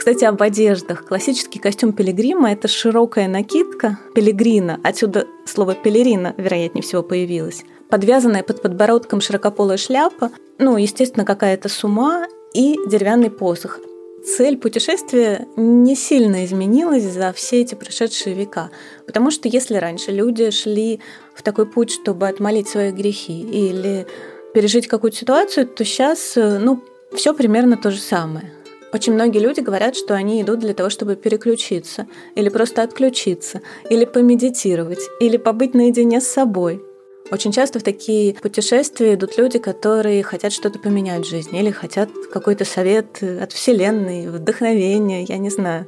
кстати, 0.00 0.24
об 0.24 0.40
одеждах. 0.40 1.04
Классический 1.04 1.58
костюм 1.58 1.92
пилигрима– 1.92 2.50
это 2.52 2.68
широкая 2.68 3.28
накидка 3.28 3.98
пилигрина, 4.14 4.80
отсюда 4.82 5.26
слово 5.44 5.74
пелерина, 5.74 6.34
вероятнее 6.38 6.82
всего, 6.82 7.02
появилось. 7.02 7.64
Подвязанная 7.90 8.42
под 8.42 8.62
подбородком 8.62 9.20
широкополая 9.20 9.76
шляпа, 9.76 10.30
ну, 10.56 10.78
естественно, 10.78 11.26
какая-то 11.26 11.68
сума 11.68 12.26
и 12.54 12.76
деревянный 12.88 13.28
посох. 13.28 13.78
Цель 14.24 14.56
путешествия 14.56 15.46
не 15.56 15.94
сильно 15.94 16.46
изменилась 16.46 17.04
за 17.04 17.34
все 17.34 17.60
эти 17.60 17.74
прошедшие 17.74 18.34
века. 18.34 18.70
Потому 19.04 19.30
что 19.30 19.48
если 19.48 19.74
раньше 19.74 20.12
люди 20.12 20.50
шли 20.50 21.00
в 21.34 21.42
такой 21.42 21.66
путь, 21.66 21.90
чтобы 21.90 22.26
отмолить 22.26 22.68
свои 22.68 22.90
грехи 22.90 23.42
или 23.42 24.06
пережить 24.54 24.88
какую-то 24.88 25.18
ситуацию, 25.18 25.66
то 25.66 25.84
сейчас, 25.84 26.32
ну, 26.36 26.82
все 27.14 27.34
примерно 27.34 27.76
то 27.76 27.90
же 27.90 27.98
самое. 27.98 28.50
Очень 28.92 29.14
многие 29.14 29.38
люди 29.38 29.60
говорят, 29.60 29.94
что 29.94 30.14
они 30.14 30.42
идут 30.42 30.58
для 30.58 30.74
того, 30.74 30.90
чтобы 30.90 31.14
переключиться, 31.14 32.06
или 32.34 32.48
просто 32.48 32.82
отключиться, 32.82 33.62
или 33.88 34.04
помедитировать, 34.04 35.00
или 35.20 35.36
побыть 35.36 35.74
наедине 35.74 36.20
с 36.20 36.26
собой. 36.26 36.82
Очень 37.30 37.52
часто 37.52 37.78
в 37.78 37.84
такие 37.84 38.34
путешествия 38.34 39.14
идут 39.14 39.38
люди, 39.38 39.60
которые 39.60 40.24
хотят 40.24 40.52
что-то 40.52 40.80
поменять 40.80 41.24
в 41.24 41.30
жизни, 41.30 41.60
или 41.60 41.70
хотят 41.70 42.10
какой-то 42.32 42.64
совет 42.64 43.22
от 43.22 43.52
Вселенной, 43.52 44.28
вдохновение, 44.28 45.22
я 45.22 45.38
не 45.38 45.50
знаю. 45.50 45.86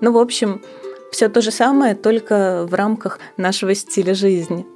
Ну, 0.00 0.10
в 0.10 0.18
общем, 0.18 0.60
все 1.12 1.28
то 1.28 1.40
же 1.42 1.52
самое, 1.52 1.94
только 1.94 2.66
в 2.68 2.74
рамках 2.74 3.20
нашего 3.36 3.74
стиля 3.76 4.14
жизни. 4.14 4.66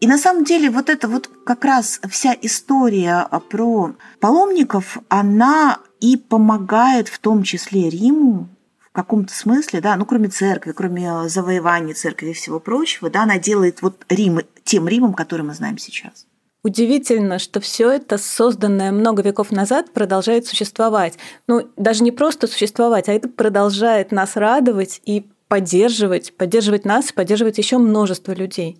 И 0.00 0.06
на 0.06 0.18
самом 0.18 0.44
деле 0.44 0.70
вот 0.70 0.90
эта 0.90 1.08
вот 1.08 1.30
как 1.44 1.64
раз 1.64 2.00
вся 2.10 2.36
история 2.42 3.26
про 3.50 3.92
паломников, 4.20 4.98
она 5.08 5.80
и 6.04 6.18
помогает 6.18 7.08
в 7.08 7.18
том 7.18 7.42
числе 7.42 7.88
Риму 7.88 8.48
в 8.78 8.90
каком-то 8.92 9.32
смысле, 9.34 9.80
да, 9.80 9.96
ну 9.96 10.04
кроме 10.04 10.28
церкви, 10.28 10.72
кроме 10.72 11.30
завоевания 11.30 11.94
церкви 11.94 12.28
и 12.28 12.32
всего 12.34 12.60
прочего, 12.60 13.08
да, 13.08 13.22
она 13.22 13.38
делает 13.38 13.80
вот 13.80 14.04
Рим 14.10 14.42
тем 14.64 14.86
Римом, 14.86 15.14
который 15.14 15.46
мы 15.46 15.54
знаем 15.54 15.78
сейчас. 15.78 16.26
Удивительно, 16.62 17.38
что 17.38 17.58
все 17.60 17.90
это, 17.90 18.18
созданное 18.18 18.92
много 18.92 19.22
веков 19.22 19.50
назад, 19.50 19.94
продолжает 19.94 20.46
существовать. 20.46 21.14
Ну, 21.46 21.70
даже 21.78 22.04
не 22.04 22.12
просто 22.12 22.48
существовать, 22.48 23.08
а 23.08 23.14
это 23.14 23.30
продолжает 23.30 24.12
нас 24.12 24.36
радовать 24.36 25.00
и 25.06 25.26
поддерживать, 25.48 26.36
поддерживать 26.36 26.84
нас, 26.84 27.12
поддерживать 27.12 27.56
еще 27.56 27.78
множество 27.78 28.32
людей. 28.32 28.78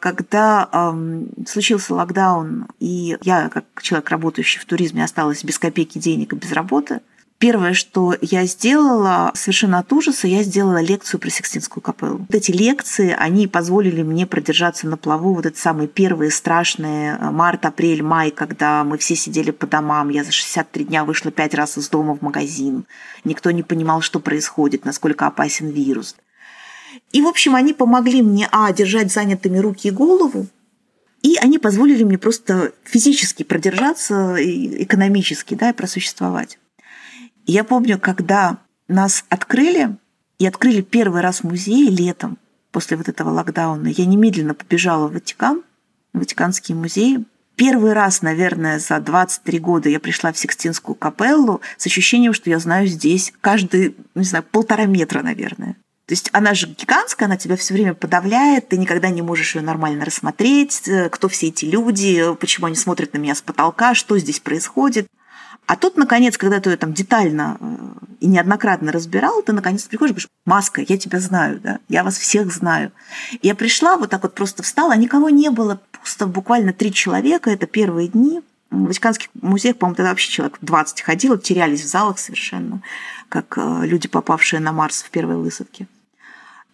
Когда 0.00 0.68
эм, 0.72 1.28
случился 1.46 1.94
локдаун, 1.94 2.66
и 2.78 3.16
я, 3.22 3.48
как 3.48 3.64
человек, 3.82 4.10
работающий 4.10 4.60
в 4.60 4.64
туризме, 4.64 5.04
осталась 5.04 5.44
без 5.44 5.58
копейки 5.58 5.98
денег 5.98 6.32
и 6.32 6.36
без 6.36 6.52
работы, 6.52 7.00
Первое, 7.38 7.72
что 7.72 8.16
я 8.20 8.44
сделала, 8.46 9.30
совершенно 9.34 9.78
от 9.78 9.92
ужаса, 9.92 10.26
я 10.26 10.42
сделала 10.42 10.82
лекцию 10.82 11.20
про 11.20 11.30
Сикстинскую 11.30 11.80
капеллу. 11.80 12.18
Вот 12.18 12.34
эти 12.34 12.50
лекции, 12.50 13.14
они 13.16 13.46
позволили 13.46 14.02
мне 14.02 14.26
продержаться 14.26 14.88
на 14.88 14.96
плаву 14.96 15.34
вот 15.34 15.46
эти 15.46 15.56
самые 15.56 15.86
первые 15.86 16.32
страшные 16.32 17.16
э, 17.16 17.30
март, 17.30 17.64
апрель, 17.64 18.02
май, 18.02 18.32
когда 18.32 18.82
мы 18.82 18.98
все 18.98 19.14
сидели 19.14 19.52
по 19.52 19.68
домам. 19.68 20.08
Я 20.08 20.24
за 20.24 20.32
63 20.32 20.86
дня 20.86 21.04
вышла 21.04 21.30
пять 21.30 21.54
раз 21.54 21.78
из 21.78 21.88
дома 21.88 22.16
в 22.16 22.22
магазин. 22.22 22.86
Никто 23.22 23.52
не 23.52 23.62
понимал, 23.62 24.00
что 24.00 24.18
происходит, 24.18 24.84
насколько 24.84 25.28
опасен 25.28 25.68
вирус. 25.68 26.16
И, 27.12 27.22
в 27.22 27.26
общем, 27.26 27.54
они 27.54 27.72
помогли 27.72 28.22
мне, 28.22 28.48
а, 28.50 28.72
держать 28.72 29.12
занятыми 29.12 29.58
руки 29.58 29.88
и 29.88 29.92
голову, 29.92 30.46
и 31.22 31.36
они 31.36 31.58
позволили 31.58 32.04
мне 32.04 32.18
просто 32.18 32.72
физически 32.84 33.42
продержаться, 33.42 34.36
экономически, 34.38 35.54
да, 35.54 35.70
и 35.70 35.72
просуществовать. 35.72 36.58
Я 37.46 37.64
помню, 37.64 37.98
когда 37.98 38.58
нас 38.88 39.24
открыли, 39.28 39.96
и 40.38 40.46
открыли 40.46 40.82
первый 40.82 41.20
раз 41.20 41.42
музей 41.42 41.88
летом 41.88 42.38
после 42.70 42.96
вот 42.96 43.08
этого 43.08 43.30
локдауна, 43.30 43.88
я 43.88 44.06
немедленно 44.06 44.54
побежала 44.54 45.08
в 45.08 45.14
Ватикан, 45.14 45.62
в 46.12 46.18
Ватиканский 46.18 46.74
музей. 46.74 47.24
Первый 47.56 47.92
раз, 47.92 48.22
наверное, 48.22 48.78
за 48.78 49.00
23 49.00 49.58
года 49.58 49.88
я 49.88 49.98
пришла 49.98 50.32
в 50.32 50.38
Сикстинскую 50.38 50.94
капеллу 50.94 51.60
с 51.76 51.86
ощущением, 51.86 52.32
что 52.32 52.50
я 52.50 52.60
знаю 52.60 52.86
здесь 52.86 53.32
каждый, 53.40 53.96
не 54.14 54.24
знаю, 54.24 54.44
полтора 54.44 54.84
метра, 54.84 55.22
наверное. 55.22 55.76
То 56.08 56.14
есть 56.14 56.30
она 56.32 56.54
же 56.54 56.68
гигантская, 56.68 57.26
она 57.26 57.36
тебя 57.36 57.54
все 57.56 57.74
время 57.74 57.92
подавляет, 57.92 58.68
ты 58.68 58.78
никогда 58.78 59.10
не 59.10 59.20
можешь 59.20 59.54
ее 59.54 59.60
нормально 59.60 60.06
рассмотреть, 60.06 60.88
э, 60.88 61.10
кто 61.10 61.28
все 61.28 61.48
эти 61.48 61.66
люди, 61.66 62.34
почему 62.40 62.66
они 62.66 62.76
смотрят 62.76 63.12
на 63.12 63.18
меня 63.18 63.34
с 63.34 63.42
потолка, 63.42 63.94
что 63.94 64.16
здесь 64.16 64.40
происходит. 64.40 65.06
А 65.66 65.76
тут, 65.76 65.98
наконец, 65.98 66.38
когда 66.38 66.60
ты 66.60 66.70
ее 66.70 66.78
там 66.78 66.94
детально 66.94 67.58
э, 67.60 67.76
и 68.20 68.26
неоднократно 68.26 68.90
разбирал, 68.90 69.42
ты 69.42 69.52
наконец 69.52 69.82
приходишь 69.82 70.12
и 70.12 70.14
говоришь, 70.14 70.28
Маска, 70.46 70.80
я 70.80 70.96
тебя 70.96 71.20
знаю, 71.20 71.60
да, 71.60 71.78
я 71.90 72.02
вас 72.02 72.16
всех 72.16 72.50
знаю. 72.54 72.90
Я 73.42 73.54
пришла, 73.54 73.98
вот 73.98 74.08
так 74.08 74.22
вот 74.22 74.34
просто 74.34 74.62
встала, 74.62 74.96
никого 74.96 75.28
не 75.28 75.50
было, 75.50 75.78
пусто, 75.92 76.26
буквально 76.26 76.72
три 76.72 76.90
человека, 76.90 77.50
это 77.50 77.66
первые 77.66 78.08
дни. 78.08 78.40
В 78.70 78.86
Ватиканских 78.86 79.28
музеях, 79.34 79.76
по-моему, 79.76 79.96
тогда 79.96 80.08
вообще 80.12 80.30
человек 80.30 80.56
20 80.62 81.02
ходило, 81.02 81.36
терялись 81.36 81.82
в 81.82 81.86
залах 81.86 82.18
совершенно, 82.18 82.80
как 83.28 83.58
э, 83.58 83.80
люди, 83.84 84.08
попавшие 84.08 84.60
на 84.60 84.72
Марс 84.72 85.02
в 85.02 85.10
первой 85.10 85.36
высадке. 85.36 85.86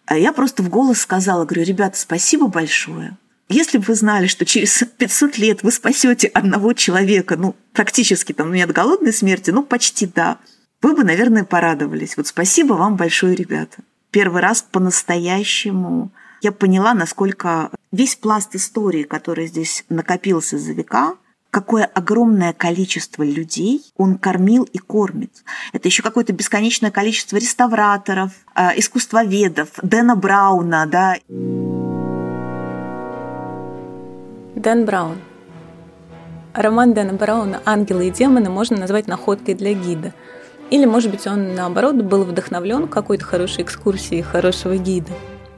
А 0.05 0.17
я 0.17 0.33
просто 0.33 0.63
в 0.63 0.69
голос 0.69 0.99
сказала, 0.99 1.45
говорю, 1.45 1.63
ребята, 1.63 1.97
спасибо 1.97 2.47
большое. 2.47 3.17
Если 3.47 3.77
бы 3.77 3.85
вы 3.85 3.95
знали, 3.95 4.27
что 4.27 4.45
через 4.45 4.83
500 4.97 5.37
лет 5.37 5.63
вы 5.63 5.71
спасете 5.71 6.27
одного 6.27 6.73
человека, 6.73 7.35
ну, 7.37 7.55
практически 7.73 8.33
там, 8.33 8.51
не 8.51 8.63
от 8.63 8.71
голодной 8.71 9.13
смерти, 9.13 9.51
ну, 9.51 9.63
почти 9.63 10.07
да, 10.07 10.39
вы 10.81 10.95
бы, 10.95 11.03
наверное, 11.03 11.43
порадовались. 11.43 12.17
Вот 12.17 12.27
спасибо 12.27 12.73
вам 12.73 12.95
большое, 12.95 13.35
ребята. 13.35 13.77
Первый 14.11 14.41
раз 14.41 14.63
по-настоящему 14.63 16.11
я 16.41 16.51
поняла, 16.51 16.93
насколько 16.93 17.71
весь 17.91 18.15
пласт 18.15 18.55
истории, 18.55 19.03
который 19.03 19.47
здесь 19.47 19.83
накопился 19.89 20.57
за 20.57 20.73
века, 20.73 21.15
какое 21.55 21.85
огромное 21.85 22.51
количество 22.51 23.23
людей 23.23 23.81
он 23.95 24.17
кормил 24.17 24.67
и 24.73 24.77
кормит. 24.77 25.31
Это 25.71 25.87
еще 25.87 26.03
какое-то 26.03 26.33
бесконечное 26.33 26.91
количество 26.91 27.37
реставраторов, 27.37 28.31
э, 28.55 28.77
искусствоведов, 28.77 29.69
Дэна 29.81 30.17
Брауна, 30.17 30.85
да. 30.85 31.15
Дэн 34.57 34.85
Браун. 34.85 35.17
Роман 36.53 36.93
Дэна 36.93 37.13
Брауна 37.13 37.61
«Ангелы 37.63 38.09
и 38.09 38.11
демоны» 38.11 38.49
можно 38.49 38.75
назвать 38.75 39.07
находкой 39.07 39.53
для 39.53 39.73
гида. 39.73 40.13
Или, 40.71 40.83
может 40.83 41.09
быть, 41.09 41.25
он, 41.25 41.55
наоборот, 41.55 41.95
был 41.95 42.25
вдохновлен 42.25 42.89
какой-то 42.89 43.23
хорошей 43.23 43.63
экскурсией 43.63 44.23
хорошего 44.23 44.75
гида. 44.75 45.13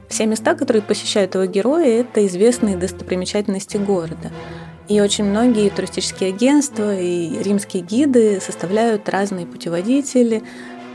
Все 0.08 0.26
места, 0.26 0.54
которые 0.54 0.82
посещают 0.82 1.34
его 1.34 1.46
герои, 1.46 1.98
это 2.02 2.24
известные 2.24 2.76
достопримечательности 2.76 3.78
города. 3.78 4.30
И 4.88 5.02
очень 5.02 5.24
многие 5.24 5.68
туристические 5.68 6.30
агентства 6.30 6.98
и 6.98 7.42
римские 7.42 7.82
гиды 7.82 8.40
составляют 8.40 9.06
разные 9.08 9.44
путеводители 9.44 10.42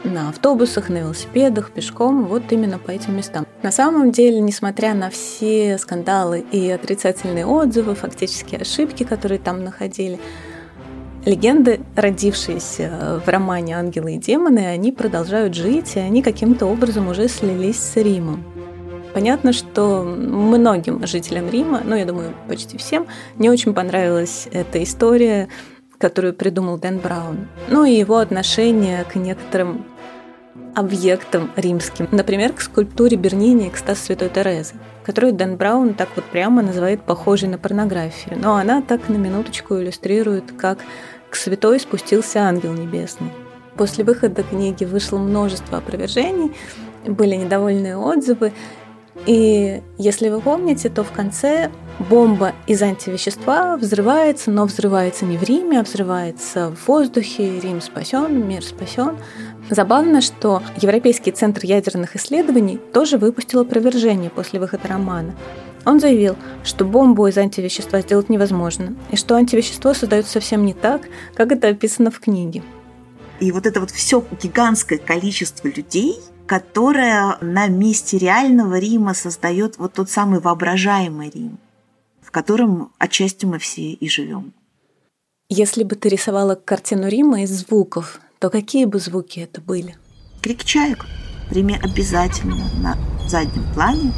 на 0.04 0.30
автобусах, 0.30 0.90
на 0.90 0.98
велосипедах, 0.98 1.72
пешком, 1.72 2.26
вот 2.26 2.52
именно 2.52 2.80
по 2.80 2.90
этим 2.90 3.16
местам. 3.16 3.46
На 3.62 3.72
самом 3.72 4.12
деле, 4.12 4.42
несмотря 4.42 4.96
на 4.96 5.12
все 5.12 5.78
скандалы 5.78 6.44
и 6.52 6.70
отрицательные 6.72 7.46
отзывы, 7.46 7.94
фактические 7.94 8.62
ошибки, 8.62 9.04
которые 9.04 9.40
там 9.40 9.64
находили, 9.64 10.20
легенды, 11.26 11.80
родившиеся 11.96 13.22
в 13.24 13.30
романе 13.30 13.78
«Ангелы 13.78 14.16
и 14.16 14.18
демоны», 14.18 14.66
они 14.66 14.92
продолжают 14.92 15.54
жить, 15.54 15.96
и 15.96 16.00
они 16.00 16.22
каким-то 16.22 16.66
образом 16.66 17.08
уже 17.08 17.28
слились 17.28 17.80
с 17.80 17.96
Римом. 17.96 18.44
Понятно, 19.14 19.54
что 19.54 20.04
многим 20.04 21.06
жителям 21.06 21.50
Рима, 21.50 21.82
ну, 21.84 21.96
я 21.96 22.06
думаю, 22.06 22.34
почти 22.48 22.78
всем, 22.78 23.06
не 23.38 23.50
очень 23.50 23.74
понравилась 23.74 24.48
эта 24.52 24.82
история, 24.82 25.50
которую 26.00 26.34
придумал 26.34 26.78
Дэн 26.78 26.98
Браун. 26.98 27.48
Ну 27.70 27.86
и 27.86 27.94
его 27.94 28.18
отношение 28.18 29.04
к 29.04 29.16
некоторым 29.16 29.86
объектам 30.76 31.52
римским. 31.56 32.08
Например, 32.12 32.54
к 32.54 32.62
скульптуре 32.62 33.16
Бернини 33.16 33.70
«Экстаз 33.70 34.00
Святой 34.00 34.30
Терезы», 34.30 34.74
которую 35.06 35.34
Дэн 35.34 35.58
Браун 35.58 35.94
так 35.94 36.10
вот 36.16 36.26
прямо 36.26 36.62
называет 36.62 37.04
похожей 37.04 37.50
на 37.50 37.58
порнографию. 37.58 38.40
Но 38.40 38.56
она 38.56 38.82
так 38.82 39.10
на 39.10 39.16
минуточку 39.16 39.76
иллюстрирует, 39.76 40.52
как 40.58 40.80
к 41.30 41.36
святой 41.36 41.80
спустился 41.80 42.42
ангел 42.42 42.74
небесный. 42.74 43.32
После 43.76 44.04
выхода 44.04 44.44
книги 44.44 44.86
вышло 44.86 45.18
множество 45.18 45.80
опровержений, 45.80 46.52
были 47.06 47.36
недовольные 47.36 47.98
отзывы, 47.98 48.54
и 49.26 49.82
если 49.98 50.30
вы 50.30 50.42
помните, 50.42 50.90
то 50.90 51.04
в 51.04 51.12
конце 51.12 51.72
бомба 52.10 52.54
из 52.68 52.82
антивещества 52.82 53.78
взрывается, 53.78 54.52
но 54.52 54.66
взрывается 54.66 55.26
не 55.26 55.38
в 55.38 55.44
Риме, 55.44 55.80
а 55.80 55.84
взрывается 55.84 56.72
в 56.72 56.88
воздухе. 56.88 57.60
Рим 57.60 57.80
спасен, 57.80 58.48
мир 58.48 58.64
спасен. 58.64 59.18
Забавно, 59.70 60.22
что 60.22 60.62
Европейский 60.78 61.32
центр 61.32 61.62
ядерных 61.64 62.16
исследований 62.16 62.80
тоже 62.92 63.18
выпустил 63.18 63.62
опровержение 63.62 64.30
после 64.30 64.60
выхода 64.60 64.88
романа. 64.88 65.36
Он 65.86 66.00
заявил, 66.00 66.36
что 66.64 66.86
бомбу 66.86 67.28
из 67.28 67.38
антивещества 67.38 68.02
сделать 68.02 68.30
невозможно, 68.30 68.96
и 69.12 69.16
что 69.16 69.36
антивещество 69.36 69.94
создается 69.94 70.34
совсем 70.34 70.66
не 70.66 70.74
так, 70.74 71.04
как 71.36 71.52
это 71.52 71.68
описано 71.68 72.10
в 72.10 72.20
книге. 72.20 72.64
И 73.40 73.52
вот 73.52 73.66
это 73.66 73.80
вот 73.80 73.92
все 73.92 74.24
гигантское 74.42 74.98
количество 74.98 75.68
людей, 75.68 76.20
которое 76.54 77.36
на 77.42 77.66
месте 77.66 78.20
реального 78.20 78.78
Рима 78.78 79.16
создает 79.16 79.80
вот 79.80 79.94
тот 79.94 80.12
самый 80.12 80.40
воображаемый 80.40 81.32
Рим, 81.32 81.58
в 82.22 82.30
котором 82.30 82.92
отчасти 83.00 83.48
мы 83.48 83.58
все 83.58 83.94
и 83.94 84.08
живем. 84.08 84.54
Если 85.50 85.84
бы 85.84 85.96
ты 85.96 86.10
рисовала 86.10 86.54
картину 86.54 87.08
Рима 87.08 87.42
из 87.42 87.50
звуков, 87.50 88.22
то 88.38 88.52
какие 88.52 88.86
бы 88.86 89.00
звуки 89.00 89.40
это 89.40 89.62
были? 89.62 89.98
Крик 90.44 90.64
чаек. 90.64 91.08
В 91.50 91.54
Риме 91.54 91.80
обязательно 91.82 92.70
на 92.84 93.00
заднем 93.28 93.66
плане 93.74 94.14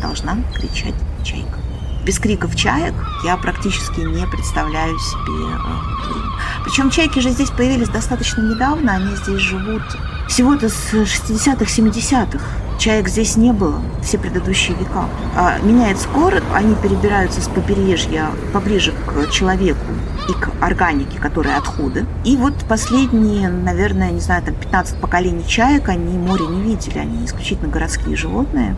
должна 0.00 0.38
кричать 0.54 0.94
чайка. 1.22 1.58
Без 2.04 2.18
криков 2.18 2.54
чаек 2.54 2.94
я 3.24 3.36
практически 3.36 4.00
не 4.00 4.26
представляю 4.26 4.98
себе 4.98 5.54
э. 5.54 6.64
Причем 6.64 6.90
чайки 6.90 7.18
же 7.18 7.30
здесь 7.30 7.50
появились 7.50 7.88
достаточно 7.88 8.42
недавно, 8.42 8.92
они 8.92 9.16
здесь 9.16 9.40
живут 9.40 9.82
всего-то 10.28 10.68
с 10.68 10.92
60-х, 10.92 11.64
70-х. 11.64 12.63
Чаек 12.78 13.08
здесь 13.08 13.36
не 13.36 13.52
было 13.52 13.80
все 14.02 14.18
предыдущие 14.18 14.76
века. 14.76 15.06
А 15.36 15.58
меняется 15.60 16.08
город, 16.08 16.42
они 16.52 16.74
перебираются 16.74 17.40
с 17.40 17.48
побережья 17.48 18.28
поближе 18.52 18.92
к 19.06 19.30
человеку 19.30 19.80
и 20.28 20.32
к 20.32 20.50
органике, 20.60 21.18
которые 21.18 21.56
отходы. 21.56 22.06
И 22.24 22.36
вот 22.36 22.54
последние, 22.68 23.48
наверное, 23.48 24.10
не 24.10 24.20
знаю, 24.20 24.42
там 24.42 24.54
15 24.54 24.96
поколений 24.96 25.44
чаек, 25.46 25.88
они 25.88 26.18
море 26.18 26.46
не 26.46 26.62
видели, 26.62 26.98
они 26.98 27.24
исключительно 27.24 27.68
городские 27.68 28.16
животные. 28.16 28.76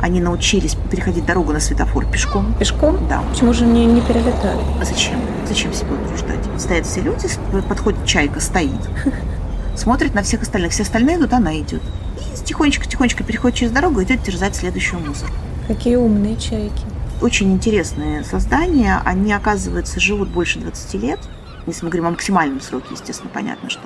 Они 0.00 0.20
научились 0.20 0.76
переходить 0.90 1.26
дорогу 1.26 1.52
на 1.52 1.60
светофор 1.60 2.06
пешком. 2.06 2.54
Пешком? 2.58 3.06
Да. 3.08 3.22
Почему 3.30 3.52
же 3.52 3.66
не, 3.66 3.84
не 3.84 4.00
перелетали? 4.00 4.60
А 4.80 4.84
зачем? 4.84 5.20
Зачем 5.46 5.72
себя 5.72 5.92
утруждать? 5.92 6.40
Стоят 6.58 6.86
все 6.86 7.02
люди, 7.02 7.28
подходит 7.68 8.04
чайка, 8.06 8.40
стоит 8.40 8.70
смотрит 9.76 10.14
на 10.14 10.22
всех 10.22 10.42
остальных. 10.42 10.72
Все 10.72 10.82
остальные 10.82 11.16
идут, 11.16 11.32
она 11.32 11.58
идет. 11.58 11.82
Тихонечко-тихонечко 12.44 13.24
переходит 13.24 13.58
через 13.58 13.72
дорогу 13.72 14.00
и 14.00 14.04
идет 14.04 14.22
терзать 14.22 14.54
следующую 14.54 15.00
мусор. 15.00 15.28
Какие 15.66 15.96
умные 15.96 16.36
чайки. 16.36 16.82
Очень 17.20 17.52
интересные 17.52 18.22
создания. 18.24 19.00
Они, 19.04 19.32
оказывается, 19.32 20.00
живут 20.00 20.28
больше 20.28 20.58
20 20.58 20.94
лет. 21.02 21.20
Если 21.66 21.84
мы 21.84 21.90
говорим 21.90 22.08
о 22.08 22.10
максимальном 22.10 22.60
сроке, 22.60 22.88
естественно, 22.92 23.30
понятно, 23.32 23.70
что. 23.70 23.80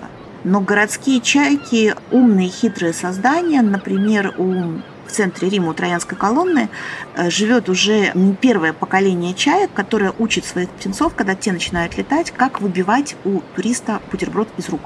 Но 0.44 0.60
городские 0.60 1.20
чайки– 1.20 1.94
умные, 2.10 2.48
хитрые 2.48 2.92
создания. 2.92 3.62
Например, 3.62 4.34
у 4.38 4.80
в 5.08 5.10
центре 5.10 5.48
Рима 5.48 5.70
у 5.70 5.74
Троянской 5.74 6.16
колонны 6.16 6.68
э, 7.16 7.30
живет 7.30 7.68
уже 7.68 8.12
не 8.14 8.34
первое 8.34 8.72
поколение 8.72 9.34
чаек, 9.34 9.70
которое 9.72 10.12
учит 10.18 10.44
своих 10.44 10.68
птенцов, 10.68 11.14
когда 11.14 11.34
те 11.34 11.50
начинают 11.50 11.96
летать, 11.96 12.30
как 12.30 12.60
выбивать 12.60 13.16
у 13.24 13.40
туриста 13.56 14.00
бутерброд 14.10 14.48
из 14.58 14.68
рук. 14.68 14.82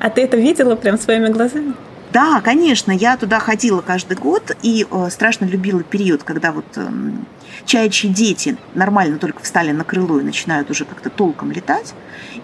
А 0.00 0.10
ты 0.10 0.22
это 0.22 0.36
видела 0.36 0.76
прям 0.76 0.98
своими 0.98 1.28
глазами? 1.28 1.72
Да, 2.14 2.40
конечно, 2.40 2.92
я 2.92 3.16
туда 3.16 3.40
ходила 3.40 3.80
каждый 3.80 4.16
год 4.16 4.56
и 4.62 4.86
э, 4.88 5.08
страшно 5.10 5.46
любила 5.46 5.82
период, 5.82 6.22
когда 6.22 6.52
вот 6.52 6.64
э, 6.76 6.88
чаячьи 7.66 8.08
дети 8.08 8.56
нормально 8.72 9.18
только 9.18 9.42
встали 9.42 9.72
на 9.72 9.82
крыло 9.82 10.20
и 10.20 10.22
начинают 10.22 10.70
уже 10.70 10.84
как-то 10.84 11.10
толком 11.10 11.50
летать. 11.50 11.92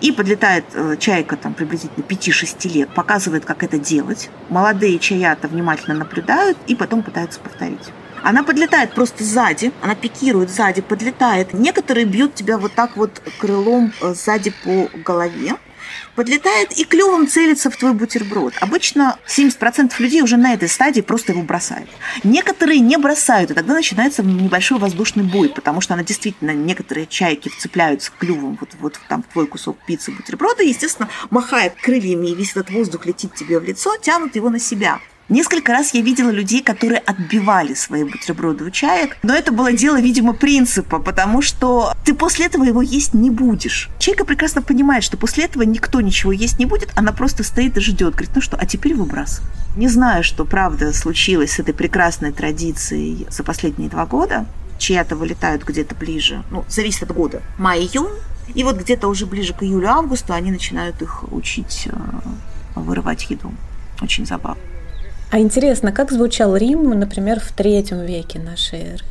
И 0.00 0.10
подлетает 0.10 0.64
э, 0.74 0.96
чайка 0.98 1.36
там 1.36 1.54
приблизительно 1.54 2.02
5-6 2.02 2.68
лет, 2.68 2.88
показывает, 2.92 3.44
как 3.44 3.62
это 3.62 3.78
делать. 3.78 4.28
Молодые 4.48 4.98
чаята 4.98 5.46
внимательно 5.46 5.94
наблюдают 5.94 6.58
и 6.66 6.74
потом 6.74 7.04
пытаются 7.04 7.38
повторить. 7.38 7.92
Она 8.24 8.42
подлетает 8.42 8.92
просто 8.92 9.22
сзади, 9.22 9.70
она 9.82 9.94
пикирует 9.94 10.50
сзади, 10.50 10.82
подлетает. 10.82 11.54
Некоторые 11.54 12.06
бьют 12.06 12.34
тебя 12.34 12.58
вот 12.58 12.72
так 12.72 12.96
вот 12.96 13.22
крылом 13.38 13.92
э, 14.00 14.14
сзади 14.14 14.52
по 14.64 14.88
голове, 15.04 15.52
подлетает 16.14 16.76
и 16.76 16.84
клювом 16.84 17.26
целится 17.26 17.70
в 17.70 17.76
твой 17.76 17.92
бутерброд. 17.92 18.54
Обычно 18.60 19.18
70% 19.26 19.92
людей 19.98 20.22
уже 20.22 20.36
на 20.36 20.54
этой 20.54 20.68
стадии 20.68 21.00
просто 21.00 21.32
его 21.32 21.42
бросают. 21.42 21.88
Некоторые 22.24 22.80
не 22.80 22.96
бросают, 22.96 23.50
и 23.50 23.54
тогда 23.54 23.74
начинается 23.74 24.22
небольшой 24.22 24.78
воздушный 24.78 25.24
бой, 25.24 25.48
потому 25.48 25.80
что 25.80 25.94
она 25.94 26.02
действительно, 26.02 26.52
некоторые 26.52 27.06
чайки 27.06 27.48
вцепляются 27.48 28.12
клювом 28.18 28.56
вот, 28.60 28.70
вот 28.80 29.00
там 29.08 29.22
в 29.22 29.32
твой 29.32 29.46
кусок 29.46 29.78
пиццы, 29.86 30.10
бутерброда, 30.12 30.62
и, 30.62 30.68
естественно, 30.68 31.08
махает 31.30 31.74
крыльями, 31.74 32.28
и 32.28 32.34
весь 32.34 32.50
этот 32.50 32.70
воздух 32.70 33.06
летит 33.06 33.34
тебе 33.34 33.58
в 33.58 33.64
лицо, 33.64 33.96
тянут 33.96 34.36
его 34.36 34.50
на 34.50 34.58
себя. 34.58 35.00
Несколько 35.30 35.70
раз 35.70 35.94
я 35.94 36.02
видела 36.02 36.30
людей, 36.30 36.60
которые 36.60 36.98
отбивали 36.98 37.74
свои 37.74 38.02
бутерброды 38.02 38.64
у 38.64 38.70
чаек, 38.70 39.16
но 39.22 39.32
это 39.32 39.52
было 39.52 39.72
дело, 39.72 40.00
видимо, 40.00 40.32
принципа, 40.32 40.98
потому 40.98 41.40
что 41.40 41.94
ты 42.04 42.14
после 42.14 42.46
этого 42.46 42.64
его 42.64 42.82
есть 42.82 43.14
не 43.14 43.30
будешь. 43.30 43.90
Чайка 44.00 44.24
прекрасно 44.24 44.60
понимает, 44.60 45.04
что 45.04 45.16
после 45.16 45.44
этого 45.44 45.62
никто 45.62 46.00
ничего 46.00 46.32
есть 46.32 46.58
не 46.58 46.66
будет, 46.66 46.90
она 46.96 47.12
просто 47.12 47.44
стоит 47.44 47.76
и 47.76 47.80
ждет, 47.80 48.14
говорит, 48.14 48.32
ну 48.34 48.40
что, 48.40 48.56
а 48.56 48.66
теперь 48.66 48.96
выбрасывай. 48.96 49.48
Не 49.76 49.86
знаю, 49.86 50.24
что 50.24 50.44
правда 50.44 50.92
случилось 50.92 51.52
с 51.52 51.58
этой 51.60 51.74
прекрасной 51.74 52.32
традицией 52.32 53.28
за 53.30 53.44
последние 53.44 53.88
два 53.88 54.06
года. 54.06 54.46
Чья-то 54.78 55.14
вылетают 55.14 55.62
где-то 55.62 55.94
ближе, 55.94 56.42
ну, 56.50 56.64
зависит 56.68 57.04
от 57.04 57.12
года, 57.12 57.40
май-июнь, 57.56 58.18
и 58.52 58.64
вот 58.64 58.78
где-то 58.78 59.06
уже 59.06 59.26
ближе 59.26 59.52
к 59.52 59.62
июлю-августу 59.62 60.32
они 60.32 60.50
начинают 60.50 61.00
их 61.02 61.32
учить 61.32 61.86
э, 61.86 61.96
вырывать 62.74 63.30
еду. 63.30 63.52
Очень 64.00 64.26
забавно. 64.26 64.60
А 65.30 65.38
интересно, 65.38 65.92
как 65.92 66.10
звучал 66.10 66.56
Рим, 66.56 66.90
например, 66.98 67.38
в 67.38 67.52
третьем 67.52 68.00
веке 68.00 68.40
нашей 68.40 68.80
эры? 68.80 69.04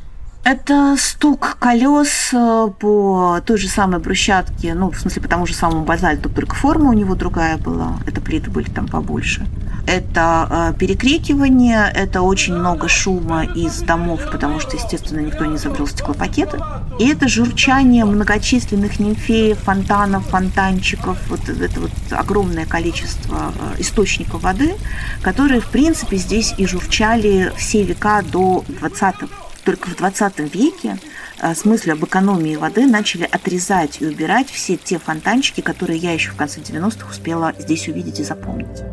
Это 0.52 0.96
стук 0.98 1.58
колес 1.60 2.32
э, 2.34 2.70
по 2.80 3.40
той 3.46 3.60
же 3.60 3.68
самой 3.68 4.00
брусчатке, 4.00 4.74
ну, 4.74 4.90
в 4.90 5.00
смысле, 5.00 5.22
по 5.22 5.28
тому 5.28 5.46
же 5.46 5.54
самому 5.54 5.86
базальту, 5.86 6.28
только 6.28 6.56
форма 6.56 6.90
у 6.90 6.94
него 6.94 7.14
другая 7.14 7.58
была, 7.58 8.00
это 8.08 8.20
плиты 8.20 8.50
были 8.50 8.68
там 8.68 8.88
побольше. 8.88 9.46
Это 9.86 10.72
э, 10.74 10.80
перекрикивание, 10.80 11.92
это 11.94 12.24
очень 12.24 12.56
много 12.56 12.88
шума 12.88 13.44
из 13.44 13.82
домов, 13.84 14.22
потому 14.32 14.60
что, 14.60 14.76
естественно, 14.76 15.20
никто 15.20 15.46
не 15.46 15.60
забрал 15.60 15.86
стеклопакеты. 15.86 16.60
И 16.98 17.08
это 17.08 17.28
журчание 17.28 18.04
многочисленных 18.06 19.00
нимфеев, 19.00 19.60
фонтанов, 19.60 20.26
фонтанчиков, 20.30 21.20
вот 21.30 21.48
это 21.48 21.80
вот 21.80 21.92
огромное 22.10 22.66
количество 22.66 23.54
э, 23.54 23.82
источников 23.82 24.42
воды, 24.42 24.74
которые, 25.22 25.62
в 25.62 25.68
принципе, 25.68 26.18
здесь 26.18 26.56
и 26.58 26.66
журчали 26.66 27.54
все 27.56 27.84
века 27.84 28.24
до 28.24 28.64
20 28.80 29.16
только 29.60 29.90
в 29.90 29.96
20 29.96 30.54
веке 30.54 30.98
э, 31.42 31.54
с 31.54 31.66
мыслью 31.66 31.94
об 31.94 32.04
экономии 32.06 32.56
воды 32.56 32.86
начали 32.86 33.24
отрезать 33.24 34.02
и 34.02 34.06
убирать 34.06 34.50
все 34.50 34.78
те 34.78 35.00
фонтанчики, 35.00 35.62
которые 35.62 36.00
я 36.00 36.14
еще 36.14 36.32
в 36.32 36.36
конце 36.36 36.60
90-х 36.60 37.10
успела 37.10 37.54
здесь 37.58 37.88
увидеть 37.88 38.20
и 38.20 38.24
запомнить. 38.24 38.84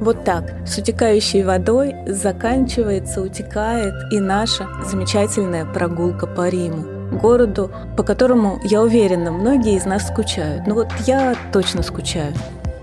Вот 0.00 0.24
так, 0.24 0.52
с 0.66 0.76
утекающей 0.76 1.42
водой 1.42 1.94
заканчивается, 2.06 3.22
утекает 3.22 3.94
и 4.12 4.20
наша 4.20 4.68
замечательная 4.84 5.64
прогулка 5.64 6.26
по 6.26 6.48
Риму. 6.48 6.84
городу, 7.10 7.70
по 7.96 8.02
которому, 8.02 8.60
я 8.64 8.82
уверена, 8.82 9.30
многие 9.30 9.76
из 9.76 9.86
нас 9.86 10.08
скучают. 10.08 10.66
Ну 10.66 10.74
вот 10.74 10.88
я 11.06 11.34
точно 11.52 11.82
скучаю. 11.82 12.34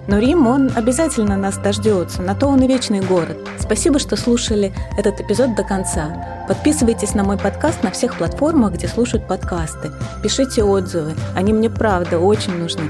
Но 0.07 0.19
Рим, 0.19 0.47
он 0.47 0.71
обязательно 0.75 1.37
нас 1.37 1.57
дождется, 1.57 2.21
на 2.21 2.35
то 2.35 2.47
он 2.47 2.61
и 2.61 2.67
вечный 2.67 2.99
город. 2.99 3.37
Спасибо, 3.59 3.99
что 3.99 4.15
слушали 4.15 4.73
этот 4.97 5.21
эпизод 5.21 5.55
до 5.55 5.63
конца. 5.63 6.45
Подписывайтесь 6.47 7.15
на 7.15 7.23
мой 7.23 7.37
подкаст 7.37 7.83
на 7.83 7.91
всех 7.91 8.17
платформах, 8.17 8.73
где 8.73 8.87
слушают 8.87 9.27
подкасты. 9.27 9.91
Пишите 10.21 10.63
отзывы, 10.63 11.13
они 11.35 11.53
мне 11.53 11.69
правда 11.69 12.19
очень 12.19 12.57
нужны. 12.57 12.83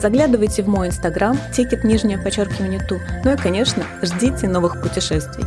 Заглядывайте 0.00 0.62
в 0.62 0.68
мой 0.68 0.88
инстаграм, 0.88 1.36
тикет 1.54 1.84
нижнее 1.84 2.18
подчеркивание 2.18 2.80
ту. 2.80 2.98
Ну 3.24 3.32
и, 3.32 3.36
конечно, 3.36 3.82
ждите 4.00 4.48
новых 4.48 4.80
путешествий. 4.80 5.44